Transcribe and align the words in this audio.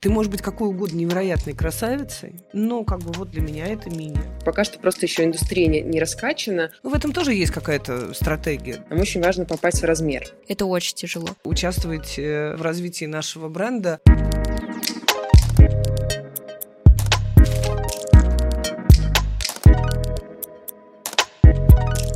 Ты 0.00 0.10
можешь 0.10 0.30
быть 0.30 0.42
какой 0.42 0.68
угодно 0.68 0.96
невероятной 0.96 1.54
красавицей, 1.54 2.36
но 2.52 2.84
как 2.84 3.00
бы 3.00 3.12
вот 3.14 3.32
для 3.32 3.42
меня 3.42 3.66
это 3.66 3.90
мини. 3.90 4.16
Пока 4.44 4.62
что 4.62 4.78
просто 4.78 5.06
еще 5.06 5.24
индустрия 5.24 5.66
не, 5.66 5.80
не 5.80 5.98
раскачана. 5.98 6.70
Ну, 6.84 6.90
в 6.90 6.94
этом 6.94 7.12
тоже 7.12 7.34
есть 7.34 7.50
какая-то 7.50 8.14
стратегия. 8.14 8.86
Нам 8.90 9.00
очень 9.00 9.20
важно 9.20 9.44
попасть 9.44 9.82
в 9.82 9.84
размер. 9.84 10.28
Это 10.46 10.66
очень 10.66 10.94
тяжело. 10.94 11.26
Участвовать 11.42 12.16
э, 12.16 12.54
в 12.54 12.62
развитии 12.62 13.06
нашего 13.06 13.48
бренда. 13.48 13.98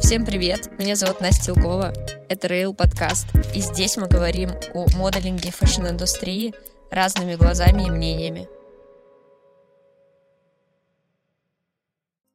Всем 0.01 0.25
привет! 0.25 0.71
Меня 0.79 0.95
зовут 0.95 1.21
Настя 1.21 1.51
Илгова. 1.51 1.93
Это 2.29 2.47
Rail 2.47 2.75
подкаст. 2.75 3.27
И 3.57 3.61
здесь 3.61 3.97
мы 3.97 4.07
говорим 4.07 4.51
о 4.73 4.87
моделинге 4.97 5.51
fashion-индустрии– 5.51 6.55
разными 6.93 7.37
глазами 7.37 7.87
и 7.87 7.91
мнениями. 7.91 8.49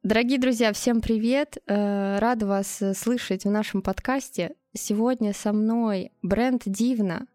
Дорогие 0.02 0.38
друзья, 0.38 0.72
всем 0.72 1.00
привет! 1.00 1.58
Э, 1.66 2.18
рада 2.18 2.46
вас 2.46 2.82
э, 2.82 2.94
слышать 2.94 3.44
в 3.44 3.50
нашем 3.50 3.82
подкасте. 3.82 4.54
Сегодня 4.74 5.32
со 5.32 5.52
мной 5.52 6.12
бренд 6.22 6.62
DIVNO, 6.64 7.26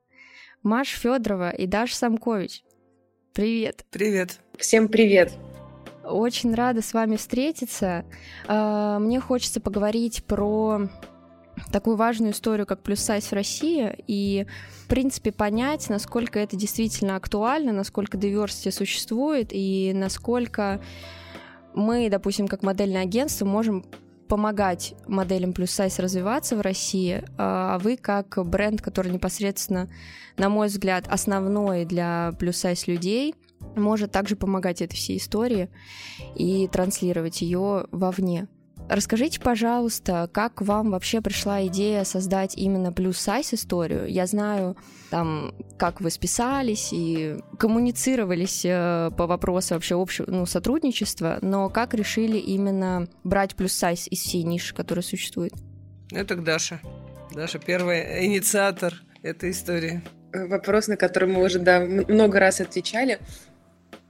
Маша 0.63 0.89
Федорова 0.89 1.51
и 1.51 1.65
Даша 1.65 1.95
Самкович. 1.95 2.63
Привет! 3.33 3.85
Привет! 3.89 4.39
Всем 4.57 4.87
привет! 4.87 5.31
Очень 6.03 6.53
рада 6.55 6.81
с 6.81 6.93
вами 6.93 7.15
встретиться. 7.15 8.05
Э, 8.47 8.97
мне 8.99 9.21
хочется 9.21 9.61
поговорить 9.61 10.25
про 10.25 10.89
такую 11.71 11.95
важную 11.95 12.33
историю, 12.33 12.65
как 12.65 12.81
плюс 12.81 12.99
сайз 12.99 13.25
в 13.25 13.33
России, 13.33 13.95
и, 14.07 14.45
в 14.83 14.87
принципе, 14.87 15.31
понять, 15.31 15.89
насколько 15.89 16.39
это 16.39 16.55
действительно 16.55 17.15
актуально, 17.15 17.71
насколько 17.71 18.17
diversity 18.17 18.71
существует, 18.71 19.49
и 19.51 19.91
насколько 19.93 20.81
мы, 21.73 22.09
допустим, 22.09 22.47
как 22.47 22.63
модельное 22.63 23.01
агентство, 23.01 23.45
можем 23.45 23.85
помогать 24.27 24.95
моделям 25.05 25.53
плюс 25.53 25.71
сайз 25.71 25.99
развиваться 25.99 26.55
в 26.55 26.61
России, 26.61 27.23
а 27.37 27.77
вы 27.79 27.97
как 27.97 28.37
бренд, 28.45 28.81
который 28.81 29.11
непосредственно, 29.11 29.89
на 30.37 30.49
мой 30.49 30.67
взгляд, 30.67 31.07
основной 31.07 31.85
для 31.85 32.33
плюс 32.39 32.57
сайз 32.57 32.87
людей, 32.87 33.35
может 33.75 34.11
также 34.11 34.35
помогать 34.35 34.81
этой 34.81 34.95
всей 34.95 35.17
истории 35.17 35.69
и 36.35 36.67
транслировать 36.67 37.41
ее 37.41 37.87
вовне. 37.91 38.47
Расскажите, 38.89 39.39
пожалуйста, 39.39 40.29
как 40.31 40.61
вам 40.61 40.91
вообще 40.91 41.21
пришла 41.21 41.65
идея 41.67 42.03
создать 42.03 42.55
именно 42.57 42.91
плюс-сайз 42.91 43.53
историю? 43.53 44.07
Я 44.07 44.27
знаю, 44.27 44.77
там, 45.09 45.55
как 45.77 46.01
вы 46.01 46.09
списались 46.09 46.89
и 46.91 47.37
коммуницировались 47.57 48.63
э, 48.65 49.09
по 49.17 49.25
вопросу 49.25 49.75
вообще 49.75 49.99
общего 49.99 50.25
ну, 50.29 50.45
сотрудничества, 50.45 51.39
но 51.41 51.69
как 51.69 51.93
решили 51.93 52.37
именно 52.37 53.07
брать 53.23 53.55
плюс-сайз 53.55 54.07
из 54.09 54.19
всей 54.19 54.43
ниши, 54.43 54.75
которая 54.75 55.03
существует? 55.03 55.53
Это 56.11 56.35
к 56.35 56.43
Даше. 56.43 56.79
Даша 57.33 57.59
первый 57.59 58.25
инициатор 58.25 58.93
этой 59.23 59.51
истории. 59.51 60.01
Вопрос, 60.33 60.87
на 60.87 60.97
который 60.97 61.29
мы 61.29 61.43
уже 61.43 61.59
да, 61.59 61.79
много 61.79 62.39
раз 62.39 62.59
отвечали. 62.59 63.19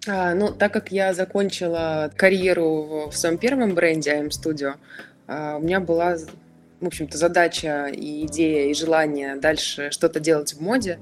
А, 0.07 0.33
ну, 0.33 0.51
так 0.51 0.73
как 0.73 0.91
я 0.91 1.13
закончила 1.13 2.11
карьеру 2.15 3.09
в 3.09 3.15
своем 3.15 3.37
первом 3.37 3.73
бренде 3.73 4.11
AM 4.11 4.29
Studio, 4.29 4.75
а, 5.27 5.57
у 5.57 5.61
меня 5.61 5.79
была, 5.79 6.17
в 6.81 6.87
общем-то, 6.87 7.17
задача 7.17 7.87
и 7.87 8.25
идея, 8.25 8.69
и 8.69 8.73
желание 8.73 9.35
дальше 9.35 9.91
что-то 9.91 10.19
делать 10.19 10.53
в 10.53 10.61
моде. 10.61 10.99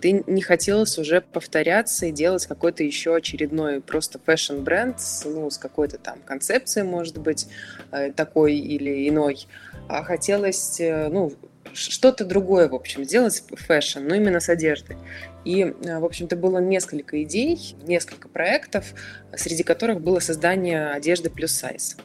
И 0.00 0.24
не 0.26 0.42
хотелось 0.42 0.98
уже 0.98 1.20
повторяться 1.20 2.06
и 2.06 2.12
делать 2.12 2.46
какой-то 2.46 2.82
еще 2.82 3.14
очередной 3.14 3.80
просто 3.80 4.18
fashion-бренд 4.18 4.96
ну, 5.24 5.48
с 5.48 5.58
какой-то 5.58 5.98
там 5.98 6.18
концепцией, 6.26 6.84
может 6.84 7.18
быть, 7.18 7.46
э, 7.92 8.10
такой 8.10 8.56
или 8.56 9.08
иной. 9.08 9.46
А 9.88 10.02
хотелось, 10.02 10.80
э, 10.80 11.08
ну, 11.08 11.32
что-то 11.74 12.24
другое, 12.24 12.68
в 12.68 12.74
общем, 12.74 13.04
сделать 13.04 13.42
fashion, 13.50 14.00
но 14.00 14.14
именно 14.14 14.40
с 14.40 14.48
одеждой. 14.48 14.96
И, 15.44 15.62
э, 15.62 15.98
в 15.98 16.04
общем-то, 16.04 16.36
было 16.36 16.58
несколько 16.58 17.22
идей, 17.22 17.76
несколько 17.82 18.28
проектов, 18.28 18.94
среди 19.36 19.62
которых 19.62 20.00
было 20.00 20.20
создание 20.20 20.90
одежды 20.90 21.30
плюс 21.30 21.52
сайз. 21.52 21.96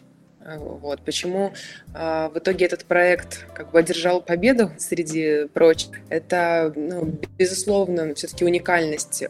Э, 0.41 0.57
вот. 0.57 1.01
Почему 1.03 1.53
э, 1.93 2.29
в 2.33 2.37
итоге 2.37 2.65
этот 2.65 2.85
проект 2.85 3.45
как 3.53 3.71
бы 3.71 3.79
одержал 3.79 4.21
победу 4.21 4.71
среди 4.77 5.47
прочих? 5.53 5.91
Это, 6.09 6.73
ну, 6.75 7.19
безусловно, 7.37 8.15
все-таки 8.15 8.45
уникальность 8.45 9.23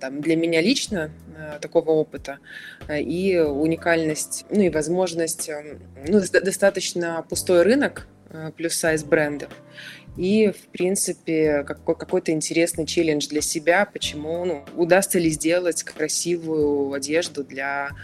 там, 0.00 0.20
для 0.20 0.36
меня 0.36 0.60
лично 0.60 1.10
такого 1.60 1.90
опыта 1.90 2.38
и 2.88 3.38
уникальность, 3.38 4.46
ну 4.50 4.62
и 4.62 4.70
возможность, 4.70 5.50
ну, 6.06 6.20
достаточно 6.20 7.24
пустой 7.28 7.62
рынок 7.62 8.06
плюс-сайз 8.56 9.04
брендов. 9.04 9.50
И, 10.16 10.52
в 10.52 10.68
принципе, 10.68 11.64
какой- 11.64 11.96
какой-то 11.96 12.30
интересный 12.30 12.86
челлендж 12.86 13.26
для 13.26 13.40
себя, 13.40 13.84
почему, 13.84 14.44
ну, 14.44 14.64
удастся 14.76 15.18
ли 15.18 15.28
сделать 15.30 15.82
красивую 15.82 16.92
одежду 16.92 17.42
для 17.42 17.88
э, 17.88 17.94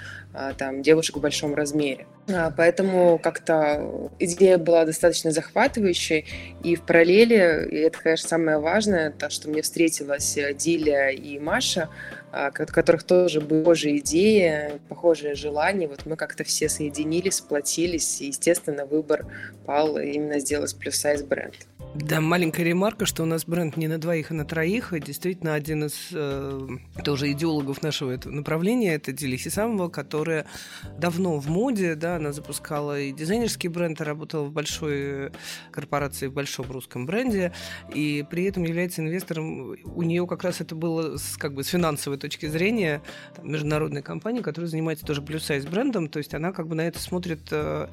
там, 0.59 0.83
девушек 0.83 1.17
в 1.17 1.21
большом 1.21 1.55
размере. 1.55 2.07
А, 2.29 2.53
поэтому 2.57 3.19
как-то 3.19 4.11
идея 4.19 4.59
была 4.59 4.85
достаточно 4.85 5.31
захватывающей, 5.31 6.27
и 6.63 6.77
в 6.77 6.83
параллели, 6.83 7.69
и 7.71 7.77
это, 7.77 7.99
конечно, 7.99 8.29
самое 8.29 8.59
важное, 8.59 9.11
то, 9.11 9.31
что 9.31 9.49
мне 9.49 9.63
встретилась 9.63 10.37
э, 10.37 10.55
Диля 10.55 11.11
и 11.11 11.39
Маша, 11.39 11.89
а, 12.33 12.49
от 12.49 12.71
которых 12.71 13.03
тоже 13.03 13.41
похожие 13.41 13.99
идеи, 13.99 14.81
похожие 14.89 15.35
желания. 15.35 15.89
Вот 15.89 16.07
мы 16.07 16.17
как-то 16.17 16.45
все 16.45 16.69
соединились, 16.69 17.37
сплотились, 17.37 18.21
и, 18.21 18.27
естественно, 18.27 18.87
выбор 18.87 19.27
пал 19.67 19.99
именно 19.99 20.39
сделать 20.39 20.77
плюс-сайз 20.77 21.23
бренд. 21.23 21.55
Да, 21.95 22.21
маленькая 22.21 22.63
ремарка, 22.63 23.05
что 23.05 23.25
у 23.25 23.27
нас 23.27 23.45
бренд 23.45 23.77
не 23.77 23.89
на 23.89 23.99
двоих, 23.99 24.31
а 24.31 24.35
на 24.35 24.45
троих. 24.45 24.93
И 24.93 25.01
действительно, 25.01 25.55
один 25.55 25.87
из 25.87 26.11
э, 26.13 26.69
тоже 27.05 27.33
идеологов 27.33 27.83
нашего 27.83 28.13
этого 28.13 28.33
направления 28.33 28.95
это 28.95 29.13
Делиси 29.13 29.49
Самова, 29.49 29.89
которая 30.21 30.45
давно 30.99 31.39
в 31.39 31.49
моде, 31.49 31.95
да, 31.95 32.17
она 32.17 32.33
запускала 32.33 33.01
и 33.01 33.11
дизайнерский 33.11 33.69
бренд, 33.69 34.03
работала 34.03 34.45
в 34.45 34.53
большой 34.53 35.33
корпорации, 35.71 36.27
в 36.27 36.35
большом 36.35 36.71
русском 36.71 37.07
бренде, 37.07 37.53
и 37.95 38.23
при 38.31 38.45
этом 38.45 38.65
является 38.65 39.01
инвестором. 39.01 39.77
У 39.83 40.03
нее 40.03 40.27
как 40.27 40.45
раз 40.45 40.61
это 40.61 40.75
было 40.75 41.17
с, 41.17 41.39
как 41.39 41.55
бы 41.55 41.65
с 41.65 41.69
финансовой 41.69 42.19
точки 42.19 42.45
зрения 42.45 43.01
там, 43.35 43.51
международная 43.51 44.03
компания, 44.03 44.43
которая 44.43 44.69
занимается 44.69 45.07
тоже 45.07 45.23
плюс-сайз 45.23 45.65
брендом, 45.65 46.09
то 46.09 46.19
есть 46.19 46.35
она 46.35 46.53
как 46.53 46.69
бы 46.69 46.75
на 46.75 46.83
это 46.83 46.99
смотрит 46.99 47.41
э, 47.51 47.89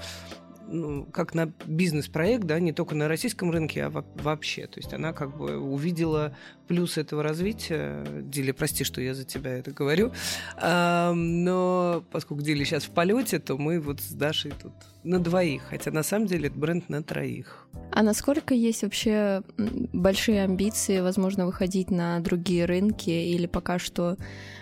ну, 0.67 1.05
как 1.05 1.33
на 1.33 1.51
бизнес-проект, 1.65 2.45
да, 2.45 2.59
не 2.59 2.73
только 2.73 2.95
на 2.95 3.07
российском 3.07 3.51
рынке, 3.51 3.85
а 3.85 3.89
вообще. 3.89 4.67
То 4.67 4.79
есть 4.79 4.93
она 4.93 5.13
как 5.13 5.37
бы 5.37 5.57
увидела 5.57 6.35
плюс 6.67 6.97
этого 6.97 7.23
развития. 7.23 8.05
Дили, 8.21 8.51
прости, 8.51 8.83
что 8.83 9.01
я 9.01 9.13
за 9.13 9.23
тебя 9.23 9.57
это 9.57 9.71
говорю. 9.71 10.11
А, 10.57 11.13
но 11.13 12.03
поскольку 12.11 12.43
Дили 12.43 12.63
сейчас 12.63 12.83
в 12.83 12.91
полете, 12.91 13.39
то 13.39 13.57
мы 13.57 13.79
вот 13.79 14.01
с 14.01 14.11
Дашей 14.11 14.51
тут 14.51 14.73
на 15.03 15.19
двоих. 15.19 15.63
Хотя 15.69 15.91
на 15.91 16.03
самом 16.03 16.27
деле 16.27 16.49
это 16.49 16.57
бренд 16.57 16.89
на 16.89 17.03
троих. 17.03 17.67
А 17.91 18.03
насколько 18.03 18.53
есть 18.53 18.83
вообще 18.83 19.41
большие 19.57 20.43
амбиции, 20.43 20.99
возможно, 20.99 21.45
выходить 21.45 21.89
на 21.89 22.19
другие 22.19 22.65
рынки 22.65 23.09
или 23.09 23.47
пока 23.47 23.79
что 23.79 24.17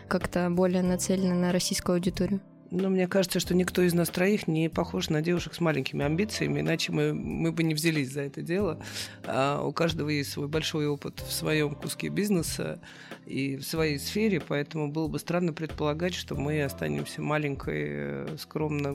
как-то 0.08 0.50
более 0.50 0.84
нацелены 0.84 1.34
на 1.34 1.52
российскую 1.52 1.96
аудиторию? 1.96 2.42
Ну, 2.72 2.90
мне 2.90 3.08
кажется, 3.08 3.40
что 3.40 3.54
никто 3.54 3.82
из 3.82 3.94
нас 3.94 4.10
троих 4.10 4.48
не 4.48 4.70
похож 4.70 5.10
на 5.10 5.22
девушек 5.22 5.54
с 5.54 5.60
маленькими 5.60 6.04
амбициями, 6.04 6.62
иначе 6.62 6.92
мы, 6.92 7.14
мы 7.14 7.52
бы 7.52 7.64
не 7.64 7.74
взялись 7.74 8.12
за 8.12 8.22
это 8.22 8.42
дело. 8.42 8.80
А 9.26 9.62
у 9.62 9.72
каждого 9.72 10.10
есть 10.10 10.32
свой 10.32 10.48
большой 10.48 10.88
опыт 10.88 11.20
в 11.20 11.32
своем 11.32 11.76
куске 11.76 12.10
бизнеса 12.10 12.80
и 13.26 13.58
в 13.58 13.64
своей 13.64 14.00
сфере, 14.00 14.42
поэтому 14.46 14.92
было 14.92 15.08
бы 15.08 15.20
странно 15.20 15.54
предполагать, 15.54 16.14
что 16.14 16.36
мы 16.36 16.64
останемся 16.64 17.22
маленькой 17.22 17.84
э, 17.88 18.38
скромной 18.40 18.94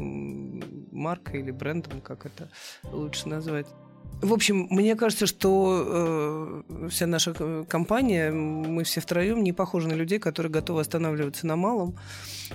маркой 0.90 1.40
или 1.40 1.50
брендом, 1.50 2.00
как 2.00 2.26
это 2.26 2.50
лучше 2.84 3.28
назвать. 3.28 3.66
В 4.22 4.34
общем, 4.34 4.66
мне 4.68 4.96
кажется, 4.96 5.26
что 5.26 6.62
э, 6.68 6.88
вся 6.90 7.06
наша 7.06 7.64
компания, 7.64 8.30
мы 8.30 8.84
все 8.84 9.00
втроем 9.00 9.42
не 9.42 9.54
похожи 9.54 9.88
на 9.88 9.94
людей, 9.94 10.18
которые 10.18 10.52
готовы 10.52 10.82
останавливаться 10.82 11.46
на 11.46 11.56
малом 11.56 11.96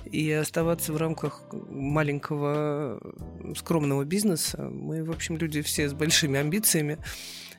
и 0.05 0.31
оставаться 0.31 0.93
в 0.93 0.97
рамках 0.97 1.41
маленького 1.51 3.01
скромного 3.57 4.05
бизнеса. 4.05 4.69
Мы, 4.69 5.03
в 5.03 5.09
общем, 5.09 5.37
люди 5.37 5.63
все 5.63 5.89
с 5.89 5.93
большими 5.93 6.39
амбициями, 6.39 6.99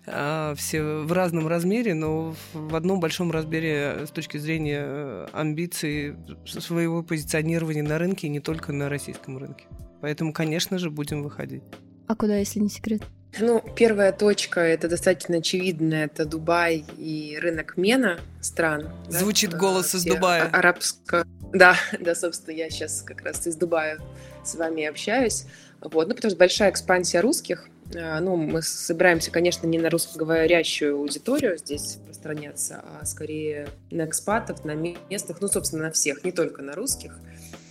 э, 0.06 0.54
все 0.56 0.82
в 0.82 1.10
разном 1.12 1.48
размере, 1.48 1.94
но 1.94 2.36
в 2.52 2.76
одном 2.76 3.00
большом 3.00 3.32
размере 3.32 4.06
с 4.06 4.10
точки 4.10 4.38
зрения 4.38 5.26
амбиций 5.32 6.14
своего 6.46 7.02
позиционирования 7.02 7.82
на 7.82 7.98
рынке, 7.98 8.28
не 8.28 8.38
только 8.38 8.72
на 8.72 8.88
российском 8.88 9.36
рынке. 9.36 9.64
Поэтому, 10.00 10.32
конечно 10.32 10.78
же, 10.78 10.90
будем 10.90 11.24
выходить. 11.24 11.64
А 12.06 12.14
куда, 12.14 12.36
если 12.36 12.60
не 12.60 12.68
секрет? 12.68 13.02
Ну, 13.38 13.62
первая 13.74 14.12
точка, 14.12 14.60
это 14.60 14.88
достаточно 14.88 15.38
очевидно, 15.38 15.94
это 15.94 16.24
Дубай 16.24 16.84
и 16.96 17.38
рынок 17.40 17.76
Мена 17.76 18.18
стран. 18.40 18.90
Звучит 19.08 19.50
да, 19.50 19.58
голос 19.58 19.94
из 19.94 20.04
Дубая. 20.04 20.48
Арабско... 20.50 21.26
Да, 21.52 21.76
да, 22.00 22.14
собственно, 22.14 22.54
я 22.54 22.70
сейчас 22.70 23.02
как 23.02 23.22
раз 23.22 23.46
из 23.46 23.56
Дубая 23.56 23.98
с 24.44 24.54
вами 24.54 24.84
общаюсь. 24.84 25.44
Вот, 25.80 26.08
ну, 26.08 26.14
потому 26.14 26.30
что 26.30 26.38
большая 26.38 26.70
экспансия 26.70 27.20
русских. 27.20 27.68
А, 27.94 28.20
ну, 28.20 28.36
мы 28.36 28.62
собираемся, 28.62 29.30
конечно, 29.30 29.66
не 29.66 29.78
на 29.78 29.90
русскоговорящую 29.90 30.96
аудиторию 30.96 31.58
здесь 31.58 31.98
распространяться, 32.26 32.82
а 33.00 33.04
скорее 33.04 33.68
на 33.90 34.06
экспатов, 34.06 34.64
на 34.64 34.74
местных, 34.74 35.40
ну, 35.40 35.48
собственно, 35.48 35.84
на 35.84 35.90
всех, 35.90 36.24
не 36.24 36.32
только 36.32 36.62
на 36.62 36.74
русских. 36.74 37.18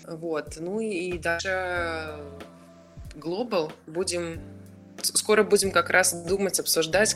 Вот, 0.07 0.57
ну 0.59 0.79
и 0.79 1.17
даже 1.17 2.19
глобал 3.15 3.71
будем 3.87 4.39
скоро 5.05 5.43
будем 5.43 5.71
как 5.71 5.89
раз 5.89 6.13
думать, 6.13 6.59
обсуждать, 6.59 7.15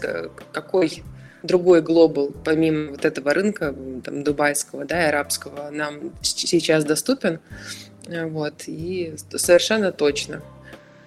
какой 0.52 1.04
другой 1.44 1.82
глобал, 1.82 2.32
помимо 2.44 2.92
вот 2.92 3.06
этого 3.06 3.34
рынка 3.34 3.74
там, 4.04 4.24
дубайского, 4.24 4.86
да, 4.86 5.06
и 5.06 5.08
арабского, 5.08 5.70
нам 5.70 6.12
сейчас 6.22 6.84
доступен. 6.84 7.40
Вот, 8.08 8.64
и 8.68 9.16
совершенно 9.36 9.92
точно. 9.92 10.42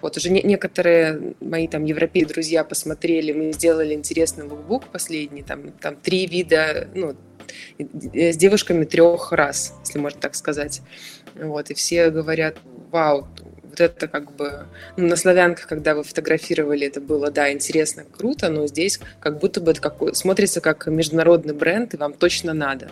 Вот 0.00 0.16
уже 0.16 0.30
не, 0.30 0.42
некоторые 0.42 1.34
мои 1.40 1.68
там 1.68 1.84
европейские 1.84 2.32
друзья 2.32 2.64
посмотрели, 2.64 3.32
мы 3.32 3.52
сделали 3.52 3.94
интересный 3.94 4.44
лукбук 4.44 4.88
последний, 4.88 5.42
там, 5.42 5.70
там 5.72 5.96
три 5.96 6.26
вида, 6.26 6.88
ну, 6.94 7.14
с 7.78 8.36
девушками 8.36 8.84
трех 8.84 9.32
раз, 9.32 9.74
если 9.84 9.98
можно 9.98 10.20
так 10.20 10.34
сказать. 10.34 10.82
Вот, 11.34 11.70
и 11.70 11.74
все 11.74 12.10
говорят, 12.10 12.56
вау, 12.90 13.28
вот 13.72 13.80
это 13.80 14.06
как 14.06 14.32
бы 14.36 14.66
ну, 14.98 15.08
на 15.08 15.16
славянках, 15.16 15.66
когда 15.66 15.94
вы 15.94 16.04
фотографировали, 16.04 16.86
это 16.86 17.00
было, 17.00 17.30
да, 17.30 17.50
интересно, 17.50 18.04
круто, 18.04 18.50
но 18.50 18.66
здесь 18.66 19.00
как 19.18 19.38
будто 19.38 19.62
бы 19.62 19.70
это 19.70 19.80
какой, 19.80 20.14
смотрится 20.14 20.60
как 20.60 20.86
международный 20.86 21.54
бренд, 21.54 21.94
и 21.94 21.96
вам 21.96 22.12
точно 22.12 22.52
надо. 22.52 22.90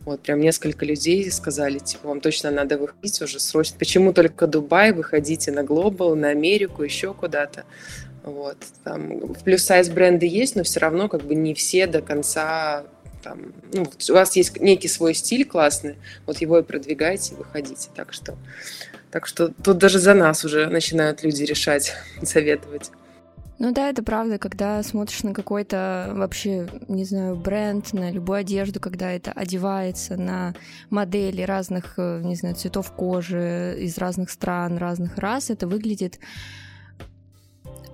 Вот 0.00 0.20
прям 0.20 0.40
несколько 0.40 0.84
людей 0.84 1.30
сказали, 1.30 1.78
типа, 1.78 2.08
вам 2.08 2.20
точно 2.20 2.50
надо 2.50 2.76
выходить 2.76 3.20
уже 3.22 3.40
срочно. 3.40 3.78
Почему 3.78 4.12
только 4.12 4.46
Дубай? 4.46 4.92
Выходите 4.92 5.52
на 5.52 5.62
Глобал, 5.62 6.16
на 6.16 6.28
Америку, 6.28 6.82
еще 6.82 7.14
куда-то. 7.14 7.64
Вот. 8.22 8.56
Там 8.84 9.34
плюс-сайз 9.44 9.88
бренды 9.88 10.26
есть, 10.26 10.56
но 10.56 10.64
все 10.64 10.80
равно 10.80 11.08
как 11.08 11.22
бы 11.22 11.34
не 11.34 11.54
все 11.54 11.86
до 11.86 12.02
конца 12.02 12.84
там, 13.22 13.52
ну, 13.72 13.86
у 14.08 14.12
вас 14.12 14.36
есть 14.36 14.58
некий 14.60 14.88
свой 14.88 15.14
стиль 15.14 15.44
классный, 15.44 15.96
вот 16.26 16.40
его 16.40 16.58
и 16.58 16.62
продвигайте, 16.62 17.34
выходите. 17.34 17.90
Так 17.94 18.12
что 18.12 18.36
так 19.10 19.26
что 19.26 19.48
тут 19.48 19.78
даже 19.78 19.98
за 19.98 20.14
нас 20.14 20.44
уже 20.44 20.68
начинают 20.68 21.22
люди 21.22 21.44
решать, 21.44 21.94
советовать. 22.22 22.90
Ну 23.60 23.72
да, 23.72 23.90
это 23.90 24.02
правда, 24.02 24.38
когда 24.38 24.82
смотришь 24.82 25.22
на 25.22 25.34
какой-то 25.34 26.12
вообще, 26.14 26.66
не 26.88 27.04
знаю, 27.04 27.36
бренд, 27.36 27.92
на 27.92 28.10
любую 28.10 28.38
одежду, 28.38 28.80
когда 28.80 29.12
это 29.12 29.32
одевается 29.32 30.16
на 30.16 30.54
модели 30.88 31.42
разных, 31.42 31.98
э, 31.98 32.22
не 32.24 32.36
знаю, 32.36 32.54
цветов 32.54 32.90
кожи 32.92 33.76
из 33.78 33.98
разных 33.98 34.30
стран, 34.30 34.78
разных 34.78 35.18
рас, 35.18 35.50
это 35.50 35.66
выглядит 35.66 36.20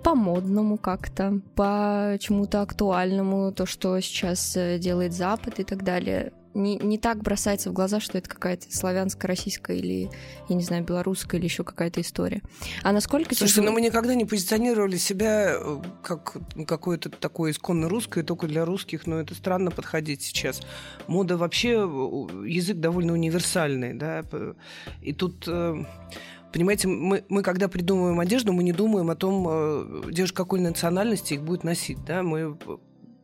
по-модному 0.05 0.79
как-то, 0.79 1.41
по 1.57 2.17
чему-то 2.21 2.63
актуальному, 2.63 3.51
то, 3.51 3.67
что 3.67 3.99
сейчас 3.99 4.57
э, 4.57 4.79
делает 4.79 5.13
Запад 5.15 5.59
и 5.59 5.65
так 5.65 5.83
далее 5.83 6.33
не, 6.57 6.77
не 6.77 6.99
так 6.99 7.23
бросается 7.23 7.71
в 7.71 7.73
глаза, 7.73 8.01
что 8.01 8.19
это 8.19 8.29
какая-то 8.29 8.75
славянская, 8.75 9.29
российская 9.29 9.77
или, 9.77 10.11
я 10.49 10.57
не 10.57 10.63
знаю, 10.63 10.85
белорусская 10.85 11.37
или 11.37 11.45
еще 11.45 11.65
какая-то 11.65 12.01
история. 12.01 12.43
А 12.83 12.93
насколько... 12.93 13.35
Слушай, 13.35 13.51
тяжело... 13.51 13.67
ну 13.67 13.73
мы 13.73 13.81
никогда 13.83 14.15
не 14.15 14.25
позиционировали 14.25 14.97
себя 14.97 15.55
э, 15.55 15.83
как 16.03 16.37
какое-то 16.67 17.11
такое 17.11 17.53
исконно 17.53 17.89
русское, 17.89 18.23
только 18.23 18.47
для 18.47 18.65
русских, 18.65 19.07
но 19.07 19.21
это 19.21 19.35
странно 19.35 19.71
подходить 19.71 20.23
сейчас. 20.23 20.63
Мода 21.07 21.37
вообще, 21.37 21.73
э, 21.73 22.47
язык 22.47 22.79
довольно 22.79 23.13
универсальный, 23.13 23.95
да, 23.95 24.25
и 25.03 25.13
тут... 25.13 25.45
Э, 25.47 25.85
понимаете, 26.53 26.89
мы, 26.89 27.23
мы 27.29 27.43
когда 27.43 27.69
придумываем 27.69 28.19
одежду, 28.19 28.55
мы 28.55 28.63
не 28.63 28.73
думаем 28.73 29.11
о 29.11 29.15
том, 29.15 30.11
девушка 30.11 30.37
какой 30.45 30.61
национальности 30.61 31.35
их 31.35 31.43
будет 31.43 31.65
носить. 31.65 32.03
Да? 32.07 32.23
Мы 32.23 32.57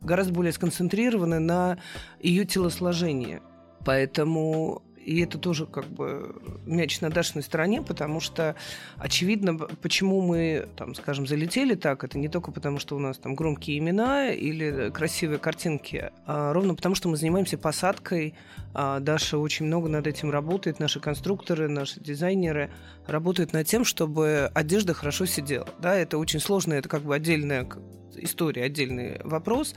гораздо 0.02 0.32
более 0.32 0.52
сконцентрированы 0.52 1.38
на 1.38 1.78
ее 2.20 2.44
телосложении. 2.44 3.40
Поэтому 3.84 4.82
и 5.04 5.20
это 5.20 5.38
тоже 5.38 5.66
как 5.66 5.86
бы 5.86 6.34
мяч 6.66 7.00
на 7.00 7.10
Дашиной 7.10 7.42
стороне, 7.42 7.82
потому 7.82 8.20
что 8.20 8.54
очевидно, 8.96 9.56
почему 9.56 10.20
мы, 10.22 10.68
там, 10.76 10.94
скажем, 10.94 11.26
залетели 11.26 11.74
так, 11.74 12.04
это 12.04 12.18
не 12.18 12.28
только 12.28 12.52
потому, 12.52 12.78
что 12.78 12.96
у 12.96 12.98
нас 12.98 13.18
там 13.18 13.34
громкие 13.34 13.78
имена 13.78 14.30
или 14.30 14.90
красивые 14.90 15.38
картинки, 15.38 16.10
а 16.26 16.52
ровно 16.52 16.74
потому, 16.74 16.94
что 16.94 17.08
мы 17.08 17.16
занимаемся 17.16 17.58
посадкой. 17.58 18.34
А 18.74 19.00
Даша 19.00 19.36
очень 19.36 19.66
много 19.66 19.88
над 19.88 20.06
этим 20.06 20.30
работает, 20.30 20.80
наши 20.80 20.98
конструкторы, 20.98 21.68
наши 21.68 22.00
дизайнеры 22.00 22.70
работают 23.06 23.52
над 23.52 23.66
тем, 23.66 23.84
чтобы 23.84 24.50
одежда 24.54 24.94
хорошо 24.94 25.26
сидела. 25.26 25.68
Да, 25.78 25.94
это 25.94 26.16
очень 26.16 26.40
сложно, 26.40 26.74
это 26.74 26.88
как 26.88 27.02
бы 27.02 27.14
отдельная 27.14 27.68
история, 28.16 28.64
отдельный 28.64 29.20
вопрос. 29.24 29.74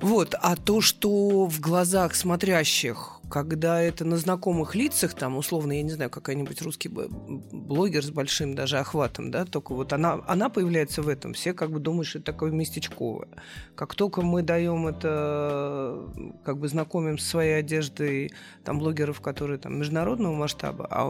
Вот, 0.00 0.34
а 0.40 0.56
то, 0.56 0.80
что 0.80 1.46
в 1.46 1.60
глазах 1.60 2.14
смотрящих, 2.14 3.19
когда 3.30 3.80
это 3.80 4.04
на 4.04 4.16
знакомых 4.16 4.74
лицах, 4.74 5.14
там, 5.14 5.36
условно, 5.36 5.72
я 5.72 5.82
не 5.82 5.90
знаю, 5.90 6.10
какая-нибудь 6.10 6.60
русский 6.62 6.88
блогер 6.88 8.04
с 8.04 8.10
большим 8.10 8.54
даже 8.54 8.78
охватом, 8.78 9.30
да, 9.30 9.44
только 9.44 9.72
вот 9.74 9.92
она, 9.92 10.20
она 10.26 10.48
появляется 10.48 11.02
в 11.02 11.08
этом, 11.08 11.32
все 11.32 11.54
как 11.54 11.70
бы 11.70 11.78
думают, 11.78 12.08
что 12.08 12.18
это 12.18 12.26
такое 12.26 12.50
местечковое. 12.50 13.28
Как 13.74 13.94
только 13.94 14.22
мы 14.22 14.42
даем 14.42 14.86
это, 14.86 16.10
как 16.44 16.58
бы 16.58 16.68
знакомим 16.68 17.18
с 17.18 17.26
своей 17.26 17.58
одеждой, 17.58 18.32
там, 18.64 18.78
блогеров, 18.78 19.20
которые 19.20 19.58
там 19.58 19.78
международного 19.78 20.34
масштаба, 20.34 20.86
а 20.90 21.06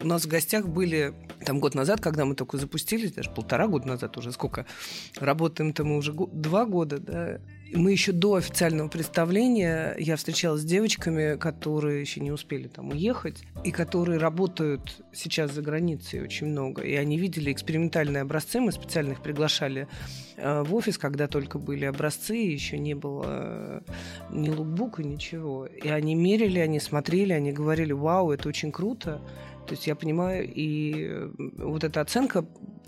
у 0.00 0.06
нас 0.06 0.24
в 0.24 0.28
гостях 0.28 0.66
были 0.68 1.14
там 1.44 1.60
год 1.60 1.74
назад, 1.74 2.00
когда 2.00 2.24
мы 2.24 2.34
только 2.34 2.58
запустились, 2.58 3.12
даже 3.12 3.30
полтора 3.30 3.66
года 3.66 3.88
назад 3.88 4.16
уже, 4.16 4.32
сколько 4.32 4.66
работаем-то 5.18 5.84
мы 5.84 5.96
уже 5.96 6.12
го- 6.12 6.30
два 6.32 6.66
года, 6.66 6.98
да, 6.98 7.40
мы 7.74 7.92
еще 7.92 8.12
до 8.12 8.34
официального 8.34 8.88
представления 8.88 9.94
я 9.98 10.16
встречалась 10.16 10.62
с 10.62 10.64
девочками, 10.64 11.36
которые 11.36 12.00
еще 12.00 12.20
не 12.20 12.30
успели 12.30 12.68
там 12.68 12.90
уехать, 12.90 13.42
и 13.64 13.72
которые 13.72 14.18
работают 14.18 15.04
сейчас 15.12 15.52
за 15.52 15.62
границей 15.62 16.22
очень 16.22 16.46
много. 16.46 16.82
И 16.82 16.94
они 16.94 17.18
видели 17.18 17.52
экспериментальные 17.52 18.22
образцы, 18.22 18.60
мы 18.60 18.72
специально 18.72 19.12
их 19.12 19.22
приглашали 19.22 19.88
э, 20.36 20.62
в 20.62 20.74
офис, 20.74 20.96
когда 20.96 21.26
только 21.26 21.58
были 21.58 21.84
образцы, 21.84 22.34
еще 22.34 22.78
не 22.78 22.94
было 22.94 23.24
э, 23.26 23.80
ни 24.30 24.48
лукбука, 24.48 25.02
ничего. 25.02 25.66
И 25.66 25.88
они 25.88 26.14
мерили, 26.14 26.60
они 26.60 26.78
смотрели, 26.78 27.32
они 27.32 27.52
говорили, 27.52 27.92
вау, 27.92 28.30
это 28.30 28.48
очень 28.48 28.70
круто. 28.70 29.20
То 29.66 29.74
есть 29.74 29.86
я 29.86 29.94
понимаю, 29.94 30.50
и 30.52 31.06
э, 31.08 31.30
вот 31.58 31.84
эта 31.84 32.00
оценка 32.00 32.46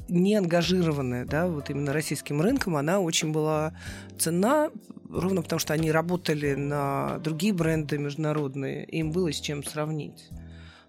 не 0.08 0.35
ангажированная, 0.37 1.26
да, 1.26 1.49
вот 1.49 1.70
именно 1.70 1.92
российским 1.92 2.40
рынком, 2.40 2.76
она 2.76 3.00
очень 3.00 3.32
была 3.32 3.75
цена, 4.18 4.70
ровно 5.11 5.42
потому 5.42 5.58
что 5.58 5.75
они 5.75 5.92
работали 5.92 6.54
на 6.54 7.18
другие 7.18 7.52
бренды 7.52 7.99
международные, 7.99 8.85
им 8.87 9.12
было 9.12 9.32
с 9.32 9.40
чем 9.40 9.62
сравнить. 9.62 10.30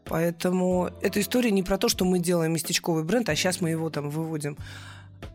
Поэтому 0.05 0.89
эта 1.01 1.19
история 1.19 1.51
не 1.51 1.63
про 1.63 1.77
то, 1.77 1.87
что 1.87 2.05
мы 2.05 2.19
делаем 2.19 2.53
местечковый 2.53 3.03
бренд, 3.03 3.29
а 3.29 3.35
сейчас 3.35 3.61
мы 3.61 3.69
его 3.69 3.89
там 3.89 4.09
выводим. 4.09 4.57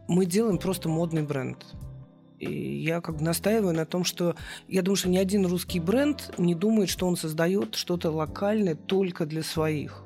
Мы 0.09 0.27
делаем 0.27 0.59
просто 0.59 0.89
модный 0.89 1.23
бренд. 1.23 1.65
И 2.41 2.83
я 2.83 3.01
как 3.01 3.17
бы 3.19 3.23
настаиваю 3.23 3.75
на 3.75 3.87
том, 3.87 4.05
что 4.05 4.35
я 4.67 4.83
думаю, 4.83 4.97
что 4.97 5.09
ни 5.09 5.17
один 5.17 5.47
русский 5.47 5.79
бренд 5.79 6.33
не 6.39 6.55
думает, 6.55 6.89
что 6.89 7.07
он 7.07 7.17
создает 7.17 7.77
что-то 7.77 8.11
локальное 8.11 8.75
только 8.75 9.27
для 9.27 9.43
своих. 9.43 10.03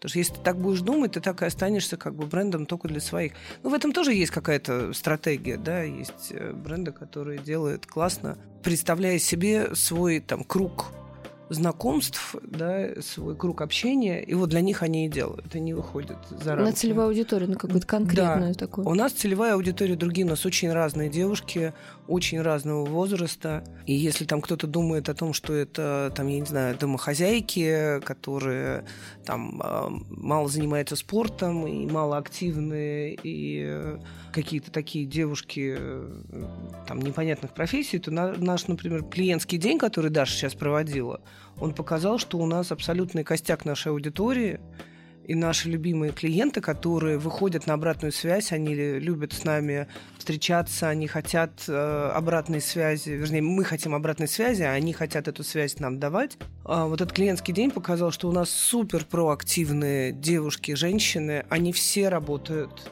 Потому 0.00 0.08
что 0.08 0.18
если 0.18 0.34
ты 0.36 0.40
так 0.40 0.58
будешь 0.58 0.80
думать, 0.80 1.12
ты 1.12 1.20
так 1.20 1.42
и 1.42 1.44
останешься 1.44 1.98
как 1.98 2.14
бы 2.14 2.24
брендом 2.24 2.64
только 2.64 2.88
для 2.88 3.00
своих. 3.00 3.34
Ну, 3.62 3.68
в 3.68 3.74
этом 3.74 3.92
тоже 3.92 4.14
есть 4.14 4.32
какая-то 4.32 4.94
стратегия, 4.94 5.58
да, 5.58 5.82
есть 5.82 6.28
э, 6.30 6.54
бренды, 6.54 6.90
которые 6.90 7.38
делают 7.38 7.84
классно, 7.84 8.38
представляя 8.62 9.18
себе 9.18 9.74
свой 9.74 10.20
там 10.20 10.42
круг 10.42 10.86
знакомств, 11.50 12.36
да, 12.42 12.88
свой 13.02 13.36
круг 13.36 13.60
общения, 13.60 14.22
и 14.22 14.34
вот 14.34 14.50
для 14.50 14.60
них 14.60 14.82
они 14.82 15.06
и 15.06 15.08
делают, 15.08 15.54
они 15.54 15.74
выходят 15.74 16.18
за 16.30 16.54
рамки. 16.54 16.70
На 16.70 16.72
целевую 16.72 17.08
аудиторию, 17.08 17.50
на 17.50 17.56
какую-то 17.56 17.86
конкретную 17.86 18.54
да. 18.54 18.58
такую. 18.58 18.88
У 18.88 18.94
нас 18.94 19.12
целевая 19.12 19.54
аудитория 19.54 19.96
другие, 19.96 20.26
у 20.26 20.30
нас 20.30 20.46
очень 20.46 20.72
разные 20.72 21.10
девушки, 21.10 21.74
очень 22.06 22.40
разного 22.40 22.84
возраста, 22.86 23.64
и 23.84 23.94
если 23.94 24.24
там 24.24 24.40
кто-то 24.40 24.66
думает 24.66 25.08
о 25.08 25.14
том, 25.14 25.32
что 25.32 25.52
это, 25.52 26.12
там, 26.14 26.28
я 26.28 26.40
не 26.40 26.46
знаю, 26.46 26.78
домохозяйки, 26.78 28.00
которые 28.04 28.84
там 29.24 29.60
а, 29.62 29.88
мало 30.08 30.48
занимаются 30.48 30.94
спортом 30.94 31.66
и 31.66 31.86
мало 31.90 32.16
активны, 32.16 33.18
и 33.22 33.98
какие-то 34.30 34.70
такие 34.70 35.04
девушки 35.04 35.78
там 36.86 37.00
непонятных 37.00 37.52
профессий, 37.52 37.98
то 37.98 38.10
наш, 38.10 38.66
например, 38.66 39.04
клиентский 39.04 39.58
день, 39.58 39.78
который 39.78 40.10
Даша 40.10 40.32
сейчас 40.32 40.54
проводила, 40.54 41.20
он 41.58 41.74
показал, 41.74 42.18
что 42.18 42.38
у 42.38 42.46
нас 42.46 42.72
абсолютный 42.72 43.24
костяк 43.24 43.64
нашей 43.64 43.92
аудитории 43.92 44.60
и 45.30 45.34
наши 45.36 45.68
любимые 45.68 46.10
клиенты, 46.12 46.60
которые 46.60 47.16
выходят 47.16 47.68
на 47.68 47.74
обратную 47.74 48.10
связь, 48.10 48.50
они 48.50 48.74
любят 48.74 49.32
с 49.32 49.44
нами 49.44 49.86
встречаться, 50.18 50.88
они 50.88 51.06
хотят 51.06 51.64
э, 51.68 52.10
обратной 52.12 52.60
связи, 52.60 53.10
вернее, 53.10 53.42
мы 53.42 53.64
хотим 53.64 53.94
обратной 53.94 54.26
связи, 54.26 54.62
а 54.62 54.72
они 54.72 54.92
хотят 54.92 55.28
эту 55.28 55.44
связь 55.44 55.78
нам 55.78 56.00
давать. 56.00 56.36
А 56.64 56.86
вот 56.86 57.00
этот 57.00 57.14
клиентский 57.14 57.54
день 57.54 57.70
показал, 57.70 58.10
что 58.10 58.28
у 58.28 58.32
нас 58.32 58.50
супер 58.50 59.04
проактивные 59.04 60.10
девушки, 60.10 60.74
женщины, 60.74 61.44
они 61.48 61.72
все 61.72 62.08
работают 62.08 62.90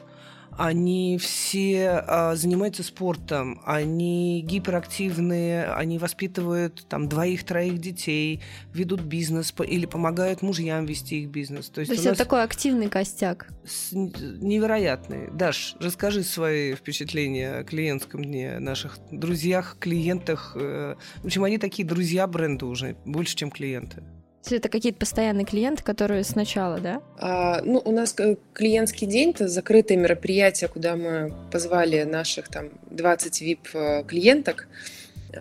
они 0.57 1.17
все 1.17 2.03
а, 2.05 2.35
занимаются 2.35 2.83
спортом, 2.83 3.61
они 3.65 4.41
гиперактивные, 4.41 5.65
они 5.65 5.97
воспитывают 5.97 6.85
там 6.87 7.07
двоих-троих 7.07 7.79
детей, 7.79 8.41
ведут 8.73 9.01
бизнес 9.01 9.53
или 9.65 9.85
помогают 9.85 10.41
мужьям 10.41 10.85
вести 10.85 11.23
их 11.23 11.29
бизнес. 11.29 11.69
То 11.69 11.81
есть, 11.81 11.89
То 11.89 11.95
есть 11.95 12.05
это 12.05 12.17
такой 12.17 12.43
активный 12.43 12.89
костяк. 12.89 13.47
С, 13.65 13.91
невероятный. 13.91 15.29
Даш, 15.31 15.75
расскажи 15.79 16.23
свои 16.23 16.75
впечатления 16.75 17.59
о 17.59 17.63
клиентском 17.63 18.23
дне, 18.23 18.59
наших 18.59 18.97
друзьях, 19.11 19.77
клиентах. 19.79 20.53
Э, 20.55 20.95
в 21.21 21.25
общем, 21.25 21.43
они 21.43 21.57
такие 21.57 21.87
друзья 21.87 22.27
бренда 22.27 22.65
уже, 22.65 22.95
больше, 23.05 23.35
чем 23.35 23.51
клиенты. 23.51 24.03
Это 24.57 24.69
какие-то 24.69 24.99
постоянные 24.99 25.45
клиенты, 25.45 25.83
которые 25.83 26.23
сначала, 26.23 26.79
да? 26.79 27.01
А, 27.17 27.61
ну, 27.63 27.81
у 27.83 27.91
нас 27.91 28.15
клиентский 28.53 29.07
день 29.07 29.31
это 29.31 29.47
закрытое 29.47 29.97
мероприятие, 29.97 30.67
куда 30.67 30.95
мы 30.95 31.33
позвали 31.51 32.03
наших 32.03 32.47
там 32.49 32.69
20 32.91 33.41
VIP-клиенток, 33.41 34.67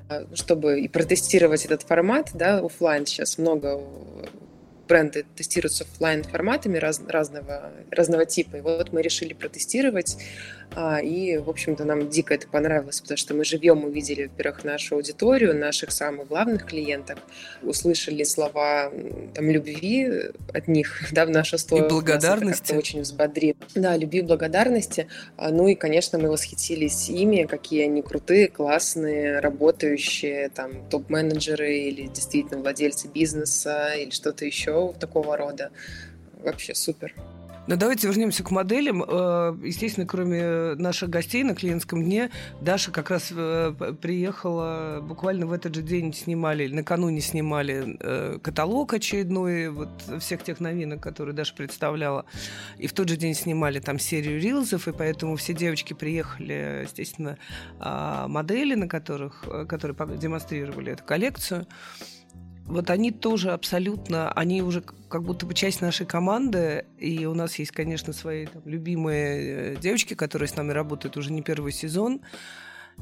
э, 0.09 0.27
чтобы 0.35 0.81
и 0.81 0.89
протестировать 0.89 1.65
этот 1.65 1.83
формат, 1.83 2.31
да, 2.35 2.59
офлайн 2.59 3.07
сейчас 3.07 3.39
много 3.39 3.81
бренды 4.89 5.25
тестируются 5.37 5.85
офлайн 5.85 6.25
форматами 6.25 6.79
раз, 6.79 7.01
разного, 7.07 7.71
разного 7.91 8.27
типа. 8.27 8.57
И 8.57 8.61
вот 8.61 8.93
мы 8.93 9.03
решили 9.03 9.35
протестировать 9.35 10.17
а, 10.75 11.01
и, 11.01 11.39
в 11.39 11.49
общем-то, 11.49 11.85
нам 11.85 12.09
дико 12.09 12.35
это 12.35 12.47
понравилось, 12.47 13.01
потому 13.01 13.17
что 13.17 13.35
мы 13.35 13.45
живем, 13.45 13.85
увидели, 13.85 14.27
во-первых, 14.27 14.65
нашу 14.65 14.97
аудиторию, 14.97 15.57
наших 15.57 15.91
самых 15.91 16.29
главных 16.29 16.67
клиентов, 16.67 17.19
услышали 17.63 18.23
слова 18.25 18.93
там, 19.35 19.51
любви 19.51 20.31
от 20.53 20.69
них, 20.69 21.05
да, 21.13 21.27
в 21.27 21.31
нашу 21.31 21.59
сторону. 21.59 21.87
И 21.87 21.91
благодарности. 21.91 22.73
Нас 22.73 22.79
очень 22.79 23.01
взбодрило. 23.01 23.57
Да, 23.75 23.97
любви, 23.97 24.21
благодарности. 24.21 25.09
А, 25.37 25.51
ну 25.51 25.69
и, 25.69 25.75
конечно, 25.75 26.19
мы 26.19 26.31
восхитились 26.31 27.09
ими, 27.09 27.45
какие 27.45 27.85
они 27.85 28.03
крутые, 28.03 28.49
классные, 28.49 29.41
работающие, 29.41 30.51
там, 30.51 30.89
топ-менеджеры 30.91 31.79
или 31.79 32.07
действительно 32.07 32.61
владельцы 32.61 33.09
бизнеса 33.09 33.95
или 33.97 34.11
что-то 34.11 34.45
еще 34.45 34.78
такого 34.99 35.37
рода. 35.37 35.71
Вообще 36.43 36.75
супер. 36.75 37.15
Но 37.69 37.77
давайте 37.77 38.09
вернемся 38.09 38.43
к 38.43 38.51
моделям. 38.51 39.05
Э, 39.07 39.55
естественно, 39.63 40.07
кроме 40.07 40.75
наших 40.77 41.11
гостей 41.11 41.45
на 41.45 41.55
клиентском 41.55 42.03
дне, 42.03 42.31
Даша 42.63 42.91
как 42.91 43.11
раз 43.11 43.29
э, 43.31 43.75
приехала 44.01 45.01
буквально 45.03 45.45
в 45.45 45.53
этот 45.53 45.75
же 45.75 45.83
день 45.83 46.15
снимали, 46.15 46.67
накануне 46.69 47.21
снимали 47.21 47.99
э, 48.01 48.39
каталог 48.43 48.95
очередной 48.95 49.69
вот 49.69 49.91
всех 50.19 50.43
тех 50.45 50.61
новинок, 50.61 51.03
которые 51.03 51.35
Даша 51.35 51.55
представляла. 51.55 52.25
И 52.79 52.87
в 52.87 52.95
тот 52.95 53.11
же 53.11 53.19
день 53.19 53.35
снимали 53.35 53.81
там 53.81 53.99
серию 53.99 54.41
рилзов, 54.41 54.89
и 54.89 54.93
поэтому 54.93 55.37
все 55.37 55.53
девочки 55.53 55.93
приехали, 55.93 56.85
естественно, 56.85 57.37
а, 57.81 58.29
модели, 58.29 58.77
на 58.77 58.89
которых, 58.89 59.45
которые 59.69 59.95
демонстрировали 60.17 60.93
эту 60.93 61.05
коллекцию 61.05 61.67
вот 62.69 62.91
они 62.91 63.11
тоже 63.11 63.53
абсолютно, 63.53 64.31
они 64.33 64.63
уже 64.63 64.83
как 65.09 65.23
будто 65.23 65.47
бы 65.47 65.55
часть 65.55 65.81
нашей 65.81 66.07
команды, 66.07 66.85
и 66.99 67.25
у 67.25 67.35
нас 67.35 67.59
есть, 67.59 67.73
конечно, 67.73 68.13
свои 68.13 68.47
там, 68.47 68.63
любимые 68.67 69.75
э, 69.75 69.77
девочки, 69.77 70.15
которые 70.15 70.49
с 70.49 70.57
нами 70.57 70.73
работают 70.73 71.17
уже 71.17 71.33
не 71.33 71.43
первый 71.43 71.73
сезон, 71.73 72.21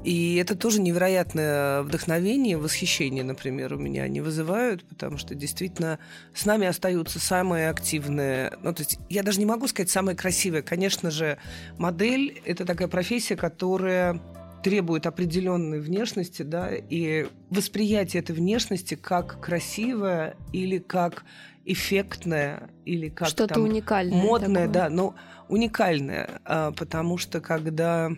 и 0.05 0.37
это 0.37 0.55
тоже 0.55 0.81
невероятное 0.81 1.83
вдохновение, 1.83 2.57
восхищение, 2.59 3.25
например, 3.25 3.75
у 3.75 3.79
меня 3.79 4.03
они 4.05 4.21
вызывают, 4.21 4.85
потому 4.85 5.17
что 5.19 5.35
действительно 5.35 5.99
с 6.35 6.45
нами 6.45 6.67
остаются 6.67 7.19
самые 7.19 7.71
активные. 7.71 8.53
Ну, 8.63 8.73
то 8.73 8.83
есть 8.83 8.99
я 9.09 9.23
даже 9.23 9.41
не 9.41 9.47
могу 9.47 9.67
сказать 9.67 9.91
самые 9.91 10.15
красивые. 10.15 10.63
Конечно 10.63 11.11
же, 11.11 11.39
модель– 11.79 12.41
это 12.45 12.65
такая 12.65 12.89
профессия, 12.89 13.37
которая 13.37 14.21
требует 14.63 15.07
определенной 15.07 15.81
внешности, 15.81 16.43
да, 16.43 16.71
и 16.75 17.27
восприятие 17.51 18.23
этой 18.23 18.35
внешности 18.35 18.95
как 18.95 19.41
красивое 19.41 20.37
или 20.53 20.79
как 20.79 21.25
эффектное 21.65 22.71
или 22.85 23.09
как 23.09 23.29
что-то 23.29 23.61
уникальное, 23.61 24.17
модное, 24.17 24.67
такое. 24.67 24.69
да, 24.69 24.89
но 24.89 25.15
уникальное, 25.49 26.41
а, 26.45 26.73
потому 26.73 27.19
что 27.19 27.41
когда 27.41 28.11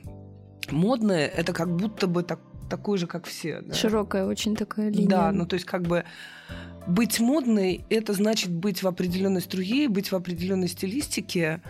модное, 0.70 1.26
это 1.26 1.52
как 1.52 1.74
будто 1.74 2.06
бы 2.06 2.22
так 2.22 2.40
такой 2.68 2.98
же, 2.98 3.06
как 3.06 3.26
все. 3.26 3.62
Да? 3.62 3.74
Широкая 3.74 4.26
очень 4.26 4.54
такая 4.54 4.90
линия. 4.90 5.08
Да, 5.08 5.32
ну 5.32 5.46
то 5.46 5.54
есть 5.54 5.64
как 5.64 5.82
бы 5.82 6.04
быть 6.86 7.20
модной, 7.20 7.84
это 7.90 8.12
значит 8.12 8.50
быть 8.50 8.82
в 8.82 8.88
определенной 8.88 9.40
струе, 9.40 9.88
быть 9.88 10.12
в 10.12 10.16
определенной 10.16 10.68
стилистике, 10.68 11.62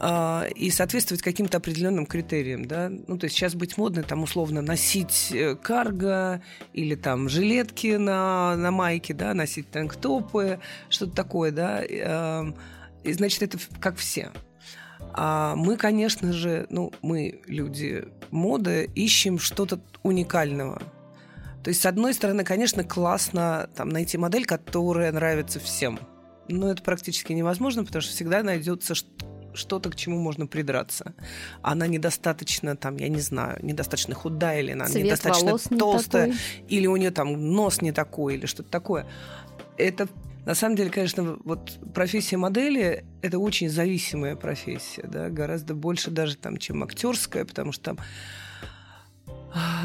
а, 0.00 0.46
и 0.54 0.70
соответствовать 0.70 1.22
каким-то 1.22 1.58
определенным 1.58 2.06
критериям, 2.06 2.64
да. 2.64 2.90
Ну, 2.90 3.16
то 3.18 3.24
есть 3.24 3.36
сейчас 3.36 3.54
быть 3.54 3.76
модно, 3.76 4.02
там, 4.02 4.22
условно, 4.22 4.60
носить 4.60 5.30
э, 5.32 5.56
карго 5.56 6.42
или 6.72 6.94
там 6.94 7.28
жилетки 7.28 7.96
на, 7.96 8.56
на 8.56 8.70
майке, 8.70 9.14
да, 9.14 9.34
носить 9.34 9.70
танктопы, 9.70 10.60
что-то 10.88 11.12
такое, 11.12 11.52
да. 11.52 11.82
И, 13.04 13.12
значит, 13.12 13.42
это 13.42 13.58
как 13.80 13.96
все. 13.96 14.30
А 15.12 15.54
мы, 15.54 15.76
конечно 15.76 16.32
же, 16.32 16.66
ну, 16.70 16.92
мы, 17.02 17.40
люди 17.46 18.08
моды, 18.30 18.90
ищем 18.94 19.38
что-то 19.38 19.80
уникального. 20.02 20.82
То 21.62 21.68
есть, 21.68 21.80
с 21.80 21.86
одной 21.86 22.14
стороны, 22.14 22.44
конечно, 22.44 22.84
классно 22.84 23.70
там, 23.76 23.88
найти 23.90 24.18
модель, 24.18 24.44
которая 24.44 25.12
нравится 25.12 25.60
всем. 25.60 25.98
Но 26.48 26.70
это 26.70 26.82
практически 26.82 27.32
невозможно, 27.32 27.84
потому 27.84 28.02
что 28.02 28.12
всегда 28.12 28.42
найдется 28.42 28.94
что-то, 29.54 29.90
к 29.90 29.96
чему 29.96 30.18
можно 30.18 30.46
придраться. 30.46 31.14
Она 31.62 31.86
недостаточно, 31.86 32.76
там, 32.76 32.96
я 32.96 33.08
не 33.08 33.20
знаю, 33.20 33.58
недостаточно 33.62 34.14
худая, 34.14 34.60
или 34.60 34.72
она 34.72 34.86
Цвет 34.86 35.04
недостаточно 35.04 35.58
толстая, 35.78 36.26
не 36.28 36.34
или 36.68 36.86
у 36.86 36.96
нее 36.96 37.10
там 37.10 37.52
нос 37.52 37.80
не 37.80 37.92
такой, 37.92 38.34
или 38.34 38.46
что-то 38.46 38.70
такое. 38.70 39.06
Это 39.76 40.08
на 40.46 40.54
самом 40.54 40.76
деле, 40.76 40.90
конечно, 40.90 41.38
вот 41.44 41.78
профессия 41.94 42.36
модели– 42.36 43.04
это 43.22 43.38
очень 43.38 43.70
зависимая 43.70 44.36
профессия, 44.36 45.06
да, 45.06 45.30
гораздо 45.30 45.74
больше 45.74 46.10
даже 46.10 46.36
там, 46.36 46.58
чем 46.58 46.82
актерская, 46.82 47.46
потому 47.46 47.72
что 47.72 47.94
там, 47.94 47.98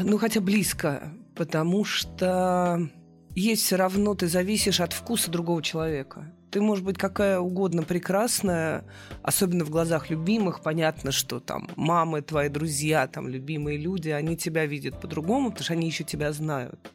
ну, 0.02 0.18
хотя 0.18 0.40
близко, 0.40 1.14
потому 1.34 1.84
что 1.84 2.90
есть 3.34 3.64
все 3.64 3.76
равно, 3.76 4.14
ты 4.14 4.28
зависишь 4.28 4.80
от 4.80 4.92
вкуса 4.92 5.30
другого 5.30 5.62
человека 5.62 6.30
ты 6.50 6.60
можешь 6.60 6.84
быть 6.84 6.98
какая 6.98 7.38
угодно 7.38 7.82
прекрасная, 7.82 8.84
особенно 9.22 9.64
в 9.64 9.70
глазах 9.70 10.10
любимых. 10.10 10.62
Понятно, 10.62 11.12
что 11.12 11.40
там 11.40 11.68
мамы, 11.76 12.22
твои 12.22 12.48
друзья, 12.48 13.06
там 13.06 13.28
любимые 13.28 13.78
люди, 13.78 14.10
они 14.10 14.36
тебя 14.36 14.66
видят 14.66 15.00
по-другому, 15.00 15.50
потому 15.50 15.64
что 15.64 15.72
они 15.74 15.86
еще 15.86 16.04
тебя 16.04 16.32
знают. 16.32 16.90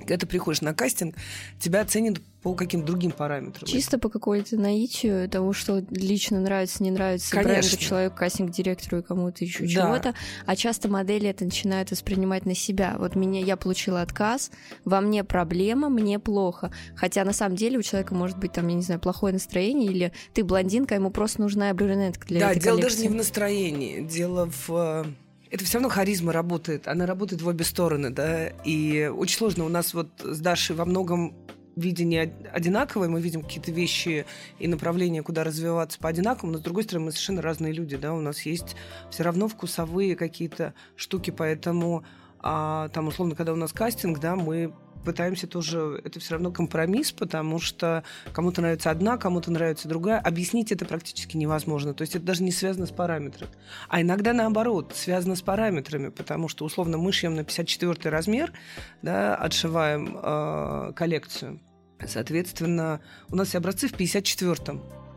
Когда 0.00 0.16
ты 0.16 0.26
приходишь 0.26 0.60
на 0.60 0.74
кастинг, 0.74 1.16
тебя 1.58 1.80
оценят 1.80 2.20
по 2.42 2.54
каким-то 2.54 2.86
другим 2.86 3.10
параметрам. 3.10 3.66
Чисто 3.66 3.98
по 3.98 4.08
какой-то 4.08 4.56
наитию 4.56 5.28
того, 5.28 5.52
что 5.52 5.82
лично 5.90 6.40
нравится, 6.40 6.82
не 6.82 6.90
нравится 6.90 7.30
Конечно. 7.30 7.70
бренду, 7.70 7.76
человеку, 7.76 8.16
кастинг-директору 8.16 8.98
и 8.98 9.02
кому-то 9.02 9.44
еще 9.44 9.64
да. 9.64 9.68
чего-то. 9.68 10.14
А 10.46 10.56
часто 10.56 10.88
модели 10.88 11.28
это 11.28 11.44
начинают 11.44 11.90
воспринимать 11.90 12.46
на 12.46 12.54
себя. 12.54 12.96
Вот 12.98 13.16
меня, 13.16 13.40
я 13.40 13.56
получила 13.56 14.02
отказ, 14.02 14.50
во 14.84 15.00
мне 15.00 15.24
проблема, 15.24 15.88
мне 15.88 16.18
плохо. 16.18 16.70
Хотя 16.94 17.24
на 17.24 17.32
самом 17.32 17.56
деле 17.56 17.78
у 17.78 17.82
человека 17.82 18.14
может 18.14 18.38
быть 18.38 18.52
там, 18.52 18.68
я 18.68 18.74
не 18.74 18.82
знаю, 18.82 19.00
плохое 19.00 19.32
настроение, 19.32 19.90
или 19.90 20.12
ты 20.32 20.44
блондинка, 20.44 20.94
ему 20.94 21.10
просто 21.10 21.40
нужна 21.40 21.72
брюнетка 21.74 22.26
для 22.26 22.40
да, 22.40 22.50
этой 22.52 22.60
дело 22.60 22.76
коллекции. 22.76 22.96
даже 22.96 23.08
не 23.08 23.14
в 23.14 23.16
настроении, 23.16 24.00
дело 24.02 24.48
в 24.50 24.70
э, 24.70 25.04
это 25.50 25.64
все 25.64 25.78
равно 25.78 25.88
харизма 25.88 26.32
работает. 26.32 26.88
Она 26.88 27.06
работает 27.06 27.42
в 27.42 27.48
обе 27.48 27.64
стороны, 27.64 28.10
да. 28.10 28.48
И 28.64 29.10
очень 29.14 29.36
сложно. 29.36 29.64
У 29.64 29.68
нас 29.68 29.94
вот 29.94 30.08
с 30.22 30.40
Дашей 30.40 30.76
во 30.76 30.84
многом 30.84 31.34
видение 31.78 32.34
одинаковое, 32.52 33.08
мы 33.08 33.20
видим 33.20 33.42
какие-то 33.42 33.70
вещи 33.70 34.26
и 34.58 34.66
направления, 34.66 35.22
куда 35.22 35.44
развиваться 35.44 35.98
по 35.98 36.08
одинаковому, 36.08 36.54
но 36.54 36.58
с 36.58 36.62
другой 36.62 36.82
стороны 36.82 37.06
мы 37.06 37.12
совершенно 37.12 37.40
разные 37.40 37.72
люди, 37.72 37.96
да, 37.96 38.14
у 38.14 38.20
нас 38.20 38.42
есть 38.42 38.74
все 39.10 39.22
равно 39.22 39.46
вкусовые 39.46 40.16
какие-то 40.16 40.74
штуки, 40.96 41.30
поэтому 41.30 42.04
а, 42.40 42.88
там 42.88 43.08
условно, 43.08 43.36
когда 43.36 43.52
у 43.52 43.56
нас 43.56 43.72
кастинг, 43.72 44.18
да, 44.18 44.34
мы 44.34 44.72
пытаемся 45.08 45.46
тоже, 45.46 46.02
это 46.04 46.20
все 46.20 46.34
равно 46.34 46.50
компромисс, 46.52 47.12
потому 47.12 47.58
что 47.60 48.04
кому-то 48.34 48.60
нравится 48.60 48.90
одна, 48.90 49.16
кому-то 49.16 49.50
нравится 49.50 49.88
другая. 49.88 50.20
Объяснить 50.20 50.70
это 50.70 50.84
практически 50.84 51.34
невозможно. 51.38 51.94
То 51.94 52.02
есть 52.02 52.14
это 52.14 52.26
даже 52.26 52.42
не 52.42 52.52
связано 52.52 52.84
с 52.84 52.90
параметрами. 52.90 53.50
А 53.88 54.02
иногда 54.02 54.34
наоборот, 54.34 54.92
связано 54.94 55.34
с 55.34 55.40
параметрами, 55.40 56.10
потому 56.10 56.48
что 56.48 56.66
условно 56.66 56.98
мы 56.98 57.10
шьем 57.10 57.36
на 57.36 57.44
54 57.44 58.10
размер, 58.10 58.52
да, 59.00 59.34
отшиваем 59.34 60.18
э, 60.22 60.92
коллекцию. 60.94 61.58
Соответственно, 62.06 63.00
у 63.30 63.36
нас 63.36 63.48
все 63.48 63.58
образцы 63.58 63.88
в 63.88 63.94
54-м. 63.94 65.07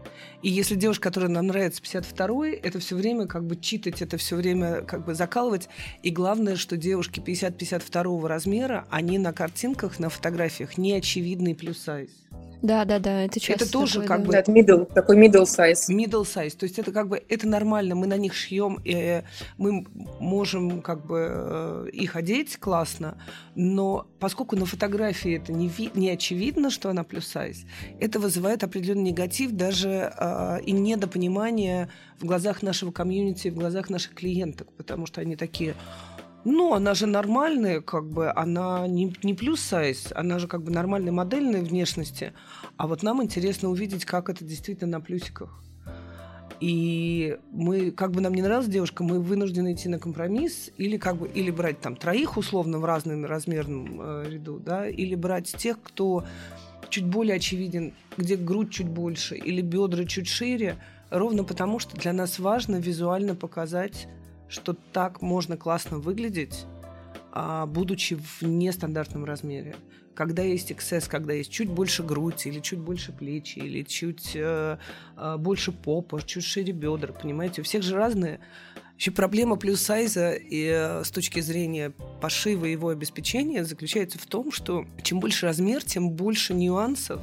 И 0.41 0.50
если 0.50 0.75
девушка, 0.75 1.03
которая 1.03 1.29
нам 1.29 1.48
нравится 1.48 1.81
52-й, 1.81 2.53
это 2.55 2.79
все 2.79 2.95
время 2.95 3.27
как 3.27 3.45
бы 3.45 3.55
читать, 3.55 4.01
это 4.01 4.17
все 4.17 4.36
время 4.36 4.81
как 4.81 5.05
бы 5.05 5.13
закалывать. 5.13 5.69
И 6.01 6.10
главное, 6.10 6.55
что 6.55 6.77
девушки 6.77 7.19
50-52 7.19 8.27
размера, 8.27 8.88
они 8.89 9.19
на 9.19 9.33
картинках, 9.33 10.00
на 10.00 10.10
фотографиях 10.10 10.77
не 10.77 10.93
очевидный 10.93 11.53
плюс 11.53 11.77
сайз. 11.79 12.10
Да, 12.62 12.86
да, 12.86 13.00
да, 13.00 13.24
это 13.24 13.39
часто. 13.39 13.63
Это 13.65 13.74
тоже 13.74 14.01
такое, 14.01 14.08
как 14.08 14.20
да. 14.20 14.25
бы 14.25 14.32
Да, 14.34 14.39
это 14.39 14.51
middle, 14.51 14.94
такой 14.94 15.18
middle 15.18 15.44
size. 15.44 15.89
middle 15.89 16.24
size, 16.24 16.56
то 16.56 16.65
есть 16.65 16.77
это 16.77 16.91
как 16.91 17.08
бы 17.08 17.22
это 17.27 17.48
нормально, 17.48 17.96
мы 17.96 18.08
на 18.08 18.18
них 18.18 18.34
шьем, 18.34 18.80
и 18.84 19.24
мы 19.58 19.86
можем 20.20 20.82
как 20.82 21.06
бы 21.06 21.27
э, 21.30 21.88
их 21.91 22.15
одеть 22.15 22.58
классно, 22.58 23.18
но 23.56 24.08
поскольку 24.20 24.56
на 24.56 24.65
фотографии 24.65 25.38
это 25.38 25.51
не, 25.51 25.68
ви- 25.68 25.91
не 25.96 26.10
очевидно, 26.12 26.70
что 26.70 26.89
она 26.89 27.03
плюс 27.03 27.27
сайз, 27.27 27.63
это 28.00 28.20
вызывает 28.20 28.63
определенный 28.63 29.12
негатив 29.12 29.51
даже 29.51 30.13
э, 30.15 30.60
и 30.63 30.72
недопонимание 30.72 31.89
в 32.20 32.25
глазах 32.25 32.62
нашего 32.62 32.91
комьюнити, 32.91 33.48
в 33.50 33.56
глазах 33.56 33.89
наших 33.89 34.13
клиенток, 34.13 34.72
потому 34.74 35.08
что 35.08 35.22
они 35.22 35.36
такие, 35.36 35.74
ну, 36.43 36.74
она 36.74 36.93
же 36.93 37.05
нормальная, 37.05 37.81
как 37.81 38.07
бы, 38.10 38.31
она 38.31 38.88
не, 38.88 39.13
не 39.24 39.33
плюс 39.33 39.62
сайз, 39.62 40.12
она 40.15 40.39
же 40.39 40.48
как 40.48 40.63
бы 40.63 40.71
нормальной 40.71 41.12
модельной 41.12 41.62
внешности. 41.62 42.33
А 42.77 42.88
вот 42.88 43.03
нам 43.03 43.21
интересно 43.21 43.69
увидеть, 43.69 44.05
как 44.05 44.29
это 44.29 44.43
действительно 44.43 44.98
на 44.98 45.01
плюсиках. 45.01 45.62
И 46.60 47.39
мы, 47.51 47.89
как 47.89 48.12
бы 48.12 48.21
нам 48.21 48.36
не 48.36 48.43
нравилась 48.43 48.67
девушка, 48.67 49.03
мы 49.03 49.19
вынуждены 49.19 49.74
идти 49.74 49.89
на 49.89 49.98
компромисс 49.98 50.69
или 50.77 50.98
как 50.98 51.17
бы 51.17 51.27
или 51.27 51.50
брать 51.50 51.79
там 51.81 51.95
троих 51.95 52.38
условно 52.38 52.77
в 52.77 52.86
разном 52.86 53.25
размерном 53.25 54.00
э, 54.00 54.25
ряду, 54.29 54.60
да, 54.60 54.88
или 54.88 55.15
брать 55.15 55.48
тех, 55.57 55.81
кто 55.81 56.24
чуть 56.89 57.05
более 57.05 57.38
очевиден, 57.38 57.93
где 58.15 58.36
грудь 58.36 58.69
чуть 58.69 58.88
больше 58.88 59.38
или 59.38 59.62
бедра 59.62 60.05
чуть 60.05 60.27
шире, 60.27 60.77
ровно 61.10 61.43
потому 61.43 61.79
что 61.79 61.98
для 61.98 62.13
нас 62.13 62.38
важно 62.38 62.75
визуально 62.75 63.33
показать, 63.33 64.07
что 64.51 64.75
так 64.91 65.22
можно 65.22 65.55
классно 65.58 65.98
выглядеть, 65.98 66.65
а, 67.31 67.65
будучи 67.65 68.15
в 68.15 68.43
нестандартном 68.43 69.24
размере. 69.24 69.75
Когда 70.13 70.43
есть 70.43 70.72
XS, 70.72 71.10
когда 71.10 71.34
есть 71.34 71.51
чуть 71.51 71.70
больше 71.70 72.03
грудь, 72.03 72.46
или 72.46 72.60
чуть 72.60 72.79
больше 72.79 73.13
плечи, 73.13 73.60
или 73.60 73.81
чуть 73.84 74.36
э, 74.36 74.77
э, 75.15 75.38
больше 75.38 75.72
попа, 75.72 76.22
чуть 76.22 76.43
шире 76.43 76.74
бедра, 76.74 77.13
понимаете? 77.13 77.62
У 77.62 77.63
всех 77.63 77.81
же 77.81 77.96
разные. 77.96 78.41
Еще 78.98 79.12
проблема 79.12 79.55
плюс 79.55 79.81
сайза 79.81 80.34
и 80.34 80.65
э, 80.65 81.03
с 81.05 81.12
точки 81.12 81.39
зрения 81.39 81.93
пошива 82.20 82.65
его 82.65 82.89
обеспечения 82.89 83.63
заключается 83.63 84.20
в 84.20 84.25
том, 84.25 84.51
что 84.51 84.86
чем 85.01 85.22
больше 85.22 85.46
размер, 85.46 85.81
тем 85.81 86.10
больше 86.12 86.53
нюансов 86.53 87.22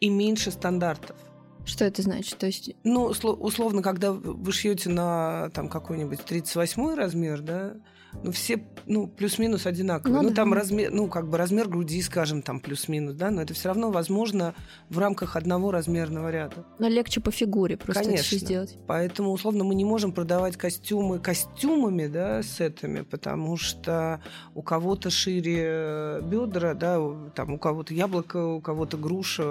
и 0.00 0.08
меньше 0.08 0.50
стандартов. 0.50 1.16
Что 1.64 1.84
это 1.86 2.02
значит? 2.02 2.38
То 2.38 2.46
есть, 2.46 2.70
Ну, 2.84 3.08
усло- 3.08 3.34
условно, 3.36 3.82
когда 3.82 4.12
вы 4.12 4.52
шьете 4.52 4.90
на 4.90 5.50
там 5.54 5.68
какой-нибудь 5.68 6.20
38 6.24 6.94
размер, 6.94 7.40
да, 7.40 7.74
ну, 8.22 8.30
все, 8.32 8.64
ну, 8.86 9.06
плюс-минус 9.06 9.66
одинаковые. 9.66 10.16
Ну 10.16 10.22
Ну, 10.22 10.28
да. 10.30 10.34
там 10.36 10.52
размер, 10.54 10.90
ну, 10.92 11.08
как 11.08 11.28
бы 11.28 11.36
размер 11.38 11.68
груди, 11.68 12.00
скажем, 12.02 12.42
там 12.42 12.60
плюс-минус, 12.60 13.14
да, 13.14 13.30
но 13.30 13.42
это 13.42 13.52
все 13.54 13.68
равно 13.68 13.90
возможно 13.90 14.54
в 14.88 14.98
рамках 14.98 15.36
одного 15.36 15.70
размерного 15.70 16.30
ряда. 16.30 16.64
ну, 16.78 16.88
легче 16.88 17.20
по 17.20 17.30
фигуре 17.30 17.76
просто 17.76 18.02
это 18.02 18.08
Конечно. 18.10 18.26
всё 18.38 18.38
сделать. 18.46 18.78
Поэтому, 18.86 19.30
условно, 19.30 19.64
мы 19.64 19.74
не 19.74 19.84
можем 19.84 20.12
продавать 20.12 20.56
костюмы 20.56 21.18
костюмами, 21.18 22.06
да, 22.06 22.42
сетами, 22.42 23.02
потому 23.02 23.56
что 23.56 24.20
у 24.54 24.62
кого-то 24.62 25.10
шире 25.10 26.20
бедра, 26.22 26.74
да, 26.74 26.98
там 27.34 27.54
у 27.54 27.58
кого-то 27.58 27.94
яблоко, 27.94 28.36
у 28.46 28.60
кого-то 28.60 28.96
груша, 28.96 29.42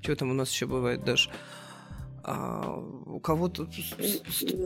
что 0.00 0.16
там 0.16 0.30
у 0.30 0.34
нас 0.34 0.50
еще 0.50 0.66
бывает 0.66 1.04
даже, 1.04 1.30
а, 2.30 2.76
у 3.06 3.20
кого-то 3.20 3.62
Ну, 3.62 3.68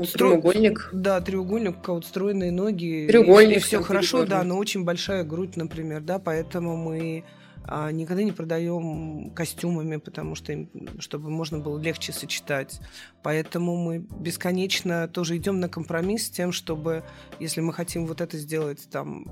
стро- 0.02 0.12
треугольник. 0.12 0.90
да, 0.92 1.20
треугольник, 1.20 1.78
у 1.78 1.82
кого-то 1.82 2.06
стройные 2.08 2.50
ноги. 2.50 3.06
Треугольник, 3.08 3.58
И, 3.58 3.60
все 3.60 3.76
там 3.76 3.84
хорошо, 3.84 4.26
да, 4.26 4.42
но 4.42 4.58
очень 4.58 4.84
большая 4.84 5.22
грудь, 5.24 5.56
например, 5.56 6.00
да, 6.00 6.18
поэтому 6.18 6.76
мы 6.76 7.24
а, 7.64 7.92
никогда 7.92 8.24
не 8.24 8.32
продаем 8.32 9.30
костюмами, 9.30 9.96
потому 9.96 10.34
что 10.34 10.52
им, 10.52 10.68
чтобы 10.98 11.30
можно 11.30 11.60
было 11.60 11.78
легче 11.80 12.12
сочетать. 12.12 12.80
Поэтому 13.22 13.76
мы 13.76 13.98
бесконечно 13.98 15.06
тоже 15.06 15.36
идем 15.36 15.60
на 15.60 15.68
компромисс 15.68 16.26
с 16.26 16.30
тем, 16.30 16.50
чтобы, 16.50 17.04
если 17.38 17.60
мы 17.60 17.72
хотим 17.72 18.06
вот 18.06 18.20
это 18.20 18.36
сделать 18.36 18.88
там 18.90 19.26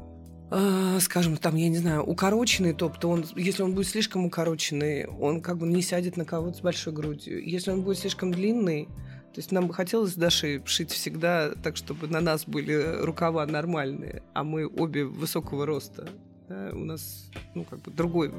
а, 0.50 0.98
скажем, 1.00 1.36
там, 1.36 1.54
я 1.54 1.68
не 1.68 1.78
знаю, 1.78 2.02
укороченный 2.02 2.72
топ, 2.72 2.98
то 2.98 3.08
он, 3.08 3.24
если 3.36 3.62
он 3.62 3.74
будет 3.74 3.86
слишком 3.86 4.24
укороченный, 4.26 5.06
он 5.06 5.40
как 5.40 5.58
бы 5.58 5.68
не 5.68 5.80
сядет 5.80 6.16
на 6.16 6.24
кого-то 6.24 6.58
с 6.58 6.60
большой 6.60 6.92
грудью. 6.92 7.42
Если 7.44 7.70
он 7.70 7.82
будет 7.82 7.98
слишком 7.98 8.32
длинный, 8.32 8.86
то 9.32 9.38
есть 9.38 9.52
нам 9.52 9.68
бы 9.68 9.74
хотелось 9.74 10.14
с 10.14 10.16
шить 10.64 10.90
всегда 10.90 11.52
так, 11.62 11.76
чтобы 11.76 12.08
на 12.08 12.20
нас 12.20 12.44
были 12.46 12.74
рукава 13.00 13.46
нормальные, 13.46 14.24
а 14.34 14.42
мы 14.42 14.66
обе 14.66 15.04
высокого 15.04 15.66
роста. 15.66 16.08
Да, 16.50 16.70
у 16.72 16.84
нас, 16.84 17.30
ну, 17.54 17.62
как 17.62 17.78
бы 17.78 17.92
другой 17.92 18.32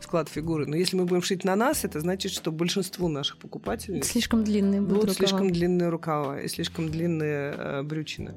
склад 0.00 0.28
фигуры. 0.28 0.66
Но 0.66 0.76
если 0.76 0.98
мы 0.98 1.06
будем 1.06 1.22
шить 1.22 1.44
на 1.44 1.56
нас, 1.56 1.82
это 1.86 1.98
значит, 1.98 2.30
что 2.30 2.52
большинству 2.52 3.08
наших 3.08 3.38
покупателей 3.38 4.02
Слишком 4.02 4.44
длинные 4.44 4.82
будут 4.82 4.96
будут 4.96 5.10
рукава. 5.12 5.28
слишком 5.28 5.50
длинные 5.50 5.88
рукава 5.88 6.40
и 6.42 6.48
слишком 6.48 6.90
длинные 6.90 7.54
э, 7.56 7.82
брючины. 7.82 8.34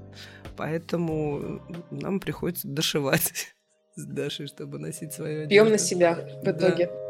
Поэтому 0.56 1.62
нам 1.92 2.22
приходится 2.22 2.70
дошивать 2.70 3.54
с 3.96 4.06
Дашей, 4.06 4.48
чтобы 4.48 4.80
носить 4.80 5.12
свою 5.12 5.44
одежду. 5.44 5.50
Пьем 5.50 5.70
на 5.72 5.78
себя 5.78 6.16
в 6.16 6.44
Да. 6.46 7.07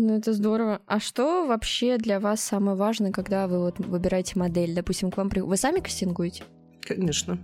Ну, 0.00 0.16
это 0.16 0.32
здорово. 0.32 0.80
А 0.86 0.98
что 0.98 1.46
вообще 1.46 1.98
для 1.98 2.20
вас 2.20 2.40
самое 2.40 2.74
важное, 2.74 3.12
когда 3.12 3.46
вы 3.46 3.58
вот 3.60 3.78
выбираете 3.80 4.38
модель? 4.38 4.74
Допустим, 4.74 5.10
к 5.10 5.16
вам 5.18 5.28
при... 5.28 5.40
Вы 5.40 5.58
сами 5.58 5.80
кастингуете? 5.80 6.42
Конечно. 6.80 7.38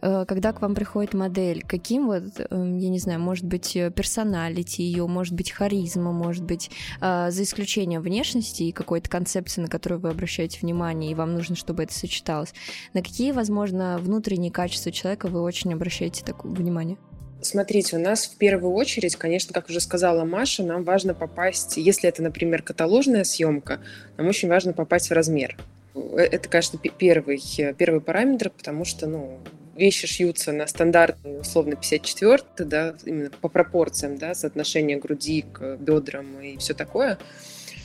Э, 0.00 0.24
Когда 0.26 0.54
к 0.54 0.62
вам 0.62 0.74
приходит 0.74 1.12
модель, 1.12 1.62
каким 1.68 2.06
вот, 2.06 2.22
э, 2.38 2.46
я 2.50 2.88
не 2.88 2.98
знаю, 2.98 3.20
может 3.20 3.44
быть, 3.44 3.76
э, 3.76 3.90
персоналити 3.90 4.80
ее, 4.80 5.06
может 5.06 5.34
быть, 5.34 5.50
харизма, 5.50 6.10
может 6.12 6.44
быть, 6.44 6.70
э, 7.02 7.30
за 7.30 7.42
исключением 7.42 8.00
внешности 8.00 8.62
и 8.62 8.72
какой-то 8.72 9.10
концепции, 9.10 9.60
на 9.60 9.68
которую 9.68 10.00
вы 10.00 10.08
обращаете 10.08 10.60
внимание, 10.62 11.10
и 11.10 11.14
вам 11.14 11.34
нужно, 11.34 11.56
чтобы 11.56 11.82
это 11.82 11.92
сочеталось. 11.92 12.54
На 12.94 13.02
какие, 13.02 13.32
возможно, 13.32 13.98
внутренние 14.00 14.50
качества 14.50 14.90
человека 14.90 15.28
вы 15.28 15.42
очень 15.42 15.74
обращаете 15.74 16.24
такое 16.24 16.52
внимание? 16.52 16.96
Смотрите, 17.40 17.96
у 17.96 18.00
нас 18.00 18.26
в 18.26 18.36
первую 18.36 18.72
очередь, 18.74 19.16
конечно, 19.16 19.54
как 19.54 19.68
уже 19.68 19.80
сказала 19.80 20.24
Маша, 20.24 20.64
нам 20.64 20.82
важно 20.82 21.14
попасть, 21.14 21.76
если 21.76 22.08
это, 22.08 22.22
например, 22.22 22.62
каталожная 22.62 23.24
съемка, 23.24 23.80
нам 24.16 24.26
очень 24.26 24.48
важно 24.48 24.72
попасть 24.72 25.10
в 25.10 25.12
размер. 25.12 25.56
Э, 25.94 26.18
Это, 26.18 26.48
конечно, 26.48 26.78
пе- 26.78 26.90
первый, 26.90 27.40
э, 27.58 27.74
первый 27.74 28.00
параметр, 28.00 28.50
потому 28.50 28.84
что, 28.84 29.06
ну, 29.06 29.38
вещи 29.76 30.08
шьются 30.08 30.52
на 30.52 30.66
стандартный, 30.66 31.40
условно, 31.40 31.76
54 31.76 32.42
да, 32.58 32.94
именно 33.04 33.30
по 33.30 33.48
пропорциям, 33.48 34.18
да, 34.18 34.34
соотношение 34.34 34.96
груди 34.98 35.42
к 35.52 35.76
бедрам 35.76 36.40
и 36.40 36.56
все 36.58 36.74
такое. 36.74 37.18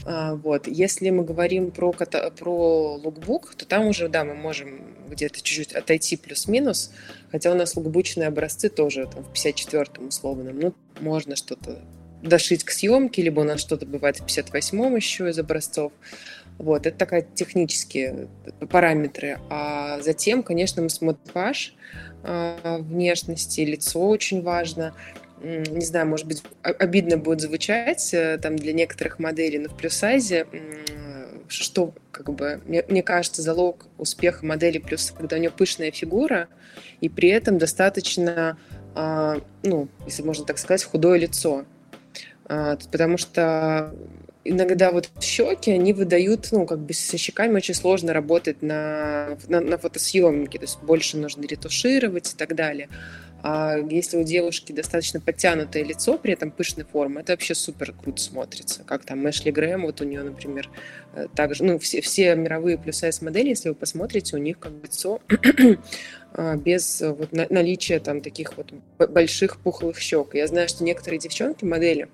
А, 0.06 0.36
Вот. 0.36 0.68
Если 0.68 1.12
мы 1.12 1.24
говорим 1.24 1.72
про, 1.72 1.94
про 1.94 2.96
лукбук, 2.96 3.54
то 3.56 3.66
там 3.66 3.88
уже, 3.88 4.10
да, 4.10 4.24
мы 4.24 4.34
можем 4.34 4.82
где-то 5.14 5.42
чуть-чуть 5.42 5.74
отойти 5.74 6.18
плюс-минус, 6.18 6.92
хотя 7.32 7.52
у 7.52 7.56
нас 7.56 7.76
лукбучные 7.76 8.28
образцы 8.28 8.70
тоже 8.70 9.08
там, 9.08 9.24
в 9.24 9.32
54-м 9.32 10.08
условном. 10.08 10.60
Ну, 10.60 10.74
можно 11.00 11.36
что-то 11.36 11.80
дошить 12.22 12.64
к 12.64 12.72
съемке, 12.72 13.22
либо 13.22 13.42
у 13.42 13.44
нас 13.44 13.60
что-то 13.60 13.86
бывает 13.86 14.20
в 14.20 14.26
58-м 14.26 14.96
еще 14.96 15.30
из 15.30 15.38
образцов. 15.40 15.92
Вот, 16.58 16.86
это 16.86 16.98
такая 16.98 17.26
технические 17.34 18.28
параметры. 18.70 19.40
А 19.50 20.02
затем, 20.02 20.44
конечно, 20.44 20.82
мы 20.82 20.90
смотрим 20.90 21.24
а, 22.24 22.78
внешности, 22.80 23.62
лицо 23.62 24.00
очень 24.08 24.42
важно. 24.42 24.94
Не 25.42 25.86
знаю, 25.86 26.08
может 26.08 26.26
быть, 26.26 26.42
обидно 26.62 27.18
будет 27.18 27.42
звучать 27.42 28.14
э, 28.14 28.38
там 28.38 28.56
для 28.56 28.72
некоторых 28.72 29.20
моделей, 29.20 29.60
но 29.60 29.68
в 29.68 29.76
плюс-сайзе 29.76 30.48
что, 31.54 31.94
как 32.12 32.30
бы, 32.34 32.62
мне, 32.66 32.84
мне 32.88 33.04
кажется, 33.04 33.42
залог 33.42 33.86
успеха 33.98 34.46
модели 34.46 34.78
плюс, 34.78 35.14
когда 35.16 35.36
у 35.36 35.40
нее 35.40 35.52
пышная 35.52 35.92
фигура, 35.92 36.48
и 37.02 37.10
при 37.10 37.30
этом 37.30 37.58
достаточно, 37.58 38.58
а, 38.96 39.42
ну, 39.64 39.90
если 40.06 40.24
можно 40.24 40.46
так 40.46 40.58
сказать, 40.58 40.84
худое 40.84 41.20
лицо. 41.20 41.66
Т- 42.48 42.78
потому 42.92 43.18
что 43.18 43.96
иногда 44.44 44.92
вот 44.92 45.10
щеки, 45.22 45.72
они 45.72 45.94
выдают, 45.94 46.50
ну, 46.52 46.66
как 46.66 46.80
бы 46.80 46.94
со 46.94 47.18
щеками 47.18 47.56
очень 47.56 47.74
сложно 47.74 48.14
работать 48.14 48.62
на, 48.62 49.38
на, 49.48 49.62
на 49.62 49.78
фотосъемке, 49.78 50.60
то 50.60 50.66
есть 50.66 50.80
больше 50.82 51.18
нужно 51.18 51.44
ретушировать 51.44 52.34
и 52.34 52.36
так 52.38 52.56
далее. 52.56 52.90
А 53.46 53.76
если 53.76 54.16
у 54.16 54.24
девушки 54.24 54.72
достаточно 54.72 55.20
подтянутое 55.20 55.84
лицо, 55.84 56.18
при 56.18 56.32
этом 56.32 56.50
пышной 56.50 56.86
формы, 56.86 57.20
это 57.20 57.34
вообще 57.34 57.54
супер 57.54 57.92
круто 57.92 58.22
смотрится. 58.22 58.86
Как 58.86 59.04
там 59.04 59.30
Эшли 59.30 59.52
Грэм, 59.52 59.82
вот 59.82 60.00
у 60.00 60.06
нее, 60.06 60.24
например, 60.24 60.70
э, 61.14 61.28
также, 61.36 61.66
ну, 61.66 61.78
все, 61.78 62.00
все 62.00 62.36
мировые 62.36 62.78
плюс-сайз 62.78 63.22
модели, 63.22 63.50
если 63.50 63.68
вы 63.68 63.76
посмотрите, 63.76 64.38
у 64.38 64.40
них 64.40 64.60
как 64.60 64.72
лицо 64.82 65.20
а, 66.34 66.56
без 66.56 67.02
вот 67.02 67.34
наличия 67.34 68.00
там 68.00 68.22
таких 68.22 68.56
вот 68.56 68.72
больших 68.98 69.58
пухлых 69.58 70.00
щек. 70.00 70.36
Я 70.36 70.48
знаю, 70.48 70.70
что 70.70 70.86
некоторые 70.86 71.20
девчонки, 71.20 71.66
модели, 71.66 72.08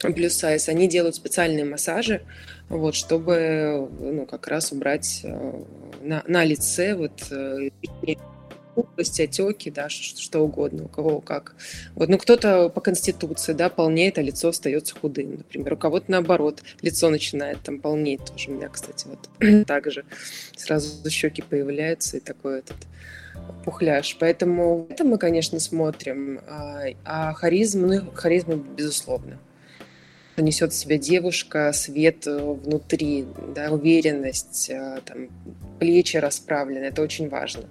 плюс 0.00 0.34
сайз, 0.34 0.68
они 0.68 0.86
делают 0.86 1.14
специальные 1.14 1.64
массажи, 1.64 2.20
вот, 2.68 2.94
чтобы 2.94 3.88
ну, 4.00 4.26
как 4.26 4.48
раз 4.48 4.70
убрать 4.70 5.22
э, 5.24 5.62
на, 6.02 6.22
на 6.26 6.44
лице 6.44 6.94
вот 6.94 7.22
пухлости, 8.74 9.22
отеки, 9.22 9.70
да, 9.70 9.88
что, 9.88 10.20
что 10.20 10.40
угодно, 10.40 10.84
у 10.84 10.88
кого 10.88 11.20
как. 11.20 11.54
Вот, 11.94 12.08
ну, 12.08 12.18
кто-то 12.18 12.68
по 12.68 12.80
конституции, 12.80 13.52
да, 13.52 13.68
полнеет, 13.68 14.18
а 14.18 14.22
лицо 14.22 14.48
остается 14.48 14.94
худым, 14.94 15.36
например. 15.36 15.74
У 15.74 15.76
кого-то 15.76 16.10
наоборот, 16.10 16.62
лицо 16.80 17.10
начинает 17.10 17.60
там 17.62 17.80
полнеть 17.80 18.24
тоже. 18.24 18.50
У 18.50 18.54
меня, 18.54 18.68
кстати, 18.68 19.06
вот 19.06 19.66
так 19.66 19.90
же 19.90 20.04
сразу 20.56 21.08
щеки 21.10 21.42
появляются 21.42 22.16
и 22.16 22.20
такой 22.20 22.60
этот 22.60 22.76
пухляж. 23.64 24.16
Поэтому 24.18 24.86
это 24.90 25.04
мы, 25.04 25.18
конечно, 25.18 25.60
смотрим. 25.60 26.40
А, 26.48 26.84
а 27.04 27.32
харизм, 27.34 27.86
ну, 27.86 28.10
харизма, 28.12 28.56
безусловно 28.56 29.38
несет 30.38 30.72
в 30.72 30.76
себя 30.76 30.96
девушка, 30.96 31.72
свет 31.74 32.26
э, 32.26 32.38
внутри, 32.38 33.26
да, 33.54 33.70
уверенность, 33.70 34.70
э, 34.70 35.00
там, 35.04 35.28
плечи 35.78 36.16
расправлены. 36.16 36.84
Это 36.84 37.02
очень 37.02 37.28
важно 37.28 37.64